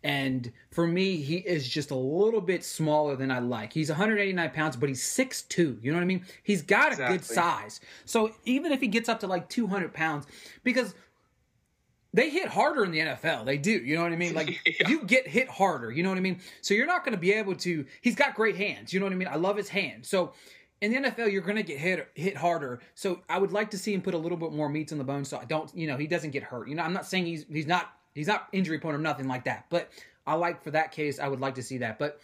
And 0.03 0.51
for 0.71 0.85
me, 0.85 1.17
he 1.17 1.37
is 1.37 1.67
just 1.67 1.91
a 1.91 1.95
little 1.95 2.41
bit 2.41 2.63
smaller 2.63 3.15
than 3.15 3.31
I 3.31 3.39
like. 3.39 3.71
He's 3.71 3.89
189 3.89 4.49
pounds, 4.51 4.75
but 4.75 4.89
he's 4.89 5.01
6'2. 5.01 5.81
You 5.81 5.91
know 5.91 5.97
what 5.97 6.03
I 6.03 6.07
mean? 6.07 6.25
He's 6.43 6.61
got 6.61 6.91
exactly. 6.91 7.15
a 7.15 7.19
good 7.19 7.25
size. 7.25 7.79
So 8.05 8.31
even 8.43 8.71
if 8.73 8.81
he 8.81 8.87
gets 8.87 9.07
up 9.07 9.21
to 9.21 9.27
like 9.27 9.47
200 9.47 9.93
pounds, 9.93 10.27
because 10.63 10.93
they 12.13 12.29
hit 12.29 12.47
harder 12.47 12.83
in 12.83 12.91
the 12.91 12.99
NFL. 12.99 13.45
They 13.45 13.57
do. 13.57 13.71
You 13.71 13.95
know 13.95 14.03
what 14.03 14.11
I 14.11 14.17
mean? 14.17 14.35
Like 14.35 14.61
yeah. 14.79 14.87
you 14.89 15.03
get 15.03 15.27
hit 15.27 15.49
harder. 15.49 15.89
You 15.89 16.03
know 16.03 16.09
what 16.09 16.17
I 16.17 16.21
mean? 16.21 16.41
So 16.61 16.73
you're 16.73 16.85
not 16.85 17.03
going 17.03 17.15
to 17.15 17.19
be 17.19 17.33
able 17.33 17.55
to. 17.55 17.85
He's 18.01 18.15
got 18.15 18.35
great 18.35 18.55
hands. 18.55 18.93
You 18.93 18.99
know 18.99 19.05
what 19.05 19.13
I 19.13 19.15
mean? 19.15 19.27
I 19.27 19.35
love 19.35 19.57
his 19.57 19.69
hands. 19.69 20.09
So 20.09 20.33
in 20.81 20.91
the 20.91 21.09
NFL, 21.09 21.31
you're 21.31 21.41
going 21.41 21.55
to 21.55 21.63
get 21.63 21.79
hit 21.79 22.09
hit 22.13 22.37
harder. 22.37 22.81
So 22.93 23.21
I 23.29 23.39
would 23.39 23.51
like 23.51 23.71
to 23.71 23.77
see 23.77 23.93
him 23.93 24.01
put 24.01 24.13
a 24.13 24.17
little 24.17 24.37
bit 24.37 24.51
more 24.51 24.69
meat 24.69 24.91
on 24.91 24.97
the 24.97 25.03
bone, 25.03 25.25
so 25.25 25.37
I 25.37 25.45
don't, 25.45 25.73
you 25.75 25.87
know, 25.87 25.97
he 25.97 26.07
doesn't 26.07 26.31
get 26.31 26.43
hurt. 26.43 26.67
You 26.67 26.75
know, 26.75 26.83
I'm 26.83 26.93
not 26.93 27.07
saying 27.07 27.25
he's 27.25 27.45
he's 27.49 27.67
not 27.67 27.93
he's 28.13 28.27
not 28.27 28.47
injury 28.51 28.79
prone 28.79 28.95
or 28.95 28.99
nothing 28.99 29.27
like 29.27 29.45
that, 29.45 29.65
but 29.69 29.91
I 30.25 30.35
like 30.35 30.63
for 30.63 30.71
that 30.71 30.91
case, 30.91 31.19
I 31.19 31.27
would 31.27 31.39
like 31.39 31.55
to 31.55 31.63
see 31.63 31.79
that. 31.79 31.99
But 31.99 32.19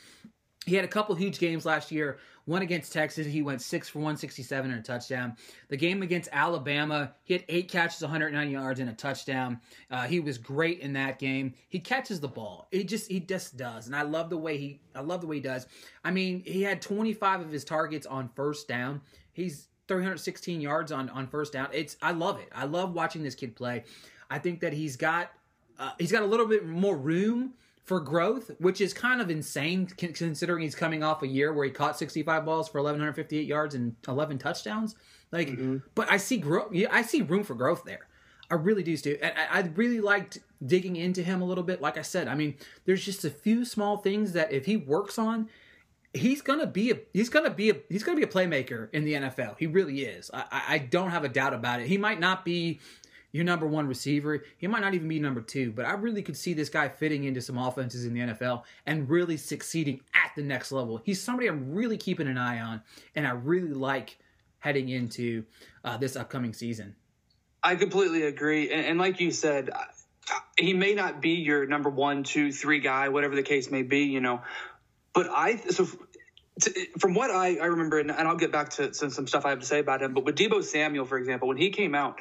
he 0.65 0.75
had 0.75 0.85
a 0.85 0.89
couple 0.89 1.15
huge 1.15 1.39
games 1.39 1.65
last 1.65 1.91
year. 1.91 2.19
One 2.45 2.61
against 2.61 2.91
Texas, 2.91 3.27
he 3.27 3.41
went 3.41 3.61
six 3.61 3.89
for 3.89 3.99
167 3.99 4.71
and 4.71 4.79
a 4.79 4.83
touchdown. 4.83 5.35
The 5.67 5.77
game 5.77 6.01
against 6.01 6.29
Alabama, 6.31 7.13
he 7.23 7.33
had 7.33 7.45
eight 7.47 7.69
catches, 7.69 8.01
190 8.01 8.51
yards, 8.51 8.79
and 8.79 8.89
a 8.89 8.93
touchdown. 8.93 9.61
Uh, 9.91 10.07
he 10.07 10.19
was 10.19 10.37
great 10.37 10.79
in 10.79 10.93
that 10.93 11.19
game. 11.19 11.53
He 11.69 11.79
catches 11.79 12.19
the 12.19 12.27
ball. 12.27 12.67
He 12.71 12.83
just 12.83 13.09
he 13.09 13.19
just 13.19 13.55
does, 13.57 13.87
and 13.87 13.95
I 13.95 14.01
love 14.01 14.29
the 14.29 14.37
way 14.37 14.57
he 14.57 14.81
I 14.95 15.01
love 15.01 15.21
the 15.21 15.27
way 15.27 15.37
he 15.37 15.41
does. 15.41 15.67
I 16.03 16.11
mean, 16.11 16.43
he 16.45 16.63
had 16.63 16.81
25 16.81 17.41
of 17.41 17.51
his 17.51 17.63
targets 17.63 18.07
on 18.07 18.29
first 18.35 18.67
down. 18.67 19.01
He's 19.31 19.67
316 19.87 20.59
yards 20.59 20.91
on 20.91 21.09
on 21.09 21.27
first 21.27 21.53
down. 21.53 21.69
It's 21.71 21.97
I 22.01 22.11
love 22.11 22.39
it. 22.39 22.49
I 22.53 22.65
love 22.65 22.93
watching 22.93 23.23
this 23.23 23.35
kid 23.35 23.55
play. 23.55 23.83
I 24.29 24.39
think 24.39 24.59
that 24.61 24.73
he's 24.73 24.95
got 24.95 25.31
uh, 25.79 25.91
he's 25.97 26.11
got 26.11 26.21
a 26.21 26.27
little 26.27 26.45
bit 26.45 26.65
more 26.65 26.97
room 26.97 27.53
for 27.85 27.99
growth, 27.99 28.51
which 28.59 28.81
is 28.81 28.93
kind 28.93 29.19
of 29.19 29.31
insane 29.31 29.87
considering 29.87 30.61
he's 30.61 30.75
coming 30.75 31.01
off 31.01 31.23
a 31.23 31.27
year 31.27 31.51
where 31.51 31.65
he 31.65 31.71
caught 31.71 31.97
65 31.97 32.45
balls 32.45 32.69
for 32.69 32.79
1158 32.79 33.47
yards 33.47 33.73
and 33.73 33.95
11 34.07 34.37
touchdowns. 34.37 34.95
Like, 35.31 35.47
mm-hmm. 35.47 35.77
but 35.95 36.11
I 36.11 36.17
see 36.17 36.37
growth. 36.37 36.71
I 36.91 37.01
see 37.01 37.21
room 37.23 37.43
for 37.43 37.55
growth 37.55 37.83
there. 37.85 38.07
I 38.51 38.55
really 38.55 38.83
do, 38.83 38.97
Stu. 38.97 39.17
And 39.21 39.33
I, 39.37 39.59
I 39.59 39.61
really 39.75 40.01
liked 40.01 40.39
digging 40.63 40.97
into 40.97 41.23
him 41.23 41.41
a 41.41 41.45
little 41.45 41.63
bit. 41.63 41.81
Like 41.81 41.97
I 41.97 42.01
said, 42.01 42.27
I 42.27 42.35
mean, 42.35 42.55
there's 42.85 43.03
just 43.03 43.25
a 43.25 43.29
few 43.29 43.63
small 43.65 43.97
things 43.97 44.33
that 44.33 44.51
if 44.51 44.65
he 44.65 44.77
works 44.77 45.17
on, 45.17 45.49
he's 46.13 46.41
gonna 46.41 46.67
be 46.67 46.91
a 46.91 46.99
he's 47.13 47.29
gonna 47.29 47.49
be 47.49 47.69
a 47.69 47.75
he's 47.89 48.03
gonna 48.03 48.17
be 48.17 48.23
a 48.23 48.27
playmaker 48.27 48.89
in 48.93 49.05
the 49.05 49.13
NFL. 49.13 49.55
He 49.59 49.67
really 49.67 50.01
is. 50.01 50.31
I, 50.33 50.63
I 50.67 50.77
don't 50.79 51.11
have 51.11 51.23
a 51.23 51.29
doubt 51.29 51.53
about 51.53 51.81
it. 51.81 51.87
He 51.87 51.97
might 51.97 52.19
not 52.19 52.43
be 52.43 52.79
your 53.31 53.43
number 53.43 53.67
one 53.67 53.87
receiver. 53.87 54.43
He 54.57 54.67
might 54.67 54.81
not 54.81 54.93
even 54.93 55.07
be 55.07 55.19
number 55.19 55.41
two, 55.41 55.71
but 55.71 55.85
I 55.85 55.93
really 55.93 56.21
could 56.21 56.37
see 56.37 56.53
this 56.53 56.69
guy 56.69 56.89
fitting 56.89 57.25
into 57.25 57.41
some 57.41 57.57
offenses 57.57 58.05
in 58.05 58.13
the 58.13 58.21
NFL 58.21 58.63
and 58.85 59.09
really 59.09 59.37
succeeding 59.37 60.01
at 60.13 60.31
the 60.35 60.43
next 60.43 60.71
level. 60.71 61.01
He's 61.03 61.21
somebody 61.21 61.47
I'm 61.47 61.73
really 61.73 61.97
keeping 61.97 62.27
an 62.27 62.37
eye 62.37 62.59
on, 62.59 62.81
and 63.15 63.27
I 63.27 63.31
really 63.31 63.73
like 63.73 64.17
heading 64.59 64.89
into 64.89 65.45
uh, 65.83 65.97
this 65.97 66.15
upcoming 66.15 66.53
season. 66.53 66.95
I 67.61 67.75
completely 67.75 68.23
agree, 68.23 68.71
and, 68.71 68.85
and 68.85 68.99
like 68.99 69.19
you 69.19 69.31
said, 69.31 69.69
he 70.57 70.73
may 70.73 70.93
not 70.93 71.21
be 71.21 71.31
your 71.31 71.65
number 71.65 71.89
one, 71.89 72.23
two, 72.23 72.51
three 72.51 72.79
guy, 72.79 73.09
whatever 73.09 73.35
the 73.35 73.43
case 73.43 73.69
may 73.69 73.83
be, 73.83 74.05
you 74.05 74.21
know. 74.21 74.41
But 75.13 75.27
I 75.29 75.57
so 75.57 75.87
from 76.99 77.13
what 77.13 77.31
I, 77.31 77.57
I 77.57 77.65
remember, 77.65 77.99
and, 77.99 78.11
I'll 78.11 78.35
get 78.35 78.51
back 78.51 78.69
to 78.71 78.93
some 78.93 79.27
stuff 79.27 79.45
I 79.45 79.49
have 79.49 79.59
to 79.59 79.65
say 79.65 79.79
about 79.79 80.01
him, 80.01 80.13
but 80.13 80.25
with 80.25 80.35
Deebo 80.35 80.63
Samuel, 80.63 81.05
for 81.05 81.17
example, 81.17 81.47
when 81.47 81.57
he 81.57 81.69
came 81.69 81.95
out, 81.95 82.19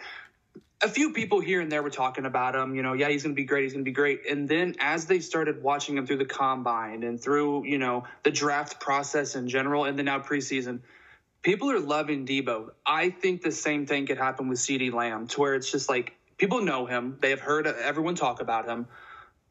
a 0.80 0.88
few 0.88 1.12
people 1.12 1.40
here 1.40 1.60
and 1.60 1.72
there 1.72 1.82
were 1.82 1.90
talking 1.90 2.24
about 2.24 2.54
him, 2.54 2.74
you 2.74 2.82
know, 2.82 2.92
yeah, 2.92 3.08
he's 3.08 3.22
going 3.22 3.34
to 3.34 3.40
be 3.40 3.44
great, 3.44 3.64
he's 3.64 3.72
going 3.72 3.84
to 3.84 3.88
be 3.88 3.94
great. 3.94 4.22
And 4.30 4.48
then 4.48 4.76
as 4.78 5.06
they 5.06 5.18
started 5.20 5.62
watching 5.62 5.96
him 5.96 6.06
through 6.06 6.18
the 6.18 6.24
combine 6.24 7.02
and 7.02 7.20
through, 7.20 7.66
you 7.66 7.78
know, 7.78 8.04
the 8.22 8.30
draft 8.30 8.80
process 8.80 9.34
in 9.34 9.48
general 9.48 9.84
and 9.84 9.98
then 9.98 10.04
now 10.04 10.20
preseason, 10.20 10.80
people 11.42 11.70
are 11.70 11.80
loving 11.80 12.26
Deebo. 12.26 12.70
I 12.86 13.10
think 13.10 13.42
the 13.42 13.50
same 13.50 13.86
thing 13.86 14.06
could 14.06 14.18
happen 14.18 14.48
with 14.48 14.58
CeeDee 14.58 14.92
Lamb 14.92 15.26
to 15.28 15.40
where 15.40 15.54
it's 15.54 15.70
just 15.70 15.88
like 15.88 16.14
people 16.36 16.62
know 16.62 16.86
him, 16.86 17.18
they 17.20 17.30
have 17.30 17.40
heard 17.40 17.66
everyone 17.66 18.14
talk 18.14 18.40
about 18.40 18.66
him 18.66 18.86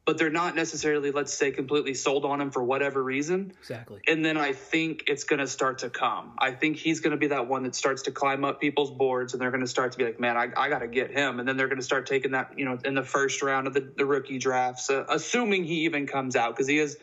but 0.08 0.16
they're 0.16 0.30
not 0.30 0.56
necessarily, 0.56 1.10
let's 1.10 1.34
say, 1.34 1.50
completely 1.50 1.92
sold 1.92 2.24
on 2.24 2.40
him 2.40 2.50
for 2.50 2.64
whatever 2.64 3.04
reason. 3.04 3.52
Exactly. 3.60 4.00
And 4.08 4.24
then 4.24 4.38
I 4.38 4.54
think 4.54 5.04
it's 5.06 5.24
going 5.24 5.40
to 5.40 5.46
start 5.46 5.80
to 5.80 5.90
come. 5.90 6.32
I 6.38 6.52
think 6.52 6.78
he's 6.78 7.00
going 7.00 7.10
to 7.10 7.18
be 7.18 7.26
that 7.26 7.46
one 7.46 7.64
that 7.64 7.74
starts 7.74 8.00
to 8.04 8.10
climb 8.10 8.42
up 8.42 8.58
people's 8.58 8.90
boards, 8.90 9.34
and 9.34 9.42
they're 9.42 9.50
going 9.50 9.60
to 9.60 9.66
start 9.66 9.92
to 9.92 9.98
be 9.98 10.04
like, 10.04 10.18
man, 10.18 10.38
I, 10.38 10.48
I 10.56 10.70
got 10.70 10.78
to 10.78 10.86
get 10.86 11.10
him. 11.10 11.40
And 11.40 11.46
then 11.46 11.58
they're 11.58 11.68
going 11.68 11.76
to 11.76 11.84
start 11.84 12.06
taking 12.06 12.30
that, 12.30 12.58
you 12.58 12.64
know, 12.64 12.78
in 12.86 12.94
the 12.94 13.02
first 13.02 13.42
round 13.42 13.66
of 13.66 13.74
the, 13.74 13.86
the 13.98 14.06
rookie 14.06 14.38
drafts, 14.38 14.88
uh, 14.88 15.04
assuming 15.10 15.64
he 15.64 15.84
even 15.84 16.06
comes 16.06 16.36
out 16.36 16.56
because 16.56 16.68
he 16.68 16.78
is. 16.78 16.96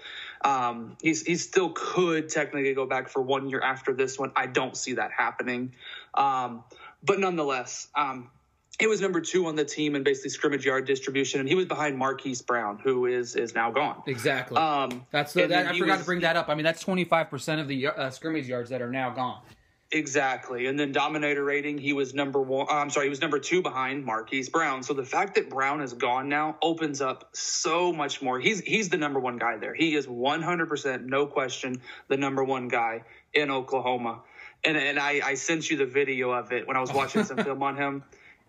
Um, 0.43 0.97
he's 1.01 1.23
he 1.23 1.37
still 1.37 1.69
could 1.69 2.29
technically 2.29 2.73
go 2.73 2.85
back 2.85 3.09
for 3.09 3.21
one 3.21 3.49
year 3.49 3.61
after 3.61 3.93
this 3.93 4.17
one. 4.17 4.31
I 4.35 4.47
don't 4.47 4.75
see 4.75 4.93
that 4.93 5.11
happening, 5.11 5.73
um, 6.13 6.63
but 7.03 7.19
nonetheless, 7.19 7.87
um, 7.95 8.29
he 8.79 8.87
was 8.87 8.99
number 8.99 9.21
two 9.21 9.45
on 9.45 9.55
the 9.55 9.63
team 9.63 9.95
in 9.95 10.03
basically 10.03 10.29
scrimmage 10.29 10.65
yard 10.65 10.85
distribution, 10.85 11.39
and 11.39 11.47
he 11.47 11.55
was 11.55 11.65
behind 11.65 11.97
Marquise 11.97 12.41
Brown, 12.41 12.79
who 12.83 13.05
is 13.05 13.35
is 13.35 13.55
now 13.55 13.71
gone. 13.71 14.01
Exactly. 14.05 14.57
Um, 14.57 15.05
that's 15.11 15.33
the, 15.33 15.47
that, 15.47 15.67
I 15.67 15.77
forgot 15.77 15.93
was, 15.93 15.99
to 16.01 16.05
bring 16.05 16.21
that 16.21 16.35
up. 16.35 16.49
I 16.49 16.55
mean, 16.55 16.65
that's 16.65 16.81
twenty 16.81 17.05
five 17.05 17.29
percent 17.29 17.61
of 17.61 17.67
the 17.67 17.87
uh, 17.87 18.09
scrimmage 18.09 18.47
yards 18.47 18.69
that 18.71 18.81
are 18.81 18.91
now 18.91 19.11
gone. 19.11 19.41
Exactly, 19.91 20.65
and 20.65 20.77
then 20.77 20.91
dominator 20.91 21.43
rating, 21.43 21.77
he 21.77 21.93
was 21.93 22.13
number 22.13 22.41
one. 22.41 22.67
I'm 22.69 22.89
sorry, 22.89 23.05
he 23.05 23.09
was 23.09 23.21
number 23.21 23.39
two 23.39 23.61
behind 23.61 24.03
Marquise 24.03 24.49
Brown. 24.49 24.83
So 24.83 24.93
the 24.93 25.05
fact 25.05 25.35
that 25.35 25.49
Brown 25.49 25.79
is 25.81 25.93
gone 25.93 26.27
now 26.27 26.57
opens 26.61 27.01
up 27.01 27.29
so 27.33 27.93
much 27.93 28.21
more. 28.21 28.39
He's 28.39 28.59
he's 28.59 28.89
the 28.89 28.97
number 28.97 29.19
one 29.19 29.37
guy 29.37 29.57
there. 29.57 29.73
He 29.73 29.95
is 29.95 30.07
100 30.07 30.67
percent, 30.67 31.05
no 31.05 31.27
question, 31.27 31.81
the 32.09 32.17
number 32.17 32.43
one 32.43 32.67
guy 32.67 33.03
in 33.33 33.51
Oklahoma. 33.51 34.21
And 34.65 34.75
and 34.75 34.99
I 34.99 35.21
I 35.23 35.33
sent 35.35 35.69
you 35.69 35.77
the 35.77 35.85
video 35.85 36.31
of 36.31 36.51
it 36.51 36.67
when 36.67 36.75
I 36.75 36.81
was 36.81 36.91
watching 36.91 37.23
some 37.23 37.37
film 37.43 37.63
on 37.63 37.77
him 37.77 38.03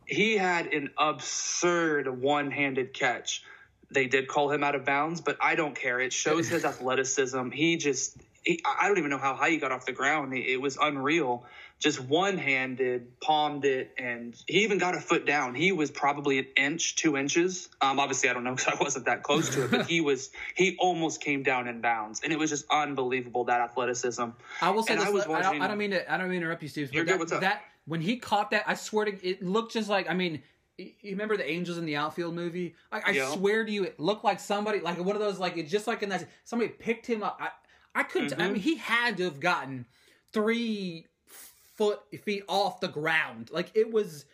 he 0.06 0.36
had 0.36 0.66
an 0.68 0.90
absurd 0.98 2.08
one-handed 2.08 2.94
catch. 2.94 3.42
They 3.90 4.06
did 4.06 4.28
call 4.28 4.50
him 4.50 4.64
out 4.64 4.74
of 4.74 4.84
bounds, 4.84 5.20
but 5.20 5.36
I 5.40 5.54
don't 5.54 5.74
care. 5.74 6.00
It 6.00 6.12
shows 6.12 6.48
his 6.48 6.64
athleticism. 6.64 7.50
He 7.50 7.76
just 7.76 8.16
he, 8.46 8.62
I 8.64 8.86
don't 8.86 8.98
even 8.98 9.10
know 9.10 9.18
how 9.18 9.34
high 9.34 9.50
he 9.50 9.56
got 9.58 9.72
off 9.72 9.86
the 9.86 9.92
ground. 9.92 10.32
It 10.32 10.60
was 10.60 10.76
unreal. 10.80 11.44
Just 11.78 12.00
one-handed, 12.00 13.20
palmed 13.20 13.64
it, 13.64 13.92
and 13.98 14.34
he 14.46 14.62
even 14.62 14.78
got 14.78 14.94
a 14.94 15.00
foot 15.00 15.26
down. 15.26 15.54
He 15.54 15.72
was 15.72 15.90
probably 15.90 16.38
an 16.38 16.46
inch, 16.56 16.96
two 16.96 17.16
inches. 17.16 17.68
Um, 17.82 18.00
obviously, 18.00 18.30
I 18.30 18.32
don't 18.32 18.44
know 18.44 18.54
because 18.56 18.72
I 18.72 18.82
wasn't 18.82 19.06
that 19.06 19.22
close 19.22 19.50
to 19.50 19.64
it, 19.64 19.70
but 19.70 19.86
he 19.86 20.00
was. 20.00 20.30
He 20.54 20.76
almost 20.78 21.20
came 21.20 21.42
down 21.42 21.68
in 21.68 21.80
bounds, 21.80 22.22
and 22.22 22.32
it 22.32 22.38
was 22.38 22.48
just 22.48 22.64
unbelievable 22.70 23.44
that 23.44 23.60
athleticism. 23.60 24.24
I 24.62 24.70
will 24.70 24.84
say 24.84 24.94
and 24.94 25.02
this. 25.02 25.08
I, 25.08 25.12
was 25.12 25.26
watching, 25.26 25.46
I, 25.46 25.52
don't, 25.52 25.62
I 25.62 25.66
don't 25.68 25.78
mean 25.78 25.90
to. 25.90 26.10
I 26.10 26.16
don't 26.16 26.28
mean 26.28 26.40
to 26.40 26.46
interrupt 26.46 26.62
you, 26.62 26.68
Steve. 26.68 26.94
You're 26.94 27.04
that, 27.04 27.12
good. 27.12 27.18
What's 27.18 27.32
up? 27.32 27.40
That 27.42 27.62
when 27.86 28.00
he 28.00 28.16
caught 28.16 28.50
that, 28.50 28.64
I 28.66 28.74
swear 28.74 29.06
to 29.06 29.26
it 29.26 29.42
looked 29.42 29.72
just 29.72 29.88
like 29.88 30.08
I 30.10 30.14
mean 30.14 30.42
you 30.78 30.92
remember 31.12 31.38
the 31.38 31.48
Angels 31.50 31.78
in 31.78 31.86
the 31.86 31.96
Outfield 31.96 32.34
movie? 32.34 32.74
I, 32.92 33.00
I 33.06 33.10
Yeah. 33.12 33.30
swear 33.32 33.64
to 33.64 33.72
you, 33.72 33.84
it 33.84 33.98
looked 33.98 34.24
like 34.24 34.38
somebody, 34.38 34.80
like 34.80 34.98
one 35.02 35.16
of 35.16 35.22
those, 35.22 35.38
like 35.38 35.56
it's 35.56 35.70
just 35.70 35.86
like 35.86 36.02
in 36.02 36.10
that 36.10 36.28
somebody 36.44 36.70
picked 36.70 37.06
him 37.06 37.22
up. 37.22 37.38
I, 37.40 37.48
I 37.98 38.02
couldn't. 38.02 38.34
I 38.34 38.36
Mhm. 38.48 38.52
mean, 38.52 38.60
he 38.62 38.76
had 38.76 39.16
to 39.16 39.24
have 39.24 39.40
gotten 39.40 39.86
three 40.32 41.06
foot 41.76 42.00
feet 42.24 42.44
off 42.46 42.80
the 42.80 42.88
ground. 42.88 43.48
Like 43.50 43.70
it 43.74 43.90
was, 43.90 44.26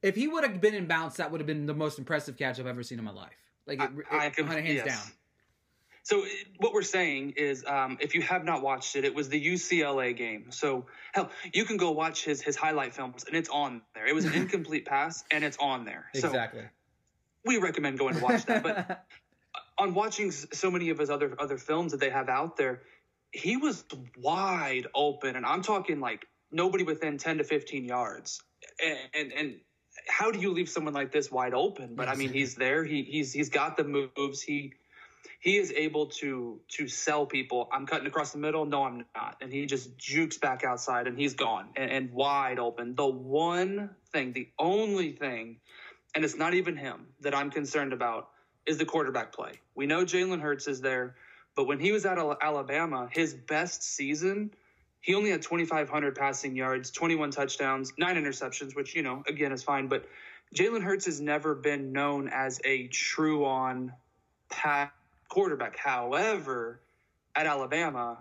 if 0.00 0.14
he 0.16 0.26
would 0.26 0.42
have 0.42 0.58
been 0.58 0.74
in 0.74 0.86
bounce, 0.86 1.16
that 1.16 1.30
would 1.30 1.38
have 1.40 1.46
been 1.46 1.66
the 1.66 1.74
most 1.74 1.98
impressive 1.98 2.38
catch 2.38 2.58
I've 2.58 2.66
ever 2.66 2.82
seen 2.82 2.98
in 2.98 3.04
my 3.04 3.10
life. 3.12 3.36
Like 3.66 3.82
it, 3.82 3.90
I- 4.10 4.16
I 4.16 4.26
it, 4.28 4.36
can- 4.36 4.46
hands 4.46 4.68
yes. 4.68 4.86
down. 4.86 5.12
So 6.02 6.24
what 6.58 6.72
we're 6.72 6.82
saying 6.82 7.34
is, 7.36 7.64
um, 7.66 7.98
if 8.00 8.14
you 8.14 8.22
have 8.22 8.44
not 8.44 8.62
watched 8.62 8.96
it, 8.96 9.04
it 9.04 9.14
was 9.14 9.28
the 9.28 9.44
UCLA 9.44 10.16
game. 10.16 10.50
So 10.50 10.86
hell, 11.12 11.30
you 11.52 11.64
can 11.64 11.76
go 11.76 11.90
watch 11.90 12.24
his 12.24 12.40
his 12.40 12.56
highlight 12.56 12.94
films, 12.94 13.24
and 13.24 13.36
it's 13.36 13.48
on 13.48 13.82
there. 13.94 14.06
It 14.06 14.14
was 14.14 14.24
an 14.24 14.32
incomplete 14.42 14.86
pass, 14.86 15.24
and 15.30 15.44
it's 15.44 15.58
on 15.58 15.84
there. 15.84 16.06
So 16.14 16.28
Exactly. 16.28 16.64
we 17.44 17.58
recommend 17.58 17.98
going 17.98 18.14
to 18.14 18.22
watch 18.22 18.46
that. 18.46 18.62
But 18.62 19.06
on 19.78 19.94
watching 19.94 20.30
so 20.30 20.70
many 20.70 20.90
of 20.90 20.98
his 20.98 21.10
other 21.10 21.34
other 21.38 21.58
films 21.58 21.92
that 21.92 22.00
they 22.00 22.10
have 22.10 22.28
out 22.28 22.56
there, 22.56 22.82
he 23.32 23.56
was 23.56 23.84
wide 24.16 24.86
open, 24.94 25.36
and 25.36 25.44
I'm 25.44 25.62
talking 25.62 26.00
like 26.00 26.26
nobody 26.50 26.84
within 26.84 27.18
10 27.18 27.38
to 27.38 27.44
15 27.44 27.84
yards. 27.84 28.40
And 28.82 28.98
and, 29.14 29.32
and 29.32 29.60
how 30.08 30.30
do 30.30 30.38
you 30.38 30.52
leave 30.52 30.68
someone 30.68 30.94
like 30.94 31.12
this 31.12 31.30
wide 31.30 31.54
open? 31.54 31.94
But 31.94 32.08
I 32.08 32.14
mean, 32.14 32.32
he's 32.32 32.54
there. 32.54 32.84
He 32.84 33.02
he's 33.02 33.32
he's 33.32 33.50
got 33.50 33.76
the 33.76 33.84
moves. 33.84 34.40
He 34.40 34.74
he 35.40 35.56
is 35.56 35.72
able 35.72 36.06
to 36.06 36.60
to 36.68 36.86
sell 36.86 37.26
people. 37.26 37.68
I'm 37.72 37.86
cutting 37.86 38.06
across 38.06 38.30
the 38.32 38.38
middle. 38.38 38.66
No, 38.66 38.84
I'm 38.84 39.04
not. 39.16 39.38
And 39.40 39.52
he 39.52 39.66
just 39.66 39.96
jukes 39.96 40.38
back 40.38 40.64
outside, 40.64 41.06
and 41.06 41.18
he's 41.18 41.34
gone 41.34 41.70
and, 41.76 41.90
and 41.90 42.12
wide 42.12 42.58
open. 42.58 42.94
The 42.94 43.06
one 43.06 43.90
thing, 44.12 44.32
the 44.32 44.48
only 44.58 45.12
thing, 45.12 45.56
and 46.14 46.24
it's 46.24 46.36
not 46.36 46.54
even 46.54 46.76
him 46.76 47.06
that 47.20 47.34
I'm 47.34 47.50
concerned 47.50 47.94
about 47.94 48.28
is 48.66 48.76
the 48.76 48.84
quarterback 48.84 49.32
play. 49.32 49.52
We 49.74 49.86
know 49.86 50.04
Jalen 50.04 50.42
Hurts 50.42 50.68
is 50.68 50.82
there, 50.82 51.16
but 51.56 51.66
when 51.66 51.80
he 51.80 51.90
was 51.90 52.04
at 52.04 52.18
Al- 52.18 52.38
Alabama, 52.40 53.08
his 53.10 53.32
best 53.32 53.82
season, 53.82 54.50
he 55.00 55.14
only 55.14 55.30
had 55.30 55.40
2,500 55.40 56.14
passing 56.14 56.54
yards, 56.54 56.90
21 56.90 57.30
touchdowns, 57.30 57.94
nine 57.96 58.16
interceptions, 58.16 58.76
which, 58.76 58.94
you 58.94 59.02
know, 59.02 59.22
again 59.26 59.52
is 59.52 59.62
fine. 59.62 59.88
But 59.88 60.04
Jalen 60.54 60.82
Hurts 60.82 61.06
has 61.06 61.18
never 61.18 61.54
been 61.54 61.92
known 61.92 62.28
as 62.28 62.60
a 62.66 62.88
true 62.88 63.46
on 63.46 63.94
pass 64.50 64.90
quarterback. 65.30 65.78
However, 65.78 66.80
at 67.34 67.46
Alabama, 67.46 68.18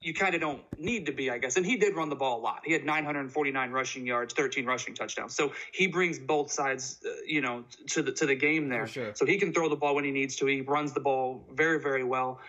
you 0.00 0.14
kind 0.14 0.34
of 0.34 0.40
don't 0.40 0.62
need 0.78 1.06
to 1.06 1.12
be, 1.12 1.30
I 1.30 1.38
guess. 1.38 1.56
And 1.56 1.66
he 1.66 1.76
did 1.76 1.96
run 1.96 2.08
the 2.08 2.16
ball 2.16 2.38
a 2.38 2.42
lot. 2.42 2.60
He 2.64 2.72
had 2.72 2.84
949 2.84 3.70
rushing 3.70 4.06
yards, 4.06 4.34
13 4.34 4.64
rushing 4.64 4.94
touchdowns. 4.94 5.34
So 5.34 5.52
he 5.72 5.86
brings 5.86 6.18
both 6.18 6.52
sides, 6.52 7.00
uh, 7.04 7.10
you 7.26 7.40
know, 7.40 7.64
to 7.88 8.02
the 8.02 8.12
to 8.12 8.26
the 8.26 8.34
game 8.34 8.68
there. 8.68 8.86
Sure. 8.86 9.14
So 9.14 9.26
he 9.26 9.38
can 9.38 9.52
throw 9.52 9.68
the 9.68 9.76
ball 9.76 9.94
when 9.94 10.04
he 10.04 10.10
needs 10.10 10.36
to. 10.36 10.46
He 10.46 10.60
runs 10.60 10.92
the 10.92 11.00
ball 11.00 11.44
very, 11.52 11.80
very 11.80 12.04
well. 12.04 12.40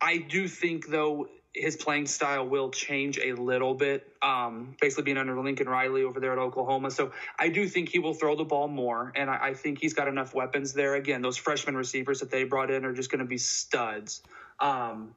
I 0.00 0.18
do 0.18 0.48
think 0.48 0.88
though 0.88 1.28
his 1.56 1.74
playing 1.74 2.06
style 2.06 2.46
will 2.46 2.70
change 2.70 3.18
a 3.18 3.32
little 3.32 3.74
bit. 3.74 4.12
Um, 4.20 4.76
basically 4.80 5.04
being 5.04 5.16
under 5.16 5.38
Lincoln 5.40 5.68
Riley 5.68 6.02
over 6.02 6.20
there 6.20 6.32
at 6.32 6.38
Oklahoma. 6.38 6.90
So 6.90 7.12
I 7.38 7.48
do 7.48 7.66
think 7.66 7.88
he 7.88 7.98
will 7.98 8.14
throw 8.14 8.36
the 8.36 8.44
ball 8.44 8.68
more, 8.68 9.12
and 9.16 9.30
I, 9.30 9.48
I 9.48 9.54
think 9.54 9.80
he's 9.80 9.94
got 9.94 10.06
enough 10.06 10.34
weapons 10.34 10.74
there. 10.74 10.94
Again, 10.94 11.22
those 11.22 11.36
freshman 11.36 11.76
receivers 11.76 12.20
that 12.20 12.30
they 12.30 12.44
brought 12.44 12.70
in 12.70 12.84
are 12.84 12.92
just 12.92 13.10
going 13.10 13.20
to 13.20 13.24
be 13.24 13.38
studs. 13.38 14.22
Um, 14.60 15.14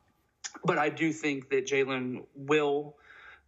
but 0.63 0.77
I 0.77 0.89
do 0.89 1.11
think 1.11 1.49
that 1.49 1.67
Jalen 1.67 2.23
will 2.35 2.95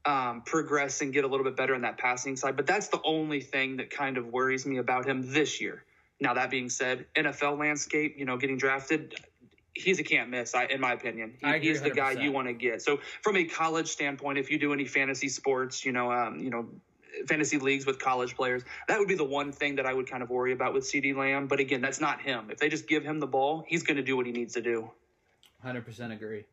um, 0.05 0.41
progress 0.41 1.01
and 1.01 1.13
get 1.13 1.23
a 1.23 1.27
little 1.27 1.45
bit 1.45 1.55
better 1.55 1.73
in 1.75 1.81
that 1.81 1.97
passing 1.97 2.35
side. 2.35 2.55
But 2.57 2.67
that's 2.67 2.89
the 2.89 2.99
only 3.05 3.39
thing 3.39 3.77
that 3.77 3.89
kind 3.89 4.17
of 4.17 4.27
worries 4.27 4.65
me 4.65 4.77
about 4.77 5.07
him 5.07 5.31
this 5.31 5.61
year. 5.61 5.83
Now 6.19 6.33
that 6.35 6.51
being 6.51 6.69
said, 6.69 7.05
NFL 7.15 7.57
landscape, 7.57 8.15
you 8.17 8.25
know, 8.25 8.37
getting 8.37 8.57
drafted, 8.57 9.15
he's 9.73 9.99
a 9.99 10.03
can't 10.03 10.29
miss. 10.29 10.53
I, 10.53 10.65
in 10.65 10.81
my 10.81 10.93
opinion, 10.93 11.35
he, 11.39 11.45
I 11.45 11.55
agree 11.55 11.69
he's 11.69 11.81
the 11.81 11.89
guy 11.89 12.15
100%. 12.15 12.23
you 12.23 12.31
want 12.31 12.47
to 12.47 12.53
get. 12.53 12.81
So 12.81 12.99
from 13.21 13.37
a 13.37 13.45
college 13.45 13.87
standpoint, 13.87 14.37
if 14.37 14.51
you 14.51 14.59
do 14.59 14.73
any 14.73 14.85
fantasy 14.85 15.29
sports, 15.29 15.85
you 15.85 15.91
know, 15.91 16.11
um, 16.11 16.39
you 16.39 16.49
know. 16.49 16.67
Fantasy 17.27 17.57
leagues 17.57 17.85
with 17.85 17.99
college 17.99 18.37
players. 18.37 18.63
That 18.87 18.97
would 18.97 19.09
be 19.09 19.15
the 19.15 19.25
one 19.25 19.51
thing 19.51 19.75
that 19.75 19.85
I 19.85 19.93
would 19.93 20.09
kind 20.09 20.23
of 20.23 20.29
worry 20.29 20.53
about 20.53 20.73
with 20.73 20.85
CeeDee 20.85 21.13
Lamb. 21.13 21.45
But 21.45 21.59
again, 21.59 21.81
that's 21.81 21.99
not 21.99 22.21
him. 22.21 22.49
If 22.49 22.57
they 22.57 22.69
just 22.69 22.87
give 22.87 23.03
him 23.03 23.19
the 23.19 23.27
ball, 23.27 23.65
he's 23.67 23.83
going 23.83 23.97
to 23.97 24.01
do 24.01 24.15
what 24.15 24.25
he 24.25 24.31
needs 24.31 24.53
to 24.53 24.61
do. 24.61 24.89
Hundred 25.61 25.85
percent 25.85 26.13
agree. 26.13 26.45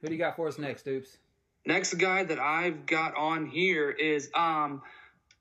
Who 0.00 0.08
do 0.08 0.12
you 0.12 0.18
got 0.18 0.36
for 0.36 0.48
us 0.48 0.56
next, 0.56 0.84
Dupes? 0.84 1.18
Next 1.66 1.94
guy 1.94 2.24
that 2.24 2.38
I've 2.38 2.86
got 2.86 3.16
on 3.16 3.46
here 3.46 3.90
is 3.90 4.30
um 4.34 4.82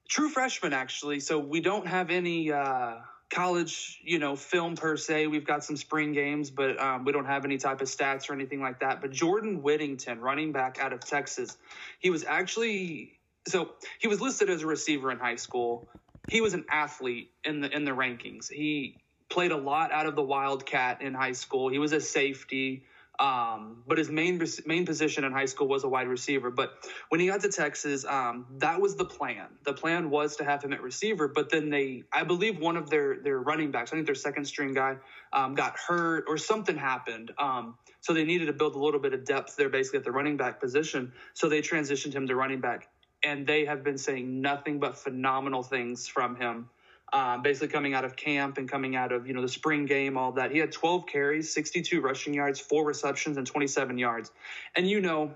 true 0.10 0.30
freshman 0.30 0.74
actually. 0.74 1.20
So 1.20 1.40
we 1.40 1.62
don't 1.62 1.88
have 1.88 2.10
any 2.10 2.52
uh 2.52 2.96
college, 3.32 4.00
you 4.04 4.20
know, 4.20 4.36
film 4.36 4.76
per 4.76 4.98
se. 4.98 5.28
We've 5.28 5.46
got 5.46 5.64
some 5.64 5.78
spring 5.78 6.14
games, 6.14 6.52
but 6.52 6.80
um, 6.80 7.06
we 7.06 7.12
don't 7.12 7.26
have 7.26 7.46
any 7.46 7.58
type 7.58 7.82
of 7.82 7.88
stats 7.88 8.30
or 8.30 8.34
anything 8.34 8.62
like 8.62 8.82
that. 8.82 9.02
But 9.02 9.12
Jordan 9.12 9.64
Whittington, 9.64 10.20
running 10.20 10.52
back 10.52 10.80
out 10.80 10.94
of 10.94 11.00
Texas, 11.00 11.58
he 12.00 12.10
was 12.10 12.24
actually 12.24 13.14
so 13.48 13.72
he 14.00 14.08
was 14.08 14.22
listed 14.22 14.50
as 14.50 14.62
a 14.62 14.68
receiver 14.68 15.12
in 15.12 15.20
high 15.20 15.38
school. 15.38 15.88
He 16.28 16.42
was 16.42 16.54
an 16.54 16.66
athlete 16.70 17.32
in 17.44 17.62
the 17.62 17.76
in 17.76 17.86
the 17.86 17.92
rankings. 17.92 18.52
He 18.52 19.00
played 19.30 19.52
a 19.52 19.58
lot 19.58 19.92
out 19.92 20.06
of 20.06 20.16
the 20.16 20.22
Wildcat 20.22 21.02
in 21.02 21.14
high 21.14 21.32
school. 21.32 21.70
He 21.70 21.80
was 21.80 21.94
a 21.94 22.02
safety. 22.02 22.84
Um, 23.22 23.84
but 23.88 24.00
his 24.00 24.10
main 24.10 24.44
main 24.66 24.84
position 24.84 25.24
in 25.24 25.32
high 25.32 25.46
school 25.46 25.68
was 25.68 25.84
a 25.84 25.88
wide 25.88 26.08
receiver. 26.08 26.50
But 26.50 26.74
when 27.10 27.22
he 27.22 27.28
got 27.28 27.42
to 27.42 27.50
Texas, 27.50 28.04
um, 28.04 28.48
that 28.58 28.82
was 28.82 28.96
the 28.96 29.06
plan. 29.06 29.46
The 29.64 29.74
plan 29.74 30.10
was 30.10 30.38
to 30.38 30.44
have 30.44 30.64
him 30.64 30.74
at 30.74 30.82
receiver. 30.82 31.28
But 31.28 31.52
then 31.52 31.70
they, 31.70 32.04
I 32.12 32.24
believe, 32.24 32.60
one 32.60 32.78
of 32.78 32.90
their 32.90 33.18
their 33.22 33.40
running 33.40 33.70
backs, 33.70 33.94
I 33.94 33.96
think 33.96 34.08
their 34.08 34.16
second 34.16 34.46
string 34.46 34.74
guy, 34.74 34.98
um, 35.34 35.54
got 35.54 35.78
hurt 35.78 36.26
or 36.28 36.40
something 36.40 36.76
happened. 36.76 37.32
Um, 37.38 37.76
so 38.00 38.14
they 38.14 38.24
needed 38.24 38.48
to 38.48 38.54
build 38.54 38.74
a 38.74 38.80
little 38.80 39.00
bit 39.00 39.14
of 39.14 39.24
depth 39.24 39.56
there, 39.56 39.70
basically 39.70 40.00
at 40.00 40.06
the 40.06 40.12
running 40.12 40.36
back 40.36 40.60
position. 40.60 41.14
So 41.36 41.48
they 41.48 41.62
transitioned 41.62 42.14
him 42.14 42.28
to 42.28 42.36
running 42.36 42.60
back, 42.60 42.88
and 43.24 43.46
they 43.46 43.66
have 43.66 43.84
been 43.84 44.00
saying 44.00 44.42
nothing 44.42 44.80
but 44.80 44.98
phenomenal 44.98 45.62
things 45.62 46.08
from 46.08 46.38
him 46.38 46.70
um, 47.14 47.42
basically 47.42 47.68
coming 47.68 47.94
out 47.94 48.06
of 48.06 48.16
camp 48.16 48.58
and 48.58 48.70
coming 48.70 48.96
out 48.96 49.12
of 49.12 49.28
you 49.28 49.34
know 49.34 49.42
the 49.42 49.50
spring 49.50 49.86
game, 49.86 50.18
all 50.18 50.32
that. 50.34 50.52
He 50.52 50.60
had 50.60 50.72
12 50.72 51.06
carries, 51.08 51.54
62 51.54 52.02
rushing 52.02 52.34
yards, 52.34 52.60
four 52.60 52.86
receptions, 52.86 53.38
and 53.38 53.46
27 53.46 53.98
yards. 53.98 54.32
And 54.76 54.90
you 54.90 55.02
know, 55.02 55.32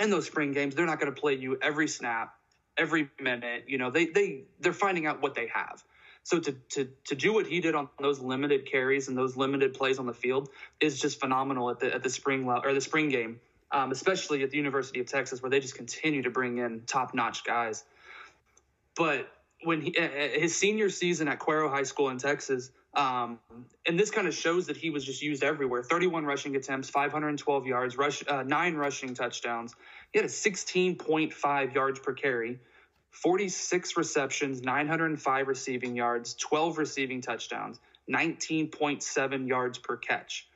in 0.00 0.10
those 0.10 0.26
spring 0.26 0.52
games, 0.52 0.74
they're 0.74 0.86
not 0.86 1.00
going 1.00 1.12
to 1.12 1.20
play 1.20 1.34
you 1.34 1.58
every 1.60 1.88
snap, 1.88 2.34
every 2.76 3.08
minute. 3.20 3.64
You 3.66 3.78
know, 3.78 3.90
they 3.90 4.06
they 4.06 4.44
they're 4.60 4.72
finding 4.72 5.06
out 5.06 5.20
what 5.20 5.34
they 5.34 5.48
have. 5.52 5.82
So 6.22 6.38
to 6.38 6.52
to 6.52 6.88
to 7.06 7.14
do 7.14 7.32
what 7.32 7.46
he 7.46 7.60
did 7.60 7.74
on 7.74 7.88
those 7.98 8.20
limited 8.20 8.66
carries 8.70 9.08
and 9.08 9.16
those 9.16 9.36
limited 9.36 9.74
plays 9.74 9.98
on 9.98 10.06
the 10.06 10.14
field 10.14 10.50
is 10.78 11.00
just 11.00 11.18
phenomenal 11.18 11.70
at 11.70 11.80
the 11.80 11.92
at 11.92 12.02
the 12.02 12.10
spring 12.10 12.46
le- 12.46 12.60
or 12.62 12.74
the 12.74 12.80
spring 12.80 13.08
game, 13.08 13.40
um, 13.72 13.90
especially 13.90 14.44
at 14.44 14.50
the 14.50 14.56
University 14.56 15.00
of 15.00 15.06
Texas, 15.06 15.42
where 15.42 15.50
they 15.50 15.58
just 15.58 15.74
continue 15.74 16.22
to 16.22 16.30
bring 16.30 16.58
in 16.58 16.82
top 16.86 17.14
notch 17.14 17.44
guys. 17.44 17.84
But 18.94 19.28
when 19.62 19.80
he, 19.80 19.96
uh, 19.98 20.08
his 20.08 20.56
senior 20.56 20.90
season 20.90 21.28
at 21.28 21.38
Cuero 21.40 21.70
High 21.70 21.82
School 21.82 22.10
in 22.10 22.18
Texas, 22.18 22.70
um, 22.94 23.38
and 23.86 23.98
this 23.98 24.10
kind 24.10 24.26
of 24.26 24.34
shows 24.34 24.66
that 24.66 24.76
he 24.76 24.90
was 24.90 25.04
just 25.04 25.22
used 25.22 25.42
everywhere. 25.42 25.82
31 25.82 26.24
rushing 26.24 26.56
attempts, 26.56 26.88
512 26.90 27.66
yards, 27.66 27.96
rush, 27.96 28.22
uh, 28.26 28.42
nine 28.42 28.74
rushing 28.74 29.14
touchdowns. 29.14 29.74
He 30.12 30.18
had 30.18 30.26
a 30.26 30.32
16.5 30.32 31.74
yards 31.74 31.98
per 32.00 32.12
carry, 32.12 32.58
46 33.10 33.96
receptions, 33.96 34.62
905 34.62 35.48
receiving 35.48 35.96
yards, 35.96 36.34
12 36.34 36.78
receiving 36.78 37.20
touchdowns, 37.20 37.78
19.7 38.10 39.48
yards 39.48 39.78
per 39.78 39.96
catch. 39.96 40.48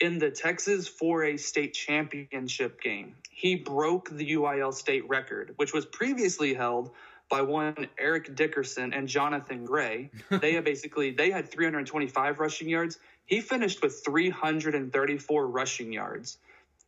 In 0.00 0.18
the 0.18 0.30
Texas 0.30 0.90
4A 0.90 1.40
state 1.40 1.72
championship 1.72 2.82
game, 2.82 3.14
he 3.30 3.54
broke 3.54 4.10
the 4.10 4.32
UIL 4.32 4.74
state 4.74 5.08
record, 5.08 5.54
which 5.56 5.72
was 5.72 5.86
previously 5.86 6.52
held 6.52 6.90
by 7.28 7.42
one 7.42 7.88
Eric 7.98 8.34
Dickerson 8.34 8.92
and 8.92 9.08
Johnathan 9.08 9.64
Gray. 9.64 10.10
They 10.40 10.54
had 10.54 10.64
basically 10.64 11.10
they 11.10 11.30
had 11.30 11.50
325 11.50 12.38
rushing 12.38 12.68
yards. 12.68 12.98
He 13.26 13.40
finished 13.40 13.82
with 13.82 14.02
334 14.04 15.48
rushing 15.48 15.92
yards, 15.92 16.38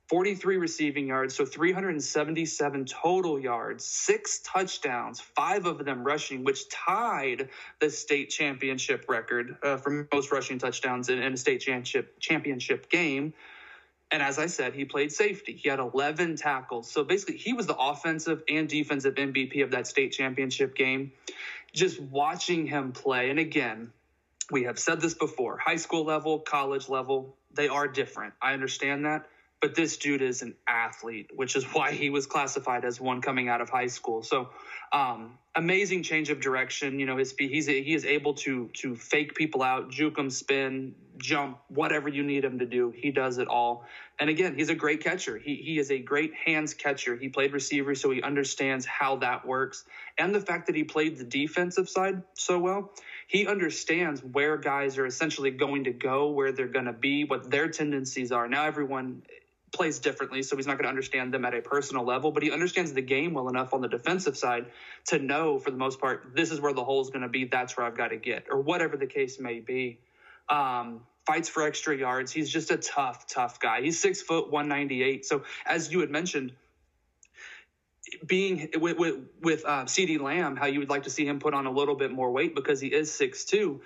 43 0.09 0.57
receiving 0.57 1.09
yards, 1.09 1.35
so 1.35 1.45
377 1.45 2.85
total 2.85 3.41
yards, 3.41 3.85
six 3.85 4.41
touchdowns, 4.45 5.21
five 5.21 5.67
of 5.67 5.85
them 5.85 6.05
rushing, 6.05 6.45
which 6.45 6.69
tied 6.69 7.49
the 7.81 7.91
state 7.91 8.31
championship 8.31 9.05
record 9.09 9.57
uh, 9.63 9.77
for 9.77 10.07
most 10.13 10.31
rushing 10.31 10.59
touchdowns 10.59 11.09
in, 11.09 11.19
in 11.19 11.33
a 11.33 11.37
state 11.37 11.61
championship 11.61 12.19
championship 12.21 12.89
game. 12.89 13.35
And 14.11 14.23
as 14.23 14.39
I 14.39 14.47
said, 14.47 14.75
he 14.75 14.85
played 14.85 15.13
safety. 15.13 15.53
He 15.53 15.69
had 15.69 15.81
11 15.81 16.37
tackles. 16.37 16.91
So 16.91 17.05
basically, 17.05 17.37
he 17.37 17.53
was 17.53 17.67
the 17.67 17.77
offensive 17.77 18.43
and 18.49 18.69
defensive 18.69 19.15
MVP 19.17 19.63
of 19.63 19.73
that 19.73 19.87
state 19.87 20.13
championship 20.13 20.75
game. 20.75 21.13
Just 21.75 22.01
watching 22.01 22.67
him 22.67 22.93
play, 22.93 23.29
and 23.31 23.39
again, 23.39 23.93
we 24.51 24.65
have 24.65 24.79
said 24.79 25.01
this 25.01 25.13
before 25.15 25.59
high 25.59 25.77
school 25.77 26.05
level, 26.05 26.39
college 26.39 26.89
level, 26.89 27.37
they 27.53 27.69
are 27.69 27.87
different. 27.87 28.33
I 28.41 28.55
understand 28.55 29.05
that. 29.05 29.27
but 29.61 29.75
this 29.75 29.97
dude 29.97 30.23
is 30.23 30.43
an 30.43 30.55
athlete, 30.69 31.31
which 31.35 31.57
is 31.57 31.65
why 31.65 31.93
he 31.93 32.11
was 32.11 32.27
classified 32.27 32.85
as 32.85 33.01
one 33.01 33.21
coming 33.21 33.49
out 33.49 33.61
of 33.61 33.69
high 33.69 33.89
school. 33.89 34.23
So, 34.23 34.51
um, 34.93 35.39
amazing 35.55 36.05
change 36.05 36.31
of 36.31 36.41
direction. 36.41 37.01
You 37.01 37.07
know, 37.07 37.17
his 37.17 37.35
he's 37.37 37.67
he 37.67 37.95
is 37.95 38.05
able 38.05 38.35
to 38.35 38.69
to 38.75 38.95
fake 38.95 39.35
people 39.35 39.63
out, 39.63 39.91
juke 39.91 40.17
them, 40.17 40.31
spin, 40.31 40.95
jump, 41.19 41.59
whatever 41.69 42.09
you 42.09 42.23
need 42.23 42.45
him 42.45 42.59
to 42.59 42.67
do. 42.67 42.93
He 42.97 43.11
does 43.11 43.39
it 43.39 43.49
all. 43.49 43.85
And 44.19 44.31
again, 44.31 44.55
he's 44.55 44.71
a 44.71 44.75
great 44.75 45.03
catcher. 45.03 45.39
He 45.39 45.57
he 45.57 45.79
is 45.79 45.91
a 45.91 45.99
great 45.99 46.33
hands 46.35 46.75
catcher. 46.75 47.17
He 47.17 47.29
played 47.29 47.53
receiver, 47.53 47.95
so 47.95 48.11
he 48.11 48.23
understands 48.23 48.87
how 48.87 49.17
that 49.17 49.47
works. 49.47 49.85
And 50.17 50.35
the 50.35 50.41
fact 50.41 50.67
that 50.67 50.77
he 50.77 50.85
played 50.85 51.19
the 51.19 51.25
defensive 51.25 51.89
side 51.89 52.23
so 52.35 52.59
well, 52.59 52.93
he 53.27 53.47
understands 53.47 54.23
where 54.23 54.57
guys 54.57 54.99
are 54.99 55.07
essentially 55.07 55.51
going 55.51 55.85
to 55.85 55.93
go, 55.93 56.31
where 56.31 56.53
they're 56.53 56.67
going 56.67 56.87
to 56.87 56.93
be, 56.93 57.25
what 57.25 57.51
their 57.51 57.69
tendencies 57.69 58.33
are. 58.33 58.49
Now 58.49 58.65
everyone 58.65 59.23
plays 59.73 59.99
differently, 59.99 60.43
so 60.43 60.57
he's 60.57 60.67
not 60.67 60.75
going 60.75 60.85
to 60.85 60.89
understand 60.89 61.33
them 61.33 61.45
at 61.45 61.55
a 61.55 61.61
personal 61.61 62.05
level, 62.05 62.33
but 62.33 62.43
he 62.43 62.51
understands 62.51 62.93
the 62.93 63.03
game 63.03 63.35
well 63.35 63.49
enough 63.49 63.75
on 63.75 63.81
the 63.81 63.89
defensive 63.89 64.37
side 64.37 64.67
to 65.07 65.19
know, 65.19 65.59
for 65.59 65.71
the 65.71 65.77
most 65.77 66.01
part, 66.01 66.33
this 66.35 66.51
is 66.51 66.61
where 66.61 66.73
the 66.73 66.85
hole 66.85 67.01
is 67.01 67.11
going 67.11 67.23
to 67.23 67.29
be. 67.29 67.45
That's 67.45 67.77
where 67.77 67.87
I've 67.87 67.97
got 67.97 68.09
to 68.09 68.17
get, 68.17 68.47
or 68.51 68.61
whatever 68.61 68.97
the 68.97 69.07
case 69.07 69.39
may 69.39 69.61
be. 69.61 69.99
Um, 70.49 71.03
fights 71.29 71.49
for 71.51 71.63
extra 71.63 71.95
yards. 71.95 72.33
He's 72.33 72.49
just 72.49 72.71
a 72.71 72.79
tough, 72.79 73.27
tough 73.27 73.61
guy. 73.61 73.83
He's 73.83 74.01
six 74.01 74.23
foot, 74.23 74.51
198. 74.51 75.27
So, 75.27 75.43
as 75.67 75.93
you 75.93 76.01
had 76.01 76.11
mentioned, 76.11 76.53
being 78.27 78.71
with 78.77 78.99
with, 78.99 79.17
with 79.43 79.65
uh, 79.67 79.85
CeeDee 79.85 80.19
Lamb, 80.19 80.57
how 80.57 80.67
you 80.67 80.79
would 80.79 80.89
like 80.89 81.03
to 81.03 81.11
see 81.11 81.27
him 81.27 81.39
put 81.39 81.53
on 81.53 81.67
a 81.67 81.71
little 81.71 81.95
bit 81.95 82.11
more 82.11 82.33
weight 82.33 82.55
because 82.55 82.81
he 82.81 82.89
is 82.89 83.13
six 83.13 83.45
two. 83.45 83.83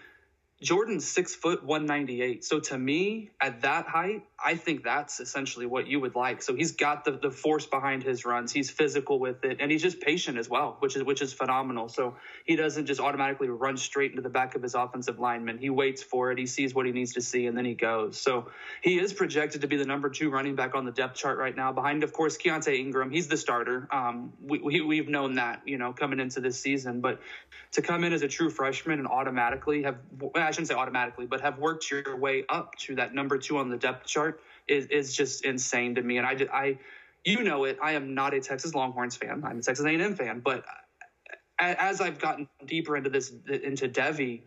Jordan's 0.62 1.06
six 1.06 1.34
foot 1.34 1.64
one 1.64 1.86
ninety 1.86 2.22
eight. 2.22 2.44
So 2.44 2.60
to 2.60 2.78
me, 2.78 3.30
at 3.40 3.62
that 3.62 3.86
height, 3.86 4.24
I 4.42 4.54
think 4.54 4.84
that's 4.84 5.18
essentially 5.18 5.66
what 5.66 5.88
you 5.88 6.00
would 6.00 6.14
like. 6.14 6.40
So 6.42 6.54
he's 6.54 6.72
got 6.72 7.04
the, 7.04 7.12
the 7.12 7.30
force 7.30 7.66
behind 7.66 8.04
his 8.04 8.24
runs. 8.24 8.52
He's 8.52 8.70
physical 8.70 9.18
with 9.18 9.44
it, 9.44 9.58
and 9.60 9.70
he's 9.70 9.82
just 9.82 10.00
patient 10.00 10.38
as 10.38 10.48
well, 10.48 10.76
which 10.78 10.96
is 10.96 11.02
which 11.02 11.20
is 11.20 11.32
phenomenal. 11.32 11.88
So 11.88 12.16
he 12.44 12.54
doesn't 12.54 12.86
just 12.86 13.00
automatically 13.00 13.48
run 13.48 13.76
straight 13.76 14.12
into 14.12 14.22
the 14.22 14.30
back 14.30 14.54
of 14.54 14.62
his 14.62 14.74
offensive 14.74 15.18
lineman. 15.18 15.58
He 15.58 15.68
waits 15.68 16.02
for 16.02 16.30
it. 16.30 16.38
He 16.38 16.46
sees 16.46 16.74
what 16.74 16.86
he 16.86 16.92
needs 16.92 17.14
to 17.14 17.20
see, 17.20 17.46
and 17.46 17.56
then 17.58 17.64
he 17.64 17.74
goes. 17.74 18.20
So 18.20 18.48
he 18.82 18.98
is 18.98 19.12
projected 19.12 19.62
to 19.62 19.66
be 19.66 19.76
the 19.76 19.84
number 19.84 20.10
two 20.10 20.30
running 20.30 20.54
back 20.54 20.74
on 20.76 20.84
the 20.84 20.92
depth 20.92 21.16
chart 21.16 21.38
right 21.38 21.56
now, 21.56 21.72
behind 21.72 22.04
of 22.04 22.12
course 22.12 22.38
Keaontay 22.38 22.78
Ingram. 22.78 23.10
He's 23.10 23.26
the 23.26 23.36
starter. 23.36 23.88
Um, 23.90 24.32
we, 24.40 24.58
we 24.60 24.80
we've 24.80 25.08
known 25.08 25.34
that 25.34 25.62
you 25.66 25.78
know 25.78 25.92
coming 25.92 26.20
into 26.20 26.40
this 26.40 26.58
season, 26.58 27.00
but 27.00 27.20
to 27.72 27.82
come 27.82 28.04
in 28.04 28.12
as 28.12 28.22
a 28.22 28.28
true 28.28 28.50
freshman 28.50 29.00
and 29.00 29.08
automatically 29.08 29.82
have 29.82 29.96
shouldn't 30.52 30.68
say 30.68 30.74
automatically, 30.74 31.26
but 31.26 31.40
have 31.40 31.58
worked 31.58 31.90
your 31.90 32.16
way 32.16 32.44
up 32.48 32.76
to 32.80 32.94
that 32.96 33.14
number 33.14 33.38
two 33.38 33.58
on 33.58 33.68
the 33.68 33.76
depth 33.76 34.06
chart 34.06 34.40
is, 34.68 34.86
is 34.86 35.14
just 35.14 35.44
insane 35.44 35.94
to 35.96 36.02
me. 36.02 36.18
And 36.18 36.26
I, 36.26 36.36
I, 36.52 36.78
you 37.24 37.42
know 37.42 37.64
it. 37.64 37.78
I 37.82 37.92
am 37.92 38.14
not 38.14 38.34
a 38.34 38.40
Texas 38.40 38.74
Longhorns 38.74 39.16
fan. 39.16 39.42
I'm 39.44 39.58
a 39.58 39.62
Texas 39.62 39.84
A&M 39.84 40.14
fan. 40.14 40.40
But 40.40 40.64
as 41.58 42.00
I've 42.00 42.18
gotten 42.18 42.48
deeper 42.66 42.96
into 42.96 43.10
this, 43.10 43.32
into 43.48 43.88
devy, 43.88 44.42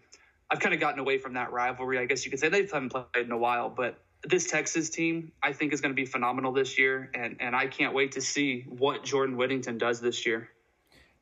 I've 0.49 0.59
kind 0.59 0.73
of 0.73 0.79
gotten 0.79 0.99
away 0.99 1.17
from 1.17 1.33
that 1.33 1.51
rivalry. 1.51 1.97
I 1.97 2.05
guess 2.05 2.25
you 2.25 2.31
could 2.31 2.39
say 2.39 2.49
they 2.49 2.63
haven't 2.63 2.89
played 2.89 3.05
in 3.15 3.31
a 3.31 3.37
while, 3.37 3.69
but 3.69 3.99
this 4.27 4.49
Texas 4.49 4.89
team, 4.89 5.31
I 5.41 5.53
think, 5.53 5.73
is 5.73 5.81
going 5.81 5.91
to 5.91 5.95
be 5.95 6.05
phenomenal 6.05 6.51
this 6.51 6.77
year, 6.77 7.09
and 7.13 7.37
and 7.39 7.55
I 7.55 7.67
can't 7.67 7.93
wait 7.93 8.13
to 8.13 8.21
see 8.21 8.65
what 8.67 9.03
Jordan 9.03 9.37
Whittington 9.37 9.77
does 9.77 10.01
this 10.01 10.25
year. 10.25 10.49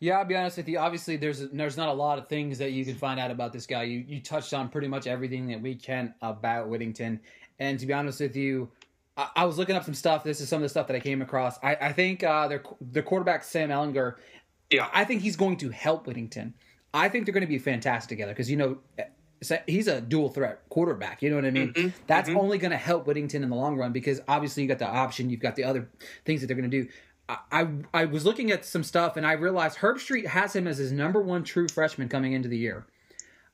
Yeah, 0.04 0.18
I'll 0.18 0.26
be 0.26 0.36
honest 0.36 0.58
with 0.58 0.68
you. 0.68 0.80
Obviously, 0.80 1.16
there's 1.16 1.48
there's 1.52 1.78
not 1.78 1.88
a 1.88 1.94
lot 1.94 2.20
of 2.20 2.28
things 2.28 2.58
that 2.58 2.74
you 2.74 2.84
can 2.84 2.96
find 2.96 3.22
out 3.22 3.32
about 3.32 3.54
this 3.54 3.66
guy. 3.66 3.84
You 3.84 4.04
you 4.06 4.20
touched 4.20 4.54
on 4.54 4.68
pretty 4.68 4.90
much 4.90 5.08
everything 5.08 5.48
that 5.48 5.62
we 5.62 5.76
can 5.76 6.14
about 6.22 6.68
Whittington, 6.68 7.22
and 7.58 7.80
to 7.80 7.86
be 7.86 7.94
honest 7.94 8.20
with 8.20 8.36
you, 8.36 8.70
I, 9.16 9.30
I, 9.34 9.46
was 9.46 9.58
looking 9.58 9.78
up 9.78 9.86
some 9.86 9.94
stuff. 9.94 10.26
This 10.26 10.42
is 10.42 10.50
some 10.50 10.58
of 10.58 10.64
the 10.64 10.68
stuff 10.68 10.88
that 10.88 10.98
I 10.98 11.00
came 11.00 11.22
across. 11.22 11.58
I, 11.64 11.76
I 11.76 11.94
think 11.94 12.22
uh, 12.22 12.50
their 12.50 12.62
the 12.82 13.02
quarterback 13.02 13.46
Sam 13.46 13.70
Ehlinger. 13.70 14.16
Yeah, 14.70 14.90
I 14.94 15.06
think 15.06 15.22
he's 15.22 15.38
going 15.38 15.56
to 15.58 15.70
help 15.70 16.06
Whittington. 16.06 16.54
I 16.94 17.08
think 17.08 17.26
they're 17.26 17.34
going 17.34 17.40
to 17.40 17.48
be 17.48 17.58
fantastic 17.58 18.10
together 18.10 18.34
because 18.34 18.52
you 18.52 18.58
know 18.58 18.80
he's 19.68 19.88
a 19.88 20.02
dual 20.02 20.28
threat 20.28 20.68
quarterback. 20.68 21.22
You 21.22 21.30
know 21.30 21.38
what 21.38 21.46
I 21.46 21.52
mean? 21.52 21.72
Mm-hmm. 21.72 21.88
That's 22.08 22.28
mm-hmm. 22.28 22.40
only 22.40 22.58
going 22.58 22.72
to 22.72 22.78
help 22.78 23.08
Whittington 23.08 23.42
in 23.42 23.50
the 23.50 23.56
long 23.56 23.78
run 23.78 23.94
because 23.94 24.20
obviously 24.28 24.64
you 24.64 24.70
got 24.70 24.80
the 24.80 24.88
option, 24.88 25.30
you've 25.30 25.40
got 25.40 25.56
the 25.56 25.64
other 25.64 25.90
things 26.26 26.42
that 26.42 26.48
they're 26.48 26.58
going 26.58 26.70
to 26.70 26.84
do. 26.84 26.90
I, 27.30 27.68
I 27.94 28.06
was 28.06 28.26
looking 28.26 28.52
at 28.52 28.66
some 28.66 28.84
stuff 28.84 29.16
and 29.16 29.26
I 29.26 29.34
realized 29.34 29.78
Herbstreit 29.78 30.28
has 30.28 30.56
him 30.56 30.68
as 30.68 30.78
his 30.78 30.92
number 30.92 31.22
one 31.22 31.44
true 31.44 31.68
freshman 31.68 32.10
coming 32.10 32.34
into 32.34 32.50
the 32.50 32.58
year. 32.58 32.86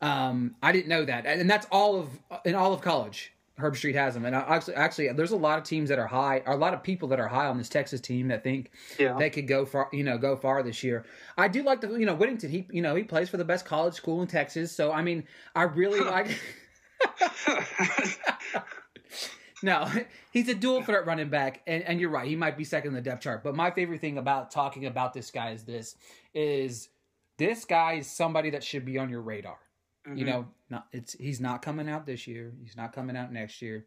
Um, 0.01 0.55
I 0.63 0.72
didn't 0.72 0.88
know 0.88 1.05
that, 1.05 1.26
and 1.26 1.49
that's 1.49 1.67
all 1.72 1.99
of 1.99 2.07
in 2.45 2.55
all 2.55 2.74
of 2.74 2.82
college. 2.82 3.34
Herbstreit 3.59 3.95
has 3.95 4.15
him, 4.15 4.24
and 4.24 4.34
actually, 4.34 4.76
actually, 4.76 5.11
there's 5.11 5.32
a 5.32 5.38
lot 5.38 5.57
of 5.57 5.65
teams 5.65 5.89
that 5.89 5.99
are 5.99 6.07
high, 6.07 6.41
or 6.45 6.53
a 6.53 6.57
lot 6.57 6.74
of 6.74 6.82
people 6.82 7.09
that 7.09 7.20
are 7.20 7.28
high 7.28 7.47
on 7.47 7.57
this 7.57 7.67
Texas 7.67 7.99
team 7.99 8.30
that 8.30 8.41
think 8.41 8.72
yeah. 8.97 9.17
they 9.17 9.30
could 9.30 9.45
go 9.45 9.65
far, 9.65 9.89
you 9.91 10.05
know, 10.05 10.17
go 10.17 10.38
far 10.38 10.63
this 10.63 10.82
year. 10.82 11.03
I 11.38 11.49
do 11.49 11.63
like 11.63 11.82
the, 11.82 11.89
you 11.89 12.05
know, 12.05 12.15
Whittington. 12.15 12.49
He, 12.49 12.65
you 12.72 12.82
know, 12.82 12.95
he 12.95 13.03
plays 13.03 13.28
for 13.28 13.36
the 13.36 13.43
best 13.43 13.65
college 13.65 13.93
school 13.93 14.22
in 14.22 14.30
Texas, 14.30 14.72
so 14.72 14.93
I 14.93 15.01
mean, 15.01 15.26
I 15.53 15.63
really 15.63 15.99
like. 16.05 16.39
no, 19.62 19.89
he's 20.32 20.47
a 20.49 20.55
dual 20.55 20.84
threat 20.84 21.05
running 21.05 21.30
back, 21.30 21.62
and, 21.68 21.84
and 21.84 21.99
you're 21.99 22.10
right. 22.10 22.28
He 22.28 22.36
might 22.36 22.57
be 22.57 22.64
second 22.64 22.89
in 22.89 22.93
the 22.95 23.01
depth 23.01 23.24
chart. 23.24 23.43
But 23.43 23.55
my 23.55 23.72
favorite 23.72 24.01
thing 24.01 24.18
about 24.18 24.51
talking 24.51 24.86
about 24.86 25.14
this 25.14 25.32
guy 25.32 25.51
is 25.51 25.64
this: 25.64 25.95
is 26.34 26.89
this 27.38 27.66
guy 27.66 27.93
is 27.93 28.07
somebody 28.07 28.51
that 28.51 28.64
should 28.64 28.86
be 28.86 28.97
on 28.97 29.10
your 29.10 29.22
radar. 29.22 29.57
Mm-hmm. 30.07 30.18
You 30.18 30.26
know, 30.26 30.47
not 30.70 30.88
it's 30.91 31.14
he's 31.14 31.41
not 31.41 31.62
coming 31.62 31.89
out 31.89 32.05
this 32.05 32.28
year. 32.28 32.53
He's 32.64 32.78
not 32.78 32.93
coming 32.93 33.18
out 33.18 33.32
next 33.32 33.62
year. 33.62 33.86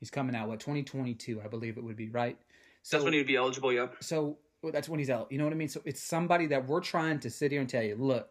He's 0.00 0.10
coming 0.10 0.36
out 0.36 0.48
what 0.48 0.60
2022, 0.60 1.40
I 1.42 1.48
believe 1.48 1.78
it 1.78 1.84
would 1.84 1.96
be, 1.96 2.10
right? 2.10 2.36
So 2.82 2.96
that's 2.96 3.04
when 3.04 3.14
he'd 3.14 3.26
be 3.26 3.36
eligible. 3.36 3.72
Yep. 3.72 3.96
So 4.00 4.36
well, 4.62 4.72
that's 4.72 4.88
when 4.88 4.98
he's 4.98 5.10
out. 5.10 5.30
You 5.30 5.38
know 5.38 5.44
what 5.44 5.52
I 5.52 5.56
mean? 5.56 5.68
So 5.68 5.80
it's 5.84 6.02
somebody 6.02 6.46
that 6.48 6.66
we're 6.66 6.80
trying 6.80 7.20
to 7.20 7.30
sit 7.30 7.52
here 7.52 7.60
and 7.60 7.68
tell 7.68 7.82
you, 7.82 7.96
look, 7.96 8.28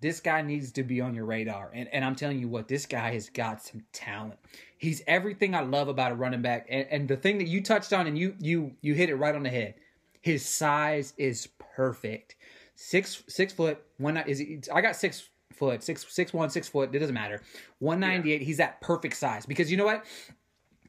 this 0.00 0.20
guy 0.20 0.42
needs 0.42 0.72
to 0.72 0.82
be 0.82 1.00
on 1.00 1.14
your 1.14 1.24
radar. 1.24 1.70
And 1.72 1.88
and 1.92 2.04
I'm 2.04 2.14
telling 2.14 2.38
you 2.38 2.48
what, 2.48 2.68
this 2.68 2.86
guy 2.86 3.12
has 3.12 3.28
got 3.28 3.62
some 3.62 3.82
talent. 3.92 4.38
He's 4.78 5.02
everything 5.06 5.54
I 5.54 5.60
love 5.60 5.88
about 5.88 6.12
a 6.12 6.14
running 6.14 6.42
back. 6.42 6.66
And, 6.68 6.86
and 6.90 7.08
the 7.08 7.16
thing 7.16 7.38
that 7.38 7.48
you 7.48 7.62
touched 7.62 7.92
on 7.92 8.06
and 8.06 8.18
you 8.18 8.34
you 8.38 8.72
you 8.80 8.94
hit 8.94 9.08
it 9.08 9.16
right 9.16 9.34
on 9.34 9.42
the 9.42 9.50
head. 9.50 9.74
His 10.20 10.44
size 10.44 11.14
is 11.16 11.48
perfect. 11.76 12.36
Six 12.74 13.22
six 13.28 13.52
foot 13.52 13.82
one 13.98 14.16
is 14.18 14.38
he, 14.38 14.60
I 14.72 14.80
got 14.80 14.96
six 14.96 15.28
foot, 15.54 15.82
six 15.82 16.04
six 16.08 16.32
one, 16.32 16.50
six 16.50 16.68
foot. 16.68 16.94
It 16.94 16.98
doesn't 16.98 17.14
matter. 17.14 17.42
One 17.78 18.00
ninety 18.00 18.32
eight. 18.32 18.40
Yeah. 18.42 18.46
He's 18.46 18.58
that 18.58 18.80
perfect 18.80 19.16
size 19.16 19.46
because 19.46 19.70
you 19.70 19.76
know 19.76 19.86
what? 19.86 20.04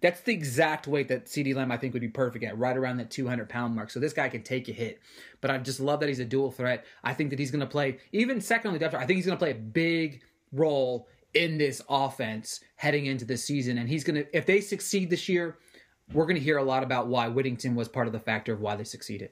That's 0.02 0.22
the 0.22 0.34
exact 0.34 0.88
weight 0.88 1.08
that 1.08 1.26
CeeDee 1.26 1.56
Lamb 1.56 1.72
I 1.72 1.78
think 1.78 1.94
would 1.94 2.02
be 2.02 2.08
perfect 2.08 2.44
at, 2.44 2.58
right 2.58 2.76
around 2.76 2.98
that 2.98 3.12
200 3.12 3.50
pound 3.50 3.76
mark. 3.76 3.90
So 3.90 4.00
this 4.00 4.14
guy 4.14 4.30
can 4.30 4.44
take 4.44 4.68
a 4.70 4.72
hit. 4.72 5.00
But 5.42 5.52
I 5.52 5.58
just 5.58 5.80
love 5.80 6.00
that 6.00 6.10
he's 6.10 6.20
a 6.20 6.26
dual 6.26 6.52
threat. 6.52 6.86
I 7.04 7.14
think 7.14 7.30
that 7.32 7.40
he's 7.40 7.52
going 7.52 7.62
to 7.62 7.68
play, 7.68 8.00
even 8.12 8.42
second 8.42 8.70
on 8.70 8.74
the 8.74 8.80
depth 8.80 8.94
chart, 8.94 9.04
I 9.04 9.08
think 9.08 9.18
he's 9.18 9.26
going 9.26 9.38
to 9.38 9.42
play 9.42 9.52
a 9.52 9.56
big 9.56 10.22
role 10.52 11.08
in 11.34 11.58
this 11.58 11.82
offense 11.90 12.62
heading 12.76 13.06
into 13.06 13.26
this 13.26 13.44
season. 13.44 13.78
And 13.78 13.90
he's 13.90 14.04
going 14.04 14.24
to, 14.24 14.38
if 14.38 14.46
they 14.46 14.62
succeed 14.62 15.10
this 15.10 15.30
year, 15.30 15.58
we're 16.14 16.26
going 16.26 16.38
to 16.38 16.44
hear 16.44 16.58
a 16.58 16.64
lot 16.64 16.84
about 16.84 17.08
why 17.08 17.28
Whittington 17.28 17.76
was 17.76 17.88
part 17.88 18.08
of 18.08 18.14
the 18.14 18.20
factor 18.20 18.54
of 18.54 18.62
why 18.62 18.76
they 18.76 18.84
succeeded. 18.84 19.32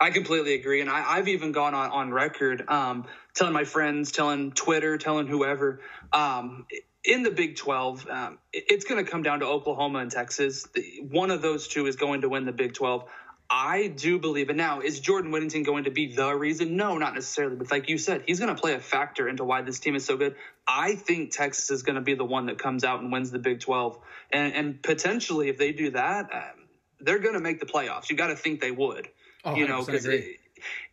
I 0.00 0.10
completely 0.10 0.54
agree, 0.54 0.80
and 0.80 0.88
I, 0.88 1.16
have 1.16 1.28
even 1.28 1.50
gone 1.52 1.74
on 1.74 1.90
on 1.90 2.12
record 2.12 2.64
um, 2.68 3.04
telling 3.34 3.52
my 3.52 3.64
friends, 3.64 4.12
telling 4.12 4.52
Twitter, 4.52 4.96
telling 4.96 5.26
whoever. 5.26 5.80
Um, 6.12 6.66
in 7.04 7.22
the 7.22 7.30
Big 7.30 7.56
12, 7.56 8.08
um, 8.08 8.38
it's 8.52 8.84
going 8.84 9.04
to 9.04 9.10
come 9.10 9.22
down 9.22 9.40
to 9.40 9.46
Oklahoma 9.46 9.98
and 9.98 10.10
Texas. 10.10 10.66
One 11.10 11.30
of 11.30 11.42
those 11.42 11.68
two 11.68 11.86
is 11.86 11.96
going 11.96 12.22
to 12.22 12.28
win 12.28 12.44
the 12.44 12.52
Big 12.52 12.74
12. 12.74 13.04
I 13.50 13.88
do 13.88 14.18
believe 14.18 14.48
it. 14.48 14.56
Now, 14.56 14.80
is 14.80 15.00
Jordan 15.00 15.30
Whittington 15.30 15.62
going 15.62 15.84
to 15.84 15.90
be 15.90 16.14
the 16.14 16.34
reason? 16.34 16.76
No, 16.76 16.96
not 16.96 17.14
necessarily. 17.14 17.56
But 17.56 17.70
like 17.70 17.88
you 17.88 17.98
said, 17.98 18.22
he's 18.26 18.38
going 18.38 18.54
to 18.54 18.60
play 18.60 18.74
a 18.74 18.80
factor 18.80 19.28
into 19.28 19.44
why 19.44 19.60
this 19.62 19.78
team 19.78 19.94
is 19.94 20.06
so 20.06 20.16
good. 20.16 20.36
I 20.66 20.94
think 20.94 21.32
Texas 21.32 21.70
is 21.70 21.82
going 21.82 21.96
to 21.96 22.00
be 22.00 22.14
the 22.14 22.24
one 22.24 22.46
that 22.46 22.58
comes 22.58 22.82
out 22.82 23.00
and 23.00 23.12
wins 23.12 23.30
the 23.30 23.38
Big 23.38 23.60
12. 23.60 23.98
And, 24.30 24.54
and 24.54 24.82
potentially, 24.82 25.48
if 25.48 25.58
they 25.58 25.72
do 25.72 25.90
that, 25.90 26.32
um, 26.32 26.66
they're 27.00 27.18
going 27.18 27.34
to 27.34 27.40
make 27.40 27.60
the 27.60 27.66
playoffs. 27.66 28.08
You 28.08 28.16
got 28.16 28.28
to 28.28 28.36
think 28.36 28.60
they 28.60 28.70
would. 28.70 29.08
Oh, 29.44 29.56
you 29.56 29.66
know, 29.66 29.84
because 29.84 30.06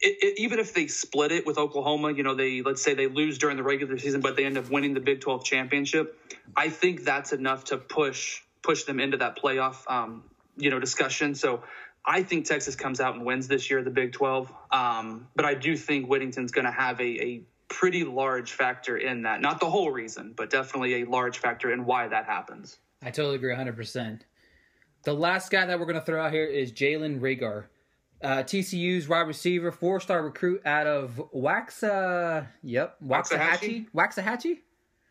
it, 0.01 0.17
it, 0.21 0.39
even 0.39 0.59
if 0.59 0.73
they 0.73 0.87
split 0.87 1.31
it 1.31 1.45
with 1.45 1.57
Oklahoma, 1.57 2.11
you 2.11 2.23
know, 2.23 2.35
they 2.35 2.61
let's 2.61 2.81
say 2.81 2.93
they 2.93 3.07
lose 3.07 3.37
during 3.37 3.57
the 3.57 3.63
regular 3.63 3.97
season, 3.97 4.21
but 4.21 4.35
they 4.35 4.45
end 4.45 4.57
up 4.57 4.69
winning 4.69 4.93
the 4.93 4.99
Big 4.99 5.21
12 5.21 5.43
championship. 5.43 6.19
I 6.55 6.69
think 6.69 7.03
that's 7.03 7.33
enough 7.33 7.65
to 7.65 7.77
push 7.77 8.41
push 8.61 8.83
them 8.83 8.99
into 8.99 9.17
that 9.17 9.37
playoff, 9.37 9.89
um, 9.89 10.23
you 10.57 10.69
know, 10.69 10.79
discussion. 10.79 11.35
So 11.35 11.63
I 12.05 12.23
think 12.23 12.45
Texas 12.45 12.75
comes 12.75 12.99
out 12.99 13.15
and 13.15 13.25
wins 13.25 13.47
this 13.47 13.69
year, 13.69 13.83
the 13.83 13.89
Big 13.89 14.13
12. 14.13 14.51
Um, 14.71 15.27
but 15.35 15.45
I 15.45 15.53
do 15.53 15.75
think 15.75 16.07
Whittington's 16.07 16.51
going 16.51 16.65
to 16.65 16.71
have 16.71 16.99
a, 16.99 17.03
a 17.03 17.41
pretty 17.67 18.03
large 18.03 18.51
factor 18.51 18.97
in 18.97 19.23
that. 19.23 19.41
Not 19.41 19.59
the 19.59 19.69
whole 19.69 19.91
reason, 19.91 20.33
but 20.35 20.49
definitely 20.49 21.01
a 21.01 21.05
large 21.05 21.37
factor 21.37 21.71
in 21.71 21.85
why 21.85 22.07
that 22.07 22.25
happens. 22.25 22.77
I 23.01 23.11
totally 23.11 23.35
agree 23.35 23.53
100%. 23.53 24.21
The 25.03 25.13
last 25.13 25.51
guy 25.51 25.65
that 25.65 25.79
we're 25.79 25.85
going 25.85 25.99
to 25.99 26.05
throw 26.05 26.23
out 26.23 26.33
here 26.33 26.45
is 26.45 26.71
Jalen 26.73 27.21
Reagor. 27.21 27.65
Uh, 28.21 28.43
TCU's 28.43 29.07
wide 29.07 29.21
receiver, 29.21 29.71
four 29.71 29.99
star 29.99 30.23
recruit 30.23 30.61
out 30.65 30.87
of 30.87 31.21
Waxa. 31.33 32.47
Yep, 32.63 32.97
Waxahachie. 33.05 33.89
Waxahachie. 33.91 34.59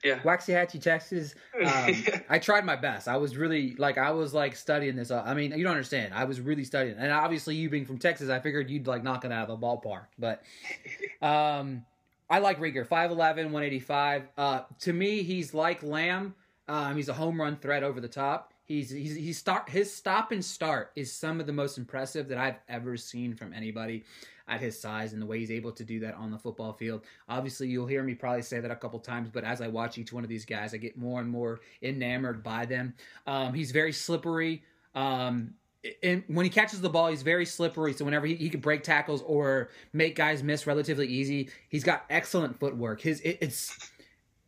Yeah. 0.05 0.21
Waxahachie, 0.21 0.81
Texas. 0.81 1.35
Um, 1.55 1.95
I 2.29 2.39
tried 2.39 2.65
my 2.65 2.77
best. 2.77 3.09
I 3.09 3.17
was 3.17 3.37
really 3.37 3.75
like 3.77 3.99
I 3.99 4.13
was 4.13 4.33
like 4.33 4.55
studying 4.55 4.95
this. 4.95 5.11
I 5.11 5.35
mean, 5.35 5.53
you 5.53 5.65
don't 5.65 5.73
understand. 5.73 6.15
I 6.15 6.25
was 6.25 6.41
really 6.41 6.65
studying, 6.65 6.97
and 6.99 7.11
obviously 7.11 7.57
you 7.57 7.69
being 7.69 7.87
from 7.87 7.99
Texas, 7.99 8.29
I 8.29 8.39
figured 8.41 8.71
you'd 8.71 8.87
like 8.87 9.03
knock 9.03 9.25
it 9.25 9.33
out 9.33 9.49
of 9.49 9.61
the 9.61 9.67
ballpark. 9.67 10.07
But 10.19 10.43
um, 11.27 11.85
I 12.31 12.39
like 12.39 12.61
Reagor, 12.61 12.87
5'11", 12.87 13.17
185. 13.17 14.29
Uh, 14.37 14.61
to 14.81 14.93
me, 14.93 15.23
he's 15.23 15.55
like 15.55 15.83
Lamb. 15.83 16.35
Um, 16.69 16.95
he's 16.95 17.09
a 17.09 17.15
home 17.15 17.41
run 17.41 17.57
threat 17.57 17.83
over 17.83 18.01
the 18.01 18.09
top. 18.09 18.53
He's 18.69 18.91
he's 18.91 19.17
he's 19.17 19.39
start 19.39 19.71
his 19.71 19.93
stop 19.93 20.31
and 20.31 20.45
start 20.45 20.93
is 20.95 21.11
some 21.11 21.41
of 21.41 21.47
the 21.47 21.53
most 21.55 21.79
impressive 21.79 22.29
that 22.29 22.37
I've 22.37 22.59
ever 22.69 22.99
seen 22.99 23.35
from 23.35 23.55
anybody 23.55 24.05
at 24.47 24.61
his 24.61 24.79
size 24.79 25.15
and 25.15 25.23
the 25.23 25.27
way 25.27 25.39
he's 25.39 25.51
able 25.51 25.73
to 25.73 25.85
do 25.85 26.01
that 26.01 26.15
on 26.15 26.31
the 26.31 26.39
football 26.39 26.75
field. 26.75 27.03
Obviously, 27.31 27.69
you'll 27.69 27.87
hear 27.87 28.03
me 28.03 28.15
probably 28.15 28.43
say 28.43 28.61
that 28.61 28.71
a 28.71 28.77
couple 28.77 28.99
times, 28.99 29.31
but 29.31 29.43
as 29.43 29.63
I 29.63 29.69
watch 29.69 29.97
each 29.97 30.13
one 30.13 30.23
of 30.23 30.29
these 30.29 30.45
guys, 30.45 30.75
I 30.75 30.77
get 30.77 30.99
more 30.99 31.21
and 31.21 31.31
more 31.31 31.61
enamored 31.83 32.43
by 32.43 32.67
them. 32.67 32.95
Um, 33.27 33.55
he's 33.55 33.71
very 33.71 33.93
slippery. 33.93 34.63
Um, 34.95 35.55
and 36.03 36.25
when 36.27 36.45
he 36.45 36.51
catches 36.51 36.81
the 36.81 36.91
ball, 36.91 37.09
he's 37.09 37.23
very 37.23 37.47
slippery. 37.47 37.93
So 37.95 38.05
whenever 38.05 38.27
he, 38.27 38.35
he 38.35 38.51
can 38.51 38.61
break 38.61 38.83
tackles 38.83 39.23
or 39.23 39.71
make 39.93 40.15
guys 40.17 40.43
miss 40.43 40.67
relatively 40.67 41.07
easy, 41.07 41.51
he's 41.69 41.85
got 41.85 42.05
excellent 42.11 42.59
footwork. 42.59 43.01
His 43.01 43.21
it, 43.21 43.39
it's 43.41 43.91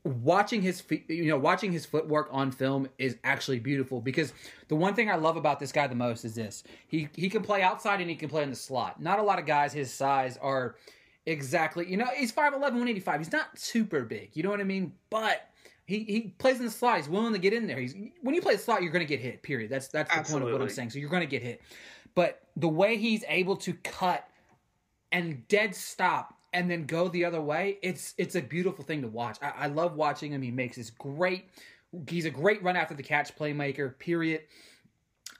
watching 0.05 0.63
his 0.63 0.81
feet, 0.81 1.09
you 1.09 1.27
know, 1.27 1.39
watching 1.39 1.73
his 1.73 1.85
footwork 1.85 2.29
on 2.31 2.51
film 2.51 2.89
is 2.99 3.17
actually 3.25 3.59
beautiful 3.59 4.01
because 4.01 4.33
the 4.69 4.77
one 4.77 4.95
thing 4.95 5.11
I 5.11 5.17
love 5.17 5.37
about 5.37 5.61
this 5.61 5.73
guy 5.73 5.87
the 5.87 5.95
most 5.95 6.25
is 6.25 6.35
this. 6.35 6.65
He 6.87 7.09
he 7.15 7.29
can 7.29 7.43
play 7.43 7.63
outside 7.63 8.01
and 8.01 8.09
he 8.09 8.17
can 8.17 8.29
play 8.29 8.43
in 8.43 8.51
the 8.51 8.57
slot. 8.57 9.01
Not 9.01 9.19
a 9.19 9.23
lot 9.23 9.39
of 9.39 9.47
guys 9.47 9.73
his 9.73 9.93
size 9.93 10.39
are 10.41 10.77
exactly, 11.27 11.89
you 11.91 11.97
know, 11.97 12.07
he's 12.17 12.33
5'11, 12.33 12.53
185. 12.53 13.21
He's 13.21 13.33
not 13.33 13.59
super 13.59 14.03
big. 14.03 14.31
You 14.35 14.43
know 14.43 14.51
what 14.51 14.61
I 14.61 14.65
mean? 14.65 14.93
But 15.11 15.51
he, 15.85 16.05
he 16.05 16.21
plays 16.39 16.59
in 16.59 16.65
the 16.65 16.71
slot. 16.71 16.99
He's 16.99 17.09
willing 17.09 17.33
to 17.33 17.39
get 17.39 17.53
in 17.53 17.67
there. 17.67 17.79
He's 17.79 17.95
when 18.23 18.35
you 18.35 18.41
play 18.41 18.55
the 18.55 18.63
slot, 18.63 18.83
you're 18.83 18.93
going 18.93 19.07
to 19.07 19.09
get 19.09 19.21
hit. 19.21 19.43
Period. 19.43 19.71
That's 19.71 19.89
that's 19.89 20.11
the 20.11 20.19
Absolutely. 20.19 20.45
point 20.45 20.55
of 20.55 20.61
what 20.61 20.71
I'm 20.71 20.75
saying. 20.75 20.91
So 20.91 20.99
you're 20.99 21.11
going 21.11 21.23
to 21.23 21.27
get 21.27 21.43
hit. 21.43 21.61
But 22.15 22.41
the 22.57 22.69
way 22.69 22.97
he's 22.97 23.25
able 23.29 23.57
to 23.57 23.75
cut 23.75 24.27
and 25.13 25.47
dead 25.49 25.75
stop 25.75 26.40
and 26.53 26.71
then 26.71 26.85
go 26.87 27.09
the 27.09 27.25
other 27.25 27.41
way, 27.41 27.79
it's 27.83 28.15
it's 28.19 28.35
a 28.35 28.41
beautiful 28.41 28.85
thing 28.85 29.03
to 29.03 29.09
watch. 29.09 29.39
I, 29.43 29.53
I 29.57 29.67
love 29.67 29.95
watching 29.95 30.33
him. 30.33 30.43
He 30.43 30.51
makes 30.51 30.77
this 30.77 30.91
great. 30.91 31.51
He's 32.09 32.25
a 32.25 32.31
great 32.31 32.63
run 32.63 32.77
after 32.77 32.95
the 32.95 33.03
catch 33.03 33.37
playmaker. 33.37 33.99
Period. 33.99 34.43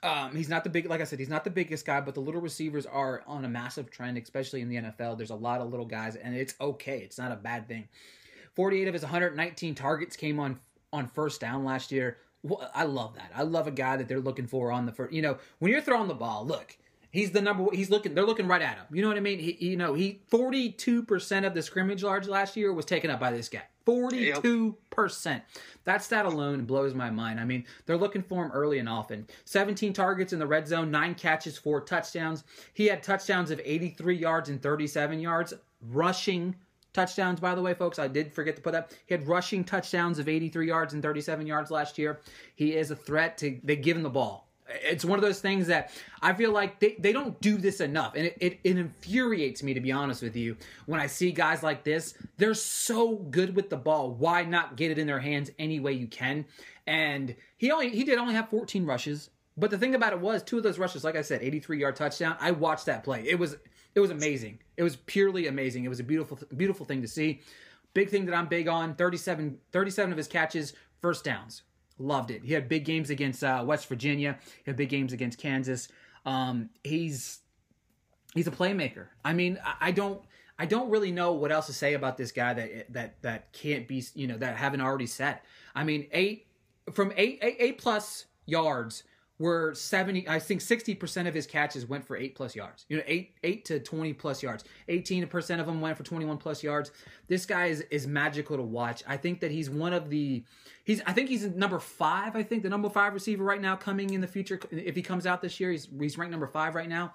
Um, 0.03 0.35
he's 0.35 0.49
not 0.49 0.63
the 0.63 0.69
big, 0.69 0.89
like 0.89 0.99
I 0.99 1.03
said, 1.03 1.19
he's 1.19 1.29
not 1.29 1.43
the 1.43 1.51
biggest 1.51 1.85
guy, 1.85 2.01
but 2.01 2.15
the 2.15 2.21
little 2.21 2.41
receivers 2.41 2.87
are 2.87 3.23
on 3.27 3.45
a 3.45 3.49
massive 3.49 3.91
trend, 3.91 4.17
especially 4.17 4.61
in 4.61 4.69
the 4.69 4.77
NFL. 4.77 5.15
There's 5.15 5.29
a 5.29 5.35
lot 5.35 5.61
of 5.61 5.69
little 5.69 5.85
guys, 5.85 6.15
and 6.15 6.35
it's 6.35 6.55
okay. 6.59 6.99
It's 6.99 7.19
not 7.19 7.31
a 7.31 7.35
bad 7.35 7.67
thing. 7.67 7.87
48 8.55 8.87
of 8.87 8.93
his 8.93 9.03
119 9.03 9.75
targets 9.75 10.15
came 10.15 10.39
on 10.39 10.59
on 10.91 11.07
first 11.07 11.39
down 11.39 11.63
last 11.63 11.91
year. 11.91 12.17
I 12.73 12.85
love 12.85 13.13
that. 13.15 13.31
I 13.35 13.43
love 13.43 13.67
a 13.67 13.71
guy 13.71 13.97
that 13.97 14.07
they're 14.07 14.19
looking 14.19 14.47
for 14.47 14.71
on 14.71 14.85
the 14.85 14.91
first. 14.91 15.13
You 15.13 15.21
know, 15.21 15.37
when 15.59 15.71
you're 15.71 15.81
throwing 15.81 16.07
the 16.07 16.15
ball, 16.15 16.45
look, 16.45 16.75
He's 17.11 17.31
the 17.31 17.41
number. 17.41 17.67
He's 17.73 17.89
looking. 17.89 18.15
They're 18.15 18.25
looking 18.25 18.47
right 18.47 18.61
at 18.61 18.77
him. 18.77 18.85
You 18.91 19.01
know 19.01 19.09
what 19.09 19.17
I 19.17 19.21
mean? 19.21 19.37
He, 19.37 19.57
you 19.59 19.77
know, 19.77 19.93
he 19.93 20.21
forty 20.29 20.71
two 20.71 21.03
percent 21.03 21.45
of 21.45 21.53
the 21.53 21.61
scrimmage 21.61 22.01
yards 22.01 22.27
last 22.27 22.55
year 22.55 22.73
was 22.73 22.85
taken 22.85 23.11
up 23.11 23.19
by 23.19 23.31
this 23.31 23.49
guy. 23.49 23.63
Forty 23.85 24.31
two 24.33 24.77
percent. 24.89 25.43
That 25.83 26.03
stat 26.03 26.25
alone 26.25 26.63
blows 26.63 26.93
my 26.93 27.09
mind. 27.09 27.39
I 27.39 27.45
mean, 27.45 27.65
they're 27.85 27.97
looking 27.97 28.23
for 28.23 28.45
him 28.45 28.51
early 28.51 28.79
and 28.79 28.87
often. 28.87 29.27
Seventeen 29.43 29.91
targets 29.91 30.31
in 30.31 30.39
the 30.39 30.47
red 30.47 30.67
zone, 30.67 30.89
nine 30.89 31.15
catches, 31.15 31.57
four 31.57 31.81
touchdowns. 31.81 32.45
He 32.73 32.85
had 32.85 33.03
touchdowns 33.03 33.51
of 33.51 33.59
eighty 33.65 33.89
three 33.89 34.17
yards 34.17 34.49
and 34.49 34.61
thirty 34.61 34.87
seven 34.87 35.19
yards 35.19 35.53
rushing 35.89 36.55
touchdowns, 36.93 37.39
by 37.39 37.55
the 37.55 37.61
way, 37.61 37.73
folks. 37.73 37.99
I 37.99 38.07
did 38.07 38.33
forget 38.33 38.55
to 38.55 38.61
put 38.61 38.73
that. 38.73 38.95
He 39.05 39.13
had 39.13 39.27
rushing 39.27 39.63
touchdowns 39.63 40.19
of 40.19 40.27
83 40.27 40.67
yards 40.67 40.93
and 40.93 41.01
37 41.01 41.47
yards 41.47 41.71
last 41.71 41.97
year. 41.97 42.19
He 42.55 42.75
is 42.75 42.91
a 42.91 42.95
threat 42.95 43.37
to, 43.39 43.59
they 43.63 43.77
give 43.77 43.95
him 43.95 44.03
the 44.03 44.09
ball 44.09 44.50
it's 44.69 45.05
one 45.05 45.17
of 45.17 45.23
those 45.23 45.39
things 45.39 45.67
that 45.67 45.91
I 46.21 46.33
feel 46.33 46.51
like 46.51 46.79
they, 46.79 46.95
they 46.99 47.11
don't 47.11 47.39
do 47.41 47.57
this 47.57 47.81
enough. 47.81 48.15
And 48.15 48.27
it, 48.27 48.37
it, 48.39 48.59
it, 48.63 48.77
infuriates 48.77 49.63
me, 49.63 49.73
to 49.73 49.79
be 49.79 49.91
honest 49.91 50.21
with 50.21 50.35
you, 50.35 50.55
when 50.85 50.99
I 50.99 51.07
see 51.07 51.31
guys 51.31 51.63
like 51.63 51.83
this. 51.83 52.13
They're 52.37 52.53
so 52.53 53.15
good 53.15 53.55
with 53.55 53.69
the 53.69 53.77
ball. 53.77 54.11
Why 54.11 54.43
not 54.43 54.75
get 54.75 54.91
it 54.91 54.97
in 54.97 55.07
their 55.07 55.19
hands 55.19 55.51
any 55.59 55.79
way 55.79 55.93
you 55.93 56.07
can? 56.07 56.45
And 56.87 57.35
he 57.57 57.71
only 57.71 57.89
he 57.89 58.03
did 58.03 58.17
only 58.17 58.33
have 58.33 58.49
14 58.49 58.85
rushes. 58.85 59.29
But 59.57 59.69
the 59.69 59.77
thing 59.77 59.95
about 59.95 60.13
it 60.13 60.19
was, 60.19 60.41
two 60.41 60.57
of 60.57 60.63
those 60.63 60.79
rushes, 60.79 61.03
like 61.03 61.15
I 61.15 61.21
said, 61.21 61.41
83 61.41 61.79
yard 61.79 61.95
touchdown. 61.95 62.35
I 62.39 62.51
watched 62.51 62.85
that 62.85 63.03
play. 63.03 63.23
It 63.27 63.37
was 63.37 63.57
it 63.93 63.99
was 63.99 64.11
amazing. 64.11 64.59
It 64.77 64.83
was 64.83 64.95
purely 64.95 65.47
amazing. 65.47 65.85
It 65.85 65.89
was 65.89 65.99
a 65.99 66.03
beautiful 66.03 66.39
beautiful 66.55 66.85
thing 66.85 67.01
to 67.01 67.07
see. 67.07 67.41
Big 67.93 68.09
thing 68.09 68.25
that 68.25 68.33
I'm 68.33 68.47
big 68.47 68.69
on 68.69 68.95
37, 68.95 69.57
37 69.73 70.11
of 70.13 70.17
his 70.17 70.29
catches, 70.29 70.73
first 71.01 71.25
downs 71.25 71.63
Loved 71.97 72.31
it. 72.31 72.43
He 72.43 72.53
had 72.53 72.67
big 72.67 72.85
games 72.85 73.09
against 73.09 73.43
uh, 73.43 73.63
West 73.65 73.87
Virginia. 73.87 74.37
He 74.63 74.71
had 74.71 74.75
big 74.75 74.89
games 74.89 75.13
against 75.13 75.37
Kansas. 75.37 75.87
Um, 76.25 76.69
he's 76.83 77.39
he's 78.33 78.47
a 78.47 78.51
playmaker. 78.51 79.07
I 79.23 79.33
mean, 79.33 79.59
I, 79.63 79.75
I 79.81 79.91
don't 79.91 80.21
I 80.57 80.65
don't 80.65 80.89
really 80.89 81.11
know 81.11 81.33
what 81.33 81.51
else 81.51 81.67
to 81.67 81.73
say 81.73 81.93
about 81.93 82.17
this 82.17 82.31
guy 82.31 82.53
that 82.53 82.93
that 82.93 83.21
that 83.21 83.53
can't 83.53 83.87
be 83.87 84.03
you 84.15 84.27
know 84.27 84.37
that 84.37 84.57
haven't 84.57 84.81
already 84.81 85.07
said. 85.07 85.39
I 85.75 85.83
mean, 85.83 86.07
eight 86.11 86.47
from 86.91 87.11
eight 87.15 87.39
eight, 87.41 87.57
eight 87.59 87.77
plus 87.77 88.25
yards 88.45 89.03
were 89.41 89.73
70 89.73 90.29
i 90.29 90.39
think 90.39 90.61
60% 90.61 91.27
of 91.27 91.33
his 91.33 91.45
catches 91.47 91.85
went 91.85 92.05
for 92.05 92.15
8 92.15 92.35
plus 92.35 92.55
yards 92.55 92.85
you 92.87 92.97
know 92.97 93.03
8 93.05 93.35
8 93.43 93.65
to 93.65 93.79
20 93.79 94.13
plus 94.13 94.43
yards 94.43 94.63
18% 94.87 95.59
of 95.59 95.65
them 95.65 95.81
went 95.81 95.97
for 95.97 96.03
21 96.03 96.37
plus 96.37 96.63
yards 96.63 96.91
this 97.27 97.45
guy 97.45 97.65
is 97.65 97.81
is 97.91 98.07
magical 98.07 98.55
to 98.55 98.63
watch 98.63 99.03
i 99.07 99.17
think 99.17 99.39
that 99.41 99.51
he's 99.51 99.69
one 99.69 99.93
of 99.93 100.09
the 100.09 100.43
he's 100.83 101.01
i 101.05 101.13
think 101.13 101.27
he's 101.27 101.45
number 101.47 101.79
5 101.79 102.35
i 102.35 102.43
think 102.43 102.63
the 102.63 102.69
number 102.69 102.89
5 102.89 103.13
receiver 103.13 103.43
right 103.43 103.61
now 103.61 103.75
coming 103.75 104.13
in 104.13 104.21
the 104.21 104.27
future 104.27 104.59
if 104.71 104.95
he 104.95 105.01
comes 105.01 105.25
out 105.25 105.41
this 105.41 105.59
year 105.59 105.71
he's 105.71 105.87
he's 105.99 106.17
ranked 106.17 106.31
number 106.31 106.47
5 106.47 106.75
right 106.75 106.89
now 106.89 107.13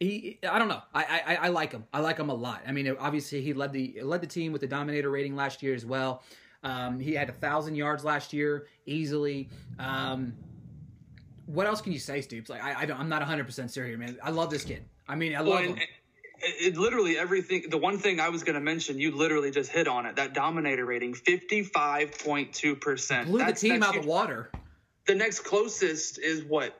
he 0.00 0.38
I 0.50 0.58
don't 0.58 0.68
know. 0.68 0.80
I, 0.94 1.20
I 1.26 1.34
I 1.34 1.48
like 1.48 1.72
him. 1.72 1.84
I 1.92 2.00
like 2.00 2.18
him 2.18 2.30
a 2.30 2.34
lot. 2.34 2.62
I 2.66 2.72
mean, 2.72 2.96
obviously 2.98 3.42
he 3.42 3.52
led 3.52 3.70
the 3.70 4.00
led 4.02 4.22
the 4.22 4.26
team 4.26 4.50
with 4.50 4.62
the 4.62 4.66
dominator 4.66 5.10
rating 5.10 5.36
last 5.36 5.62
year 5.62 5.74
as 5.74 5.84
well. 5.84 6.22
Um, 6.62 6.98
he 6.98 7.12
had 7.14 7.28
a 7.28 7.32
thousand 7.32 7.74
yards 7.74 8.04
last 8.04 8.32
year 8.32 8.66
easily. 8.86 9.48
Um, 9.78 10.34
what 11.52 11.66
else 11.66 11.80
can 11.80 11.92
you 11.92 11.98
say, 11.98 12.20
Stoops? 12.20 12.48
Like 12.48 12.62
I, 12.62 12.80
I 12.80 12.86
don't, 12.86 12.98
I'm 12.98 13.08
not 13.08 13.20
100 13.20 13.44
percent 13.44 13.70
serious, 13.70 13.98
man. 13.98 14.18
I 14.22 14.30
love 14.30 14.50
this 14.50 14.64
kid. 14.64 14.84
I 15.08 15.16
mean, 15.16 15.34
I 15.34 15.40
love 15.40 15.48
well, 15.48 15.62
him. 15.62 15.78
It, 15.78 15.88
it 16.42 16.76
literally 16.76 17.18
everything. 17.18 17.64
The 17.68 17.78
one 17.78 17.98
thing 17.98 18.20
I 18.20 18.28
was 18.28 18.44
going 18.44 18.54
to 18.54 18.60
mention, 18.60 18.98
you 18.98 19.14
literally 19.14 19.50
just 19.50 19.70
hit 19.70 19.88
on 19.88 20.06
it. 20.06 20.16
That 20.16 20.32
dominator 20.34 20.84
rating, 20.84 21.14
55.2 21.14 22.80
percent. 22.80 23.28
Blew 23.28 23.44
the 23.44 23.52
team 23.52 23.82
out 23.82 23.96
of 23.96 24.02
the 24.02 24.08
water. 24.08 24.50
The 25.06 25.14
next 25.14 25.40
closest 25.40 26.18
is 26.18 26.44
what 26.44 26.78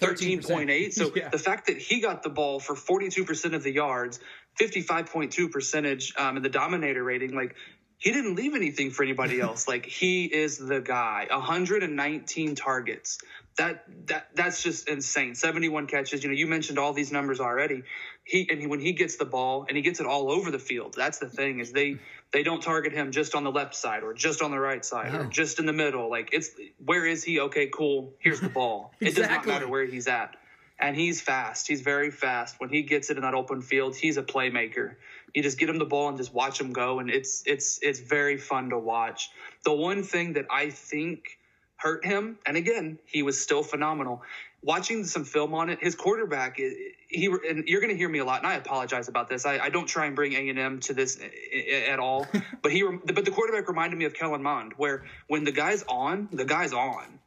13.8. 0.00 0.92
So 0.92 1.12
yeah. 1.16 1.28
the 1.28 1.38
fact 1.38 1.66
that 1.66 1.78
he 1.78 2.00
got 2.00 2.22
the 2.22 2.30
ball 2.30 2.58
for 2.60 2.74
42% 2.74 3.54
of 3.54 3.62
the 3.62 3.72
yards, 3.72 4.20
55.2 4.60 5.50
percentage 5.50 6.14
um, 6.16 6.36
in 6.36 6.42
the 6.42 6.48
dominator 6.48 7.04
rating, 7.04 7.34
like 7.34 7.54
he 7.98 8.12
didn't 8.12 8.34
leave 8.34 8.54
anything 8.54 8.90
for 8.90 9.02
anybody 9.02 9.40
else. 9.42 9.68
like 9.68 9.86
he 9.86 10.24
is 10.24 10.58
the 10.58 10.80
guy. 10.80 11.26
119 11.30 12.54
targets. 12.54 13.18
That 13.60 13.84
that 14.06 14.28
that's 14.34 14.62
just 14.62 14.88
insane. 14.88 15.34
71 15.34 15.86
catches. 15.86 16.24
You 16.24 16.30
know, 16.30 16.34
you 16.34 16.46
mentioned 16.46 16.78
all 16.78 16.94
these 16.94 17.12
numbers 17.12 17.40
already. 17.40 17.82
He 18.24 18.48
and 18.48 18.58
he, 18.58 18.66
when 18.66 18.80
he 18.80 18.94
gets 18.94 19.16
the 19.16 19.26
ball 19.26 19.66
and 19.68 19.76
he 19.76 19.82
gets 19.82 20.00
it 20.00 20.06
all 20.06 20.32
over 20.32 20.50
the 20.50 20.58
field. 20.58 20.94
That's 20.96 21.18
the 21.18 21.28
thing 21.28 21.60
is 21.60 21.70
they 21.70 21.98
they 22.32 22.42
don't 22.42 22.62
target 22.62 22.94
him 22.94 23.12
just 23.12 23.34
on 23.34 23.44
the 23.44 23.52
left 23.52 23.74
side 23.74 24.02
or 24.02 24.14
just 24.14 24.40
on 24.40 24.50
the 24.50 24.58
right 24.58 24.82
side 24.82 25.12
no. 25.12 25.20
or 25.20 25.24
just 25.26 25.58
in 25.58 25.66
the 25.66 25.74
middle. 25.74 26.08
Like 26.08 26.30
it's 26.32 26.52
where 26.82 27.04
is 27.04 27.22
he? 27.22 27.38
Okay, 27.38 27.66
cool. 27.66 28.14
Here's 28.18 28.40
the 28.40 28.48
ball. 28.48 28.94
exactly. 28.98 29.24
It 29.24 29.28
does 29.28 29.36
not 29.36 29.46
matter 29.46 29.68
where 29.68 29.84
he's 29.84 30.08
at. 30.08 30.36
And 30.78 30.96
he's 30.96 31.20
fast. 31.20 31.68
He's 31.68 31.82
very 31.82 32.10
fast. 32.10 32.58
When 32.58 32.70
he 32.70 32.80
gets 32.80 33.10
it 33.10 33.18
in 33.18 33.22
that 33.24 33.34
open 33.34 33.60
field, 33.60 33.94
he's 33.94 34.16
a 34.16 34.22
playmaker 34.22 34.94
you 35.34 35.42
just 35.42 35.58
get 35.58 35.68
him 35.68 35.78
the 35.78 35.84
ball 35.84 36.08
and 36.08 36.16
just 36.16 36.32
watch 36.34 36.60
him 36.60 36.72
go 36.72 36.98
and 36.98 37.10
it's 37.10 37.42
it's 37.46 37.78
it's 37.82 38.00
very 38.00 38.36
fun 38.36 38.70
to 38.70 38.78
watch 38.78 39.30
the 39.64 39.72
one 39.72 40.02
thing 40.02 40.32
that 40.32 40.46
i 40.50 40.70
think 40.70 41.38
hurt 41.80 42.04
him. 42.04 42.38
And 42.46 42.56
again 42.56 42.98
he 43.06 43.22
was 43.22 43.40
still 43.40 43.62
phenomenal. 43.62 44.22
Watching 44.62 45.04
some 45.04 45.24
film 45.24 45.54
on 45.54 45.70
it 45.70 45.82
his 45.82 45.94
quarterback 45.94 46.56
he 46.56 47.26
and 47.26 47.66
you're 47.66 47.80
going 47.80 47.92
to 47.92 47.96
hear 47.96 48.08
me 48.08 48.18
a 48.18 48.24
lot 48.24 48.38
and 48.38 48.46
i 48.46 48.54
apologize 48.54 49.08
about 49.08 49.28
this. 49.28 49.46
I, 49.46 49.58
I 49.58 49.68
don't 49.70 49.86
try 49.86 50.06
and 50.06 50.14
bring 50.14 50.34
a&m 50.34 50.80
to 50.80 50.94
this 50.94 51.20
at 51.88 51.98
all. 51.98 52.26
But 52.62 52.72
he 52.72 52.82
but 52.82 53.24
the 53.24 53.30
quarterback 53.30 53.68
reminded 53.68 53.98
me 53.98 54.04
of 54.04 54.14
kellen 54.14 54.42
mond 54.42 54.74
where 54.76 55.04
when 55.28 55.44
the 55.44 55.52
guy's 55.52 55.82
on 55.84 56.28
the 56.32 56.44
guy's 56.44 56.72
on. 56.72 57.18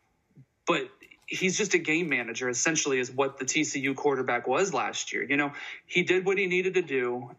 But 0.65 0.89
he's 1.25 1.57
just 1.57 1.73
a 1.73 1.79
game 1.79 2.09
manager 2.09 2.49
essentially 2.49 2.99
is 2.99 3.11
what 3.11 3.39
the 3.39 3.45
TCU 3.45 3.95
quarterback 3.95 4.47
was 4.47 4.73
last 4.73 5.11
year. 5.11 5.23
You 5.23 5.37
know, 5.37 5.51
he 5.85 6.03
did 6.03 6.25
what 6.25 6.37
he 6.37 6.47
needed 6.47 6.75
to 6.75 6.81
do 6.81 7.31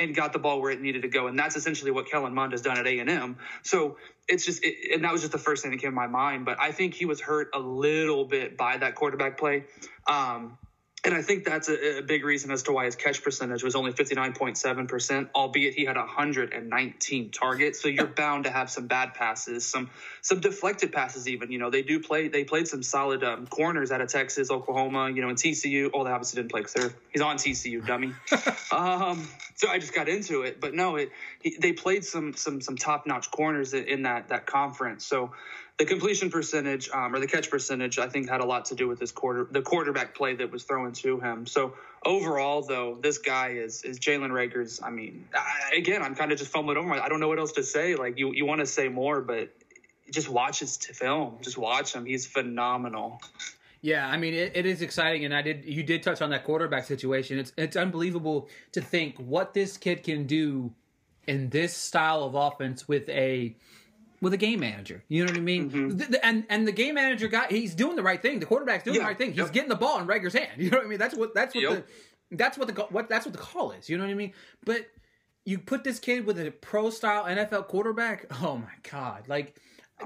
and 0.00 0.14
got 0.14 0.32
the 0.32 0.38
ball 0.38 0.60
where 0.60 0.70
it 0.70 0.80
needed 0.80 1.02
to 1.02 1.08
go. 1.08 1.26
And 1.26 1.38
that's 1.38 1.54
essentially 1.54 1.90
what 1.90 2.10
Kellen 2.10 2.34
Mond 2.34 2.52
has 2.52 2.62
done 2.62 2.78
at 2.78 2.86
A&M. 2.86 3.36
So 3.62 3.98
it's 4.26 4.44
just, 4.46 4.64
it, 4.64 4.94
and 4.94 5.04
that 5.04 5.12
was 5.12 5.20
just 5.20 5.32
the 5.32 5.38
first 5.38 5.62
thing 5.62 5.70
that 5.72 5.76
came 5.76 5.90
to 5.90 5.94
my 5.94 6.06
mind. 6.06 6.46
But 6.46 6.58
I 6.58 6.72
think 6.72 6.94
he 6.94 7.04
was 7.04 7.20
hurt 7.20 7.50
a 7.54 7.60
little 7.60 8.24
bit 8.24 8.56
by 8.56 8.78
that 8.78 8.94
quarterback 8.94 9.38
play. 9.38 9.64
Um, 10.08 10.56
and 11.02 11.14
I 11.14 11.22
think 11.22 11.44
that's 11.44 11.68
a, 11.68 11.98
a, 11.98 12.02
big 12.02 12.24
reason 12.24 12.50
as 12.50 12.62
to 12.64 12.72
why 12.72 12.84
his 12.84 12.94
catch 12.94 13.22
percentage 13.22 13.62
was 13.62 13.74
only 13.74 13.92
59.7%, 13.92 15.30
albeit 15.34 15.74
he 15.74 15.86
had 15.86 15.96
119 15.96 17.30
targets. 17.30 17.80
So 17.80 17.88
you're 17.88 18.06
bound 18.06 18.44
to 18.44 18.50
have 18.50 18.68
some 18.70 18.86
bad 18.86 19.14
passes, 19.14 19.66
some 19.66 19.88
some 20.20 20.40
deflected 20.40 20.92
passes 20.92 21.26
even. 21.26 21.50
You 21.50 21.58
know, 21.58 21.70
they 21.70 21.82
do 21.82 22.00
play 22.00 22.28
they 22.28 22.44
played 22.44 22.68
some 22.68 22.82
solid 22.82 23.24
um, 23.24 23.46
corners 23.46 23.92
out 23.92 24.02
of 24.02 24.08
Texas, 24.08 24.50
Oklahoma, 24.50 25.10
you 25.10 25.22
know, 25.22 25.30
and 25.30 25.38
TCU. 25.38 25.90
Oh, 25.94 26.04
they 26.04 26.10
obviously 26.10 26.42
didn't 26.42 26.50
play 26.50 26.62
because 26.62 26.92
he's 27.10 27.22
on 27.22 27.36
TCU, 27.36 27.86
dummy. 27.86 28.12
um, 28.72 29.26
so 29.56 29.68
I 29.68 29.78
just 29.78 29.94
got 29.94 30.08
into 30.08 30.42
it, 30.42 30.60
but 30.60 30.74
no, 30.74 30.96
it 30.96 31.10
he, 31.40 31.56
they 31.58 31.72
played 31.72 32.04
some 32.04 32.34
some 32.34 32.60
some 32.60 32.76
top 32.76 33.06
notch 33.06 33.30
corners 33.30 33.72
in, 33.72 33.84
in 33.84 34.02
that 34.02 34.28
that 34.28 34.44
conference. 34.44 35.06
So 35.06 35.32
the 35.80 35.86
completion 35.86 36.28
percentage 36.28 36.90
um, 36.90 37.14
or 37.14 37.20
the 37.20 37.26
catch 37.26 37.48
percentage, 37.48 37.98
I 37.98 38.06
think, 38.06 38.28
had 38.28 38.42
a 38.42 38.44
lot 38.44 38.66
to 38.66 38.74
do 38.74 38.86
with 38.86 38.98
this 38.98 39.10
quarter, 39.10 39.48
the 39.50 39.62
quarterback 39.62 40.14
play 40.14 40.34
that 40.34 40.52
was 40.52 40.62
thrown 40.64 40.92
to 40.92 41.18
him. 41.18 41.46
So 41.46 41.72
overall, 42.04 42.60
though, 42.60 42.98
this 43.00 43.16
guy 43.16 43.52
is 43.52 43.82
is 43.82 43.98
Jalen 43.98 44.30
Reagor's. 44.30 44.82
I 44.82 44.90
mean, 44.90 45.26
I, 45.34 45.76
again, 45.78 46.02
I'm 46.02 46.14
kind 46.14 46.32
of 46.32 46.38
just 46.38 46.52
fumbling 46.52 46.76
over. 46.76 46.92
I 46.92 47.08
don't 47.08 47.18
know 47.18 47.28
what 47.28 47.38
else 47.38 47.52
to 47.52 47.62
say. 47.62 47.94
Like 47.94 48.18
you, 48.18 48.34
you 48.34 48.44
want 48.44 48.60
to 48.60 48.66
say 48.66 48.88
more, 48.88 49.22
but 49.22 49.54
just 50.12 50.28
watch 50.28 50.58
his 50.58 50.76
film. 50.76 51.38
Just 51.40 51.56
watch 51.56 51.94
him. 51.94 52.04
He's 52.04 52.26
phenomenal. 52.26 53.18
Yeah, 53.80 54.06
I 54.06 54.18
mean 54.18 54.34
it, 54.34 54.52
it 54.54 54.66
is 54.66 54.82
exciting, 54.82 55.24
and 55.24 55.34
I 55.34 55.40
did 55.40 55.64
you 55.64 55.82
did 55.82 56.02
touch 56.02 56.20
on 56.20 56.28
that 56.28 56.44
quarterback 56.44 56.84
situation. 56.84 57.38
It's 57.38 57.54
it's 57.56 57.76
unbelievable 57.76 58.50
to 58.72 58.82
think 58.82 59.16
what 59.16 59.54
this 59.54 59.78
kid 59.78 60.02
can 60.02 60.26
do 60.26 60.74
in 61.26 61.48
this 61.48 61.74
style 61.74 62.22
of 62.24 62.34
offense 62.34 62.86
with 62.86 63.08
a 63.08 63.56
with 64.20 64.34
a 64.34 64.36
game 64.36 64.60
manager. 64.60 65.02
You 65.08 65.24
know 65.24 65.32
what 65.32 65.38
I 65.38 65.42
mean? 65.42 65.70
Mm-hmm. 65.70 65.96
The, 65.96 66.04
the, 66.06 66.26
and 66.26 66.44
and 66.48 66.66
the 66.66 66.72
game 66.72 66.94
manager 66.94 67.28
guy, 67.28 67.46
he's 67.48 67.74
doing 67.74 67.96
the 67.96 68.02
right 68.02 68.20
thing. 68.20 68.40
The 68.40 68.46
quarterback's 68.46 68.84
doing 68.84 68.96
yeah, 68.96 69.02
the 69.02 69.06
right 69.06 69.18
thing. 69.18 69.30
He's 69.30 69.38
yep. 69.38 69.52
getting 69.52 69.68
the 69.68 69.76
ball 69.76 69.98
in 70.00 70.06
Reagor's 70.06 70.34
hand. 70.34 70.50
You 70.56 70.70
know 70.70 70.78
what 70.78 70.86
I 70.86 70.88
mean? 70.88 70.98
That's 70.98 71.16
what 71.16 71.34
that's 71.34 71.54
what 71.54 71.62
yep. 71.62 71.86
the 72.30 72.36
that's 72.36 72.58
what 72.58 72.74
the 72.74 72.82
what 72.90 73.08
that's 73.08 73.26
what 73.26 73.32
the 73.32 73.40
call 73.40 73.72
is. 73.72 73.88
You 73.88 73.98
know 73.98 74.04
what 74.04 74.10
I 74.10 74.14
mean? 74.14 74.32
But 74.64 74.86
you 75.44 75.58
put 75.58 75.84
this 75.84 75.98
kid 75.98 76.26
with 76.26 76.38
a 76.38 76.50
pro 76.50 76.90
style 76.90 77.24
NFL 77.24 77.68
quarterback. 77.68 78.26
Oh 78.42 78.56
my 78.56 78.90
god! 78.90 79.28
Like 79.28 79.56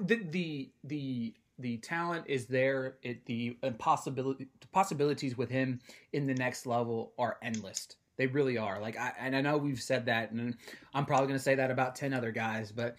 the 0.00 0.16
the 0.16 0.70
the 0.84 1.34
the 1.58 1.76
talent 1.78 2.24
is 2.28 2.46
there. 2.46 2.96
It 3.02 3.26
the 3.26 3.56
possibility 3.78 4.48
possibilities 4.72 5.36
with 5.36 5.50
him 5.50 5.80
in 6.12 6.26
the 6.26 6.34
next 6.34 6.66
level 6.66 7.12
are 7.18 7.38
endless. 7.42 7.88
They 8.16 8.26
really 8.26 8.58
are. 8.58 8.80
Like 8.80 8.96
I 8.96 9.12
and 9.18 9.36
I 9.36 9.40
know 9.40 9.56
we've 9.56 9.82
said 9.82 10.06
that, 10.06 10.30
and 10.30 10.56
I'm 10.94 11.06
probably 11.06 11.26
going 11.26 11.38
to 11.38 11.44
say 11.44 11.56
that 11.56 11.70
about 11.70 11.96
ten 11.96 12.12
other 12.12 12.30
guys, 12.30 12.72
but 12.72 12.96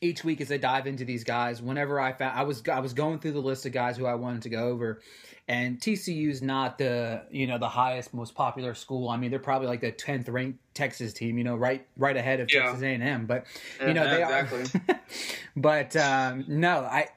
each 0.00 0.24
week 0.24 0.40
as 0.40 0.50
I 0.52 0.56
dive 0.56 0.86
into 0.86 1.04
these 1.04 1.24
guys, 1.24 1.60
whenever 1.60 2.00
I 2.00 2.12
found 2.12 2.38
I 2.38 2.42
was 2.42 2.62
I 2.68 2.80
was 2.80 2.92
going 2.92 3.18
through 3.18 3.32
the 3.32 3.40
list 3.40 3.66
of 3.66 3.72
guys 3.72 3.96
who 3.96 4.06
I 4.06 4.14
wanted 4.14 4.42
to 4.42 4.48
go 4.48 4.68
over, 4.68 5.00
and 5.48 5.80
TCU's 5.80 6.42
not 6.42 6.78
the 6.78 7.22
you 7.30 7.46
know 7.46 7.58
the 7.58 7.68
highest 7.68 8.14
most 8.14 8.34
popular 8.34 8.74
school. 8.74 9.08
I 9.08 9.16
mean 9.16 9.30
they're 9.30 9.38
probably 9.38 9.68
like 9.68 9.80
the 9.80 9.90
tenth 9.90 10.28
ranked 10.28 10.58
Texas 10.74 11.12
team, 11.12 11.38
you 11.38 11.44
know, 11.44 11.56
right 11.56 11.86
right 11.96 12.16
ahead 12.16 12.40
of 12.40 12.52
yeah. 12.52 12.64
Texas 12.64 12.82
A 12.82 12.94
and 12.94 13.02
M. 13.02 13.26
But 13.26 13.46
you 13.80 13.94
know 13.94 14.08
they 14.08 14.22
exactly. 14.22 14.64
are. 14.88 15.00
but 15.56 15.96
um, 15.96 16.44
no, 16.48 16.80
I 16.80 17.08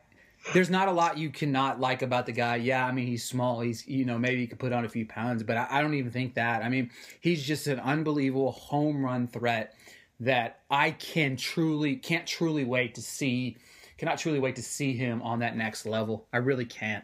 there's 0.54 0.70
not 0.70 0.88
a 0.88 0.92
lot 0.92 1.18
you 1.18 1.30
cannot 1.30 1.80
like 1.80 2.02
about 2.02 2.26
the 2.26 2.32
guy. 2.32 2.56
Yeah, 2.56 2.86
I 2.86 2.92
mean 2.92 3.08
he's 3.08 3.24
small. 3.24 3.62
He's 3.62 3.88
you 3.88 4.06
know 4.06 4.18
maybe 4.18 4.42
he 4.42 4.48
could 4.48 4.60
put 4.60 4.74
on 4.74 4.86
a 4.86 4.90
few 4.90 5.06
pounds, 5.06 5.44
but 5.44 5.58
I, 5.58 5.68
I 5.70 5.82
don't 5.82 5.94
even 5.94 6.12
think 6.12 6.36
that. 6.36 6.64
I 6.64 6.70
mean 6.70 6.90
he's 7.20 7.44
just 7.44 7.68
an 7.68 7.80
unbelievable 7.80 8.52
home 8.52 9.04
run 9.04 9.28
threat 9.28 9.76
that 10.22 10.60
I 10.70 10.92
can 10.92 11.36
truly 11.36 11.98
can't 11.98 12.26
truly 12.26 12.64
wait 12.64 12.96
to 12.96 13.02
see 13.02 13.58
cannot 13.98 14.18
truly 14.18 14.40
wait 14.40 14.56
to 14.56 14.64
see 14.64 14.94
him 14.94 15.22
on 15.22 15.40
that 15.40 15.56
next 15.56 15.86
level. 15.86 16.28
I 16.34 16.38
really 16.38 16.66
can't. 16.66 17.04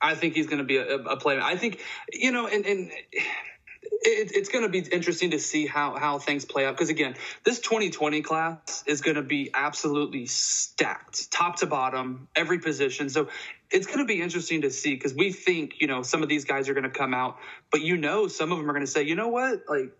I 0.00 0.16
think 0.16 0.34
he's 0.34 0.48
going 0.48 0.58
to 0.58 0.64
be 0.64 0.78
a, 0.78 0.96
a 0.96 1.16
player. 1.16 1.40
I 1.40 1.56
think 1.56 1.80
you 2.12 2.32
know, 2.32 2.48
and, 2.48 2.66
and 2.66 2.90
it, 2.90 4.32
it's 4.34 4.48
going 4.48 4.64
to 4.64 4.68
be 4.68 4.80
interesting 4.80 5.30
to 5.30 5.38
see 5.38 5.66
how 5.66 5.96
how 5.96 6.18
things 6.18 6.44
play 6.44 6.66
out 6.66 6.74
because 6.74 6.88
again, 6.88 7.14
this 7.44 7.60
2020 7.60 8.22
class 8.22 8.82
is 8.86 9.00
going 9.00 9.16
to 9.16 9.22
be 9.22 9.50
absolutely 9.54 10.26
stacked, 10.26 11.30
top 11.30 11.56
to 11.56 11.66
bottom, 11.66 12.28
every 12.34 12.58
position. 12.58 13.08
So 13.08 13.28
it's 13.70 13.86
going 13.86 14.00
to 14.00 14.04
be 14.04 14.20
interesting 14.20 14.62
to 14.62 14.70
see 14.70 14.94
because 14.94 15.14
we 15.14 15.32
think 15.32 15.74
you 15.80 15.86
know 15.86 16.02
some 16.02 16.22
of 16.22 16.28
these 16.28 16.44
guys 16.44 16.68
are 16.68 16.74
going 16.74 16.84
to 16.84 16.90
come 16.90 17.14
out, 17.14 17.38
but 17.70 17.82
you 17.82 17.96
know 17.96 18.26
some 18.26 18.50
of 18.52 18.58
them 18.58 18.68
are 18.68 18.72
going 18.72 18.86
to 18.86 18.90
say, 18.90 19.02
you 19.02 19.14
know 19.14 19.28
what, 19.28 19.62
like 19.68 19.92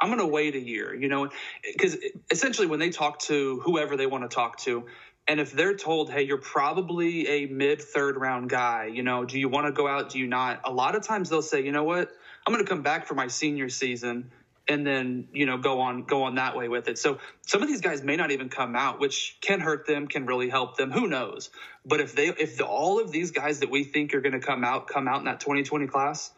I'm 0.00 0.08
going 0.08 0.20
to 0.20 0.26
wait 0.26 0.54
a 0.54 0.60
year, 0.60 0.94
you 0.94 1.08
know, 1.08 1.30
because 1.62 1.96
essentially 2.30 2.66
when 2.66 2.78
they 2.80 2.90
talk 2.90 3.18
to 3.20 3.60
whoever 3.64 3.96
they 3.96 4.06
want 4.06 4.28
to 4.28 4.34
talk 4.34 4.58
to, 4.60 4.86
and 5.28 5.40
if 5.40 5.52
they're 5.52 5.76
told, 5.76 6.10
hey, 6.10 6.22
you're 6.22 6.38
probably 6.38 7.26
a 7.28 7.46
mid 7.46 7.82
third 7.82 8.16
round 8.16 8.48
guy, 8.48 8.86
you 8.92 9.02
know, 9.02 9.24
do 9.24 9.38
you 9.38 9.48
want 9.48 9.66
to 9.66 9.72
go 9.72 9.88
out? 9.88 10.10
Do 10.10 10.18
you 10.18 10.26
not? 10.26 10.60
A 10.64 10.72
lot 10.72 10.94
of 10.94 11.02
times 11.02 11.30
they'll 11.30 11.42
say, 11.42 11.64
you 11.64 11.72
know 11.72 11.84
what, 11.84 12.10
I'm 12.46 12.52
going 12.52 12.64
to 12.64 12.68
come 12.68 12.82
back 12.82 13.06
for 13.06 13.14
my 13.14 13.26
senior 13.26 13.68
season 13.68 14.30
and 14.68 14.86
then 14.86 15.28
you 15.32 15.46
know 15.46 15.58
go 15.58 15.80
on 15.80 16.04
go 16.04 16.24
on 16.24 16.36
that 16.36 16.56
way 16.56 16.68
with 16.68 16.88
it 16.88 16.98
so 16.98 17.18
some 17.46 17.62
of 17.62 17.68
these 17.68 17.80
guys 17.80 18.02
may 18.02 18.16
not 18.16 18.30
even 18.30 18.48
come 18.48 18.74
out 18.74 18.98
which 18.98 19.38
can 19.40 19.60
hurt 19.60 19.86
them 19.86 20.08
can 20.08 20.26
really 20.26 20.48
help 20.48 20.76
them 20.76 20.90
who 20.90 21.06
knows 21.06 21.50
but 21.84 22.00
if 22.00 22.14
they 22.14 22.28
if 22.28 22.56
the, 22.56 22.64
all 22.64 23.00
of 23.00 23.12
these 23.12 23.30
guys 23.30 23.60
that 23.60 23.70
we 23.70 23.84
think 23.84 24.14
are 24.14 24.20
going 24.20 24.32
to 24.32 24.40
come 24.40 24.64
out 24.64 24.88
come 24.88 25.08
out 25.08 25.18
in 25.18 25.24
that 25.24 25.40
2020 25.40 25.86
class 25.86 26.32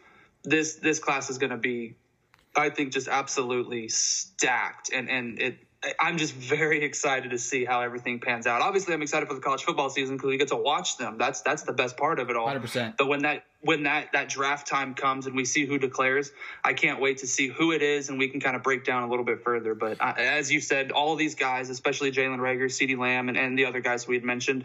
this 0.45 0.77
this 0.77 0.99
class 0.99 1.31
is 1.31 1.39
going 1.39 1.51
to 1.51 1.57
be 1.57 1.97
I 2.57 2.71
think 2.71 2.93
just 2.93 3.09
absolutely 3.09 3.89
stacked, 3.89 4.91
and 4.93 5.09
and 5.09 5.41
it. 5.41 5.59
I'm 6.01 6.19
just 6.19 6.35
very 6.35 6.83
excited 6.83 7.31
to 7.31 7.39
see 7.39 7.65
how 7.65 7.83
everything 7.83 8.19
pans 8.19 8.49
out. 8.49 8.63
Obviously, 8.63 8.95
I'm 8.95 9.03
excited 9.03 9.29
for 9.29 9.35
the 9.35 9.41
college 9.41 9.63
football 9.63 9.89
season 9.91 10.17
because 10.17 10.29
we 10.29 10.37
get 10.37 10.49
to 10.49 10.57
watch 10.57 10.97
them. 10.97 11.19
That's 11.19 11.41
that's 11.43 11.63
the 11.63 11.73
best 11.73 11.97
part 11.97 12.19
of 12.19 12.31
it 12.31 12.37
all. 12.37 12.49
100%. 12.49 12.97
But 12.97 13.07
when 13.07 13.23
that 13.23 13.45
when 13.61 13.85
that 13.85 14.11
that 14.13 14.29
draft 14.29 14.67
time 14.67 14.95
comes 14.95 15.27
and 15.27 15.37
we 15.37 15.45
see 15.45 15.67
who 15.67 15.79
declares, 15.79 16.33
I 16.65 16.73
can't 16.73 17.01
wait 17.01 17.19
to 17.19 17.29
see 17.29 17.47
who 17.47 17.71
it 17.71 17.83
is, 17.83 18.09
and 18.09 18.19
we 18.19 18.29
can 18.29 18.41
kind 18.41 18.57
of 18.57 18.65
break 18.65 18.85
down 18.85 19.05
a 19.05 19.09
little 19.09 19.25
bit 19.25 19.45
further. 19.45 19.77
But 19.77 20.01
uh, 20.01 20.15
as 20.17 20.51
you 20.51 20.61
said, 20.61 20.91
all 20.91 21.15
these 21.15 21.37
guys, 21.37 21.71
especially 21.71 22.11
Jalen 22.11 22.39
Reagor, 22.39 22.67
CeeDee 22.67 22.99
Lamb, 22.99 23.29
and, 23.29 23.39
and 23.39 23.57
the 23.57 23.67
other 23.67 23.81
guys 23.81 24.09
we 24.09 24.17
had 24.17 24.25
mentioned, 24.25 24.65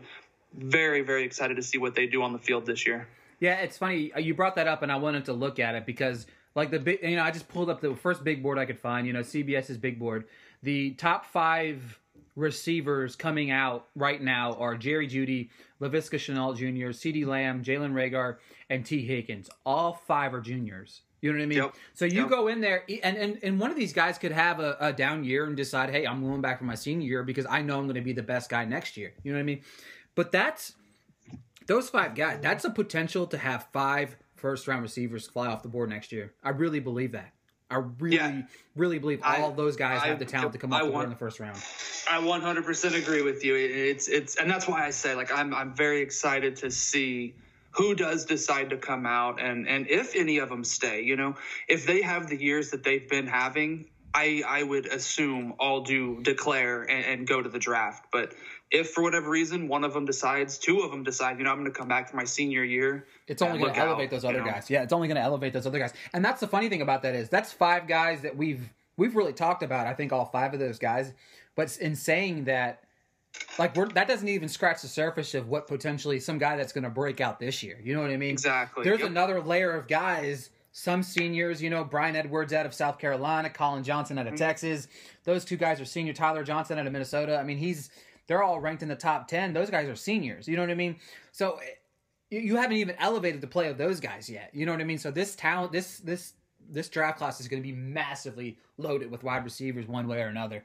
very 0.52 1.02
very 1.02 1.26
excited 1.26 1.58
to 1.58 1.64
see 1.64 1.78
what 1.78 1.94
they 1.94 2.08
do 2.08 2.24
on 2.24 2.34
the 2.34 2.40
field 2.40 2.66
this 2.66 2.88
year. 2.88 3.08
Yeah, 3.40 3.56
it's 3.58 3.78
funny 3.78 4.12
you 4.18 4.34
brought 4.34 4.56
that 4.56 4.68
up, 4.68 4.82
and 4.82 4.92
I 4.92 4.96
wanted 4.96 5.26
to 5.26 5.34
look 5.34 5.60
at 5.60 5.76
it 5.76 5.86
because 5.86 6.26
like 6.56 6.72
the 6.72 6.80
big, 6.80 7.00
you 7.02 7.16
know, 7.16 7.24
I 7.24 7.32
just 7.32 7.48
pulled 7.48 7.70
up 7.70 7.82
the 7.82 7.96
first 7.96 8.24
big 8.24 8.44
board 8.44 8.58
I 8.58 8.66
could 8.66 8.80
find. 8.80 9.08
You 9.08 9.14
know, 9.14 9.22
CBS's 9.22 9.78
big 9.78 10.00
board. 10.00 10.26
The 10.62 10.92
top 10.92 11.26
five 11.26 12.00
receivers 12.36 13.16
coming 13.16 13.52
out 13.52 13.88
right 13.96 14.22
now 14.22 14.54
are 14.54 14.76
Jerry 14.76 15.08
Jeudy, 15.08 15.50
Laviska 15.82 16.18
Shenault 16.18 16.58
Jr., 16.58 16.92
CeeDee 16.92 17.26
Lamb, 17.26 17.64
Jalen 17.64 17.94
Reagor, 17.94 18.38
and 18.70 18.86
Tee 18.86 19.06
Higgins. 19.06 19.50
All 19.66 19.94
five 19.94 20.34
are 20.34 20.42
juniors. 20.42 21.02
You 21.22 21.32
know 21.32 21.38
what 21.38 21.44
I 21.44 21.48
mean? 21.48 21.58
Yep. 21.60 21.76
So 21.94 22.06
you 22.06 22.22
yep. 22.22 22.30
go 22.30 22.48
in 22.50 22.60
there, 22.60 22.84
and, 23.02 23.16
and, 23.16 23.40
and 23.44 23.60
one 23.60 23.72
of 23.72 23.78
these 23.78 23.94
guys 23.94 24.18
could 24.18 24.34
have 24.34 24.60
a, 24.60 24.76
a, 24.80 24.92
down 24.92 25.24
year 25.24 25.46
and 25.46 25.56
decide, 25.56 25.90
hey, 25.90 26.06
I'm 26.06 26.22
going 26.22 26.42
back 26.42 26.60
for 26.60 26.66
my 26.66 26.76
senior 26.76 27.08
year 27.08 27.24
because 27.24 27.46
I 27.50 27.62
know 27.62 27.78
I'm 27.78 27.86
going 27.86 27.96
to 27.96 28.02
be 28.02 28.12
the 28.12 28.24
best 28.24 28.50
guy 28.50 28.66
next 28.66 28.98
year. 28.98 29.14
You 29.24 29.32
know 29.32 29.38
what 29.38 29.44
I 29.44 29.46
mean? 29.46 29.62
But 30.16 30.34
that's 30.34 30.74
those 31.66 31.90
five 31.90 32.14
guys. 32.14 32.40
That's 32.42 32.66
a 32.66 32.70
potential 32.70 33.26
to 33.28 33.38
have 33.38 33.68
five 33.72 34.18
first 34.44 34.68
round 34.68 34.82
receivers 34.82 35.26
fly 35.26 35.48
off 35.48 35.64
the 35.64 35.70
board 35.70 35.90
next 35.90 36.12
year. 36.12 36.34
I 36.44 36.50
really 36.50 36.82
believe 36.82 37.14
that. 37.14 37.32
I 37.72 37.78
really, 37.98 38.18
yeah. 38.18 38.42
really 38.76 39.00
believe 39.00 39.22
all 39.24 39.52
I, 39.52 39.56
those 39.56 39.78
guys 39.78 40.02
I, 40.04 40.08
have 40.08 40.20
the 40.20 40.26
talent 40.26 40.52
to 40.52 40.60
come 40.60 40.70
board 40.70 41.06
in 41.06 41.10
the 41.10 41.16
first 41.16 41.40
round. 41.40 41.56
I 42.12 42.20
100% 42.20 43.02
agree 43.02 43.22
with 43.22 43.46
you. 43.46 43.56
It's 43.56 44.10
it's 44.10 44.36
and 44.36 44.52
that's 44.52 44.68
why 44.68 44.86
I 44.86 44.90
say 44.90 45.16
like 45.16 45.32
I'm 45.32 45.56
I'm 45.56 45.74
very 45.74 46.02
excited 46.02 46.58
to 46.58 46.70
see 46.70 47.36
who 47.72 47.96
does 47.96 48.26
decide 48.26 48.70
to 48.72 48.78
come 48.78 49.06
out 49.06 49.42
and 49.42 49.66
and 49.66 49.90
if 49.90 50.14
any 50.14 50.40
of 50.40 50.50
them 50.50 50.66
stay. 50.66 51.02
You 51.04 51.16
know, 51.16 51.36
if 51.70 51.88
they 51.88 52.02
have 52.02 52.28
the 52.28 52.40
years 52.40 52.72
that 52.72 52.84
they've 52.84 53.10
been 53.10 53.28
having, 53.28 53.88
I 54.14 54.44
I 54.46 54.62
would 54.62 54.88
assume 54.88 55.54
all 55.58 55.82
do 55.82 56.22
declare 56.22 56.84
and, 56.84 57.06
and 57.06 57.28
go 57.28 57.42
to 57.42 57.50
the 57.50 57.60
draft. 57.60 58.08
But 58.12 58.34
if 58.74 58.90
for 58.90 59.04
whatever 59.04 59.30
reason 59.30 59.68
one 59.68 59.84
of 59.84 59.94
them 59.94 60.04
decides, 60.04 60.58
two 60.58 60.80
of 60.80 60.90
them 60.90 61.04
decide, 61.04 61.38
you 61.38 61.44
know, 61.44 61.52
I'm 61.52 61.60
going 61.60 61.72
to 61.72 61.78
come 61.78 61.88
back 61.88 62.10
for 62.10 62.18
my 62.18 62.24
senior 62.24 62.64
year. 62.64 63.06
It's 63.28 63.44
only 63.44 63.60
going 63.60 63.72
to 63.72 63.80
elevate 63.80 64.08
out, 64.08 64.12
those 64.12 64.26
other 64.26 64.40
know? 64.40 64.46
guys. 64.46 64.68
Yeah, 64.68 64.82
it's 64.82 64.92
only 64.92 65.08
going 65.08 65.18
to 65.18 65.22
elevate 65.22 65.54
those 65.54 65.68
other 65.68 65.78
guys. 65.78 65.94
And 66.12 66.26
that's 66.26 66.40
the 66.40 66.48
funny 66.48 66.70
thing 66.70 66.82
about 66.82 67.04
that 67.04 67.14
is 67.14 67.30
that's 67.30 67.54
five 67.54 67.88
guys 67.88 68.22
that 68.22 68.36
we've 68.36 68.68
we've 68.98 69.16
really 69.16 69.32
talked 69.32 69.62
about. 69.62 69.86
I 69.86 69.94
think 69.94 70.12
all 70.12 70.26
five 70.26 70.56
of 70.56 70.60
those 70.60 70.80
guys. 70.80 71.14
But 71.56 71.78
in 71.78 71.96
saying 71.96 72.46
that, 72.46 72.84
like 73.60 73.76
we're, 73.76 73.90
that 73.90 74.08
doesn't 74.08 74.28
even 74.28 74.50
scratch 74.50 74.82
the 74.82 74.88
surface 74.88 75.36
of 75.36 75.48
what 75.48 75.68
potentially 75.68 76.20
some 76.20 76.40
guy 76.40 76.58
that's 76.58 76.74
going 76.74 76.84
to 76.84 76.90
break 76.90 77.22
out 77.22 77.40
this 77.40 77.62
year. 77.62 77.80
You 77.84 77.94
know 77.94 78.02
what 78.02 78.10
I 78.10 78.18
mean? 78.18 78.32
Exactly. 78.32 78.84
There's 78.84 79.02
yep. 79.02 79.10
another 79.10 79.40
layer 79.40 79.72
of 79.72 79.88
guys. 79.88 80.50
Some 80.76 81.04
seniors, 81.04 81.62
you 81.62 81.70
know, 81.70 81.84
Bryan 81.84 82.16
Edwards 82.16 82.52
out 82.52 82.66
of 82.66 82.74
South 82.74 82.98
Carolina, 82.98 83.52
Collin 83.52 83.84
Johnson 83.84 84.18
out 84.18 84.26
of 84.26 84.34
mm-hmm. 84.34 84.44
Texas. 84.44 84.88
Those 85.24 85.46
two 85.46 85.58
guys 85.58 85.80
are 85.80 85.86
senior. 85.86 86.14
Tyler 86.14 86.44
Johnson 86.44 86.80
out 86.80 86.88
of 86.88 86.92
Minnesota. 86.92 87.38
I 87.38 87.44
mean, 87.44 87.60
he's 87.60 87.92
they're 88.28 88.44
all 88.44 88.60
ranked 88.60 88.84
in 88.84 88.90
the 88.90 88.96
top 88.96 89.28
10. 89.28 89.54
Those 89.54 89.70
guys 89.70 89.88
are 89.88 89.96
seniors. 89.96 90.48
You 90.48 90.56
know 90.56 90.64
what 90.64 90.72
I 90.72 90.76
mean? 90.76 90.98
So 91.32 91.60
you 92.30 92.56
haven't 92.56 92.78
even 92.78 92.96
elevated 93.00 93.42
the 93.42 93.48
play 93.48 93.70
of 93.70 93.78
those 93.78 94.00
guys 94.00 94.30
yet. 94.30 94.50
You 94.54 94.66
know 94.66 94.72
what 94.72 94.82
I 94.82 94.86
mean? 94.86 94.98
So 94.98 95.12
this 95.12 95.36
talent, 95.36 95.72
this 95.72 96.00
this 96.00 96.34
this 96.70 96.90
draft 96.90 97.18
class 97.18 97.40
is 97.40 97.48
going 97.48 97.62
to 97.62 97.68
be 97.68 97.76
massively 97.76 98.58
loaded 98.78 99.12
with 99.12 99.24
wide 99.24 99.44
receivers 99.44 99.88
one 99.88 100.08
way 100.08 100.22
or 100.22 100.28
another. 100.28 100.64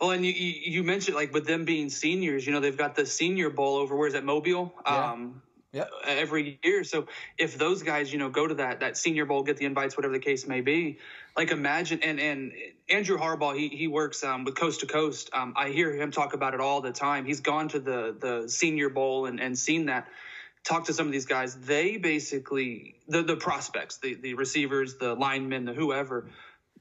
Well, 0.00 0.12
and 0.12 0.24
you, 0.24 0.32
you 0.32 0.84
mentioned 0.84 1.16
like 1.16 1.32
with 1.34 1.46
them 1.46 1.64
being 1.64 1.90
seniors, 1.90 2.46
you 2.46 2.52
know, 2.52 2.60
they've 2.60 2.76
got 2.76 2.94
the 2.94 3.04
Senior 3.04 3.50
Bowl 3.50 3.76
over 3.76 3.96
where's 3.96 4.12
that 4.12 4.24
Mobile? 4.24 4.72
Yeah. 4.86 5.12
Um, 5.12 5.42
yep. 5.72 5.90
every 6.06 6.58
year. 6.62 6.84
So 6.84 7.06
if 7.36 7.58
those 7.58 7.82
guys, 7.82 8.12
you 8.12 8.18
know, 8.18 8.28
go 8.28 8.46
to 8.46 8.54
that 8.54 8.80
that 8.80 8.96
Senior 8.96 9.24
Bowl, 9.24 9.42
get 9.42 9.56
the 9.56 9.64
invites, 9.64 9.96
whatever 9.96 10.14
the 10.14 10.20
case 10.20 10.46
may 10.46 10.60
be, 10.60 10.98
like 11.36 11.50
imagine 11.50 12.00
and 12.02 12.20
and 12.20 12.52
Andrew 12.88 13.18
Harbaugh, 13.18 13.56
he 13.56 13.68
he 13.68 13.88
works 13.88 14.24
um, 14.24 14.44
with 14.44 14.56
Coast 14.56 14.80
to 14.80 14.86
Coast. 14.86 15.30
Um, 15.32 15.54
I 15.56 15.70
hear 15.70 15.94
him 15.94 16.10
talk 16.10 16.34
about 16.34 16.54
it 16.54 16.60
all 16.60 16.80
the 16.80 16.92
time. 16.92 17.24
He's 17.24 17.40
gone 17.40 17.68
to 17.68 17.80
the 17.80 18.16
the 18.18 18.48
Senior 18.48 18.88
Bowl 18.88 19.26
and 19.26 19.40
and 19.40 19.58
seen 19.58 19.86
that. 19.86 20.08
Talk 20.64 20.86
to 20.86 20.92
some 20.92 21.06
of 21.06 21.12
these 21.12 21.26
guys. 21.26 21.54
They 21.54 21.96
basically 21.96 22.96
the 23.06 23.22
the 23.22 23.36
prospects, 23.36 23.98
the 23.98 24.14
the 24.14 24.34
receivers, 24.34 24.96
the 24.96 25.14
linemen, 25.14 25.64
the 25.64 25.72
whoever. 25.72 26.30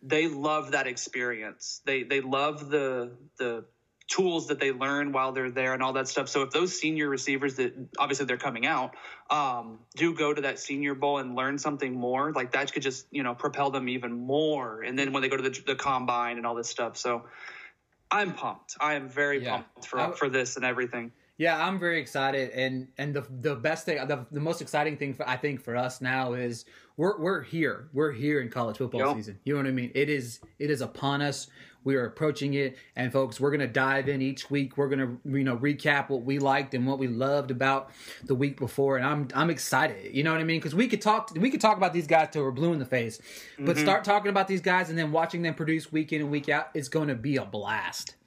They 0.03 0.27
love 0.27 0.71
that 0.71 0.87
experience. 0.87 1.81
They 1.85 2.03
they 2.03 2.21
love 2.21 2.69
the 2.69 3.11
the 3.37 3.65
tools 4.07 4.47
that 4.47 4.59
they 4.59 4.71
learn 4.71 5.11
while 5.11 5.31
they're 5.31 5.51
there 5.51 5.73
and 5.73 5.83
all 5.83 5.93
that 5.93 6.07
stuff. 6.07 6.29
So 6.29 6.41
if 6.41 6.51
those 6.51 6.77
senior 6.77 7.09
receivers 7.09 7.55
that 7.55 7.73
obviously 7.99 8.25
they're 8.25 8.37
coming 8.37 8.65
out 8.65 8.95
um, 9.29 9.79
do 9.95 10.15
go 10.15 10.33
to 10.33 10.41
that 10.41 10.59
senior 10.59 10.95
bowl 10.95 11.17
and 11.17 11.35
learn 11.35 11.57
something 11.57 11.93
more, 11.93 12.31
like 12.31 12.53
that 12.53 12.71
could 12.71 12.83
just 12.83 13.07
you 13.11 13.23
know 13.23 13.35
propel 13.35 13.69
them 13.69 13.89
even 13.89 14.13
more. 14.13 14.81
And 14.81 14.97
then 14.97 15.11
when 15.11 15.21
they 15.21 15.29
go 15.29 15.37
to 15.37 15.43
the, 15.43 15.61
the 15.65 15.75
combine 15.75 16.37
and 16.37 16.45
all 16.45 16.55
this 16.55 16.69
stuff, 16.69 16.97
so 16.97 17.25
I'm 18.09 18.33
pumped. 18.33 18.77
I 18.79 18.93
am 18.93 19.09
very 19.09 19.43
yeah. 19.43 19.57
pumped 19.57 19.85
for 19.85 19.99
I, 19.99 20.11
for 20.11 20.29
this 20.29 20.55
and 20.55 20.63
everything. 20.63 21.11
Yeah, 21.37 21.63
I'm 21.63 21.77
very 21.77 21.99
excited, 21.99 22.49
and 22.51 22.87
and 22.97 23.13
the 23.13 23.27
the 23.41 23.55
best 23.55 23.85
thing, 23.85 23.97
the, 24.07 24.25
the 24.31 24.39
most 24.39 24.61
exciting 24.61 24.97
thing 24.97 25.13
for, 25.13 25.27
I 25.29 25.37
think 25.37 25.61
for 25.61 25.75
us 25.75 26.01
now 26.01 26.33
is 26.33 26.65
we're 26.95 27.19
we're 27.19 27.43
here, 27.43 27.89
we're 27.93 28.11
here 28.11 28.41
in 28.41 28.49
college 28.49 28.77
football 28.77 29.01
yep. 29.01 29.15
season. 29.15 29.39
You 29.43 29.53
know 29.53 29.59
what 29.59 29.67
I 29.67 29.71
mean? 29.71 29.91
It 29.93 30.09
is 30.09 30.39
it 30.57 30.71
is 30.71 30.81
upon 30.81 31.21
us. 31.21 31.47
We 31.87 31.95
are 31.95 32.03
approaching 32.03 32.53
it, 32.55 32.75
and 32.97 33.13
folks, 33.13 33.39
we're 33.39 33.49
gonna 33.49 33.65
dive 33.65 34.09
in 34.09 34.21
each 34.21 34.51
week. 34.51 34.75
We're 34.75 34.89
gonna 34.89 35.15
you 35.23 35.45
know 35.45 35.55
recap 35.55 36.09
what 36.09 36.23
we 36.23 36.37
liked 36.37 36.73
and 36.73 36.85
what 36.85 36.99
we 36.99 37.07
loved 37.07 37.49
about 37.49 37.91
the 38.25 38.35
week 38.35 38.59
before, 38.59 38.97
and 38.97 39.05
I'm 39.05 39.29
I'm 39.33 39.49
excited. 39.49 40.13
You 40.13 40.25
know 40.25 40.33
what 40.33 40.41
I 40.41 40.43
mean? 40.43 40.59
Because 40.59 40.75
we 40.75 40.89
could 40.89 41.01
talk 41.01 41.31
we 41.37 41.49
could 41.49 41.61
talk 41.61 41.77
about 41.77 41.93
these 41.93 42.05
guys 42.05 42.27
till 42.33 42.43
we're 42.43 42.51
blue 42.51 42.73
in 42.73 42.79
the 42.79 42.85
face, 42.85 43.21
but 43.57 43.77
mm-hmm. 43.77 43.85
start 43.85 44.03
talking 44.03 44.27
about 44.27 44.49
these 44.49 44.59
guys 44.59 44.89
and 44.89 44.97
then 44.97 45.13
watching 45.13 45.41
them 45.43 45.53
produce 45.53 45.89
week 45.89 46.11
in 46.11 46.19
and 46.19 46.29
week 46.29 46.49
out, 46.49 46.67
is 46.73 46.89
going 46.89 47.07
to 47.07 47.15
be 47.15 47.37
a 47.37 47.45
blast. 47.45 48.17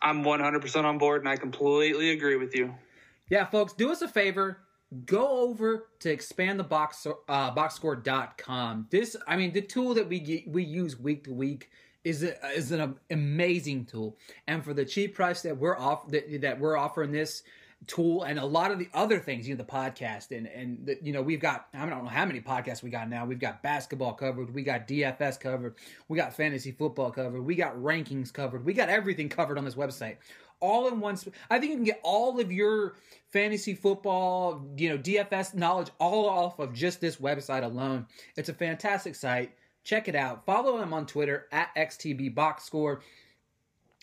I'm 0.00 0.24
100% 0.24 0.84
on 0.84 0.96
board, 0.96 1.20
and 1.20 1.28
I 1.28 1.36
completely 1.36 2.12
agree 2.12 2.36
with 2.36 2.56
you. 2.56 2.74
Yeah, 3.28 3.44
folks, 3.44 3.74
do 3.74 3.92
us 3.92 4.00
a 4.00 4.08
favor. 4.08 4.60
Go 5.04 5.40
over 5.40 5.88
to 6.00 6.10
expand 6.10 6.58
the 6.58 6.64
expandthebox 6.64 7.14
uh, 7.28 7.54
boxscore.com. 7.54 8.86
This, 8.88 9.16
I 9.28 9.36
mean, 9.36 9.52
the 9.52 9.60
tool 9.60 9.92
that 9.94 10.08
we 10.08 10.18
get, 10.18 10.48
we 10.48 10.64
use 10.64 10.98
week 10.98 11.24
to 11.24 11.34
week 11.34 11.68
is 12.04 12.22
a, 12.22 12.46
is 12.50 12.70
an 12.70 12.96
amazing 13.10 13.86
tool, 13.86 14.16
and 14.46 14.64
for 14.64 14.74
the 14.74 14.84
cheap 14.84 15.14
price 15.14 15.42
that 15.42 15.56
we're 15.56 15.76
off 15.76 16.08
that, 16.08 16.40
that 16.42 16.60
we're 16.60 16.76
offering 16.76 17.10
this, 17.10 17.42
tool 17.86 18.22
and 18.22 18.38
a 18.38 18.44
lot 18.44 18.70
of 18.70 18.78
the 18.78 18.88
other 18.94 19.18
things, 19.18 19.46
you 19.46 19.54
know, 19.54 19.62
the 19.62 19.70
podcast 19.70 20.36
and 20.36 20.46
and 20.46 20.86
the, 20.86 20.98
you 21.02 21.12
know 21.12 21.22
we've 21.22 21.40
got 21.40 21.68
I 21.74 21.80
don't 21.80 21.90
know 21.90 22.08
how 22.08 22.24
many 22.24 22.40
podcasts 22.40 22.82
we 22.82 22.90
got 22.90 23.08
now. 23.08 23.24
We've 23.24 23.38
got 23.38 23.62
basketball 23.62 24.14
covered, 24.14 24.54
we 24.54 24.62
got 24.62 24.88
DFS 24.88 25.38
covered, 25.38 25.74
we 26.08 26.16
got 26.16 26.34
fantasy 26.34 26.72
football 26.72 27.10
covered, 27.10 27.42
we 27.42 27.54
got 27.54 27.76
rankings 27.76 28.32
covered, 28.32 28.64
we 28.64 28.72
got 28.72 28.88
everything 28.88 29.28
covered 29.28 29.58
on 29.58 29.64
this 29.64 29.74
website. 29.74 30.16
All 30.60 30.88
in 30.88 31.00
one. 31.00 31.18
I 31.50 31.58
think 31.58 31.70
you 31.70 31.76
can 31.76 31.84
get 31.84 32.00
all 32.02 32.40
of 32.40 32.50
your 32.50 32.94
fantasy 33.30 33.74
football, 33.74 34.64
you 34.76 34.88
know, 34.88 34.96
DFS 34.96 35.54
knowledge 35.54 35.90
all 35.98 36.28
off 36.28 36.58
of 36.58 36.72
just 36.72 37.00
this 37.00 37.16
website 37.16 37.64
alone. 37.64 38.06
It's 38.36 38.48
a 38.48 38.54
fantastic 38.54 39.14
site. 39.14 39.52
Check 39.84 40.08
it 40.08 40.14
out. 40.14 40.46
Follow 40.46 40.78
them 40.78 40.94
on 40.94 41.06
Twitter 41.06 41.46
at 41.52 41.74
XTB 41.76 42.34
Box 42.34 42.64
Score. 42.64 43.02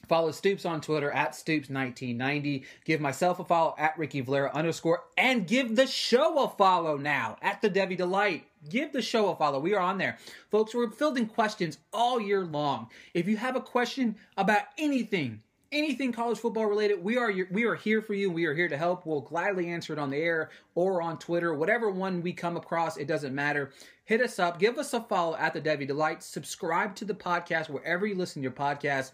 Follow 0.07 0.31
Stoops 0.31 0.65
on 0.65 0.81
Twitter 0.81 1.11
at 1.11 1.31
Stoops1990. 1.31 2.65
Give 2.85 3.01
myself 3.01 3.39
a 3.39 3.43
follow 3.43 3.75
at 3.77 3.97
Ricky 3.97 4.21
Valera 4.21 4.51
underscore. 4.53 5.03
And 5.17 5.47
give 5.47 5.75
the 5.75 5.87
show 5.87 6.43
a 6.43 6.49
follow 6.49 6.97
now 6.97 7.37
at 7.41 7.61
the 7.61 7.69
Devy 7.69 7.97
Delight. 7.97 8.45
Give 8.69 8.91
the 8.91 9.01
show 9.01 9.29
a 9.29 9.35
follow. 9.35 9.59
We 9.59 9.73
are 9.73 9.81
on 9.81 9.97
there. 9.97 10.17
Folks, 10.51 10.75
we're 10.75 10.91
fielding 10.91 11.27
questions 11.27 11.77
all 11.93 12.19
year 12.19 12.45
long. 12.45 12.89
If 13.13 13.27
you 13.27 13.37
have 13.37 13.55
a 13.55 13.61
question 13.61 14.15
about 14.37 14.63
anything, 14.77 15.41
anything 15.71 16.11
college 16.11 16.37
football 16.37 16.65
related, 16.65 17.03
we 17.03 17.17
are 17.17 17.33
we 17.49 17.63
are 17.65 17.75
here 17.75 18.01
for 18.01 18.13
you. 18.13 18.29
We 18.29 18.45
are 18.45 18.53
here 18.53 18.69
to 18.69 18.77
help. 18.77 19.05
We'll 19.05 19.21
gladly 19.21 19.69
answer 19.69 19.93
it 19.93 19.99
on 19.99 20.09
the 20.09 20.17
air 20.17 20.49
or 20.75 21.01
on 21.01 21.17
Twitter, 21.17 21.53
whatever 21.53 21.89
one 21.89 22.21
we 22.21 22.33
come 22.33 22.57
across. 22.57 22.97
It 22.97 23.07
doesn't 23.07 23.33
matter. 23.33 23.71
Hit 24.11 24.19
us 24.19 24.39
up. 24.39 24.59
Give 24.59 24.77
us 24.77 24.93
a 24.93 24.99
follow 24.99 25.37
at 25.37 25.53
the 25.53 25.61
Devy 25.61 25.87
Delight. 25.87 26.21
Subscribe 26.21 26.95
to 26.95 27.05
the 27.05 27.13
podcast 27.13 27.69
wherever 27.69 28.05
you 28.05 28.13
listen 28.13 28.41
to 28.41 28.43
your 28.43 28.51
podcast. 28.51 29.13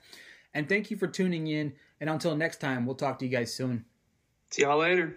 And 0.56 0.68
thank 0.68 0.90
you 0.90 0.98
for 0.98 1.06
tuning 1.06 1.46
in. 1.46 1.74
And 2.02 2.10
until 2.10 2.36
next 2.36 2.60
time, 2.60 2.84
we'll 2.84 2.96
talk 2.96 3.20
to 3.20 3.26
you 3.26 3.30
guys 3.30 3.54
soon. 3.54 3.86
See 4.50 4.64
y'all 4.64 4.80
later. 4.80 5.16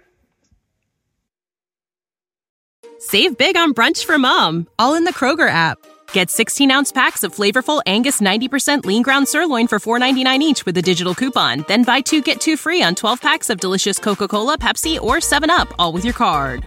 Save 2.99 3.39
big 3.39 3.57
on 3.57 3.73
brunch 3.73 4.05
for 4.05 4.19
mom, 4.19 4.69
all 4.79 4.97
in 4.97 5.05
the 5.05 5.15
Kroger 5.15 5.49
app. 5.49 5.79
Get 6.13 6.29
16 6.29 6.71
ounce 6.71 6.93
packs 6.93 7.23
of 7.23 7.35
flavorful 7.35 7.81
Angus 7.87 8.21
90% 8.21 8.85
lean 8.85 9.03
ground 9.03 9.29
sirloin 9.29 9.67
for 9.67 9.79
$4.99 9.79 10.41
each 10.41 10.67
with 10.67 10.77
a 10.77 10.83
digital 10.83 11.15
coupon. 11.15 11.65
Then 11.69 11.85
buy 11.85 12.03
two 12.03 12.21
get 12.21 12.39
two 12.39 12.59
free 12.59 12.83
on 12.83 12.95
12 12.95 13.23
packs 13.23 13.49
of 13.49 13.61
delicious 13.61 13.99
Coca 13.99 14.29
Cola, 14.29 14.59
Pepsi, 14.59 15.01
or 15.01 15.21
7UP, 15.21 15.73
all 15.79 15.95
with 15.95 16.05
your 16.05 16.13
card. 16.13 16.67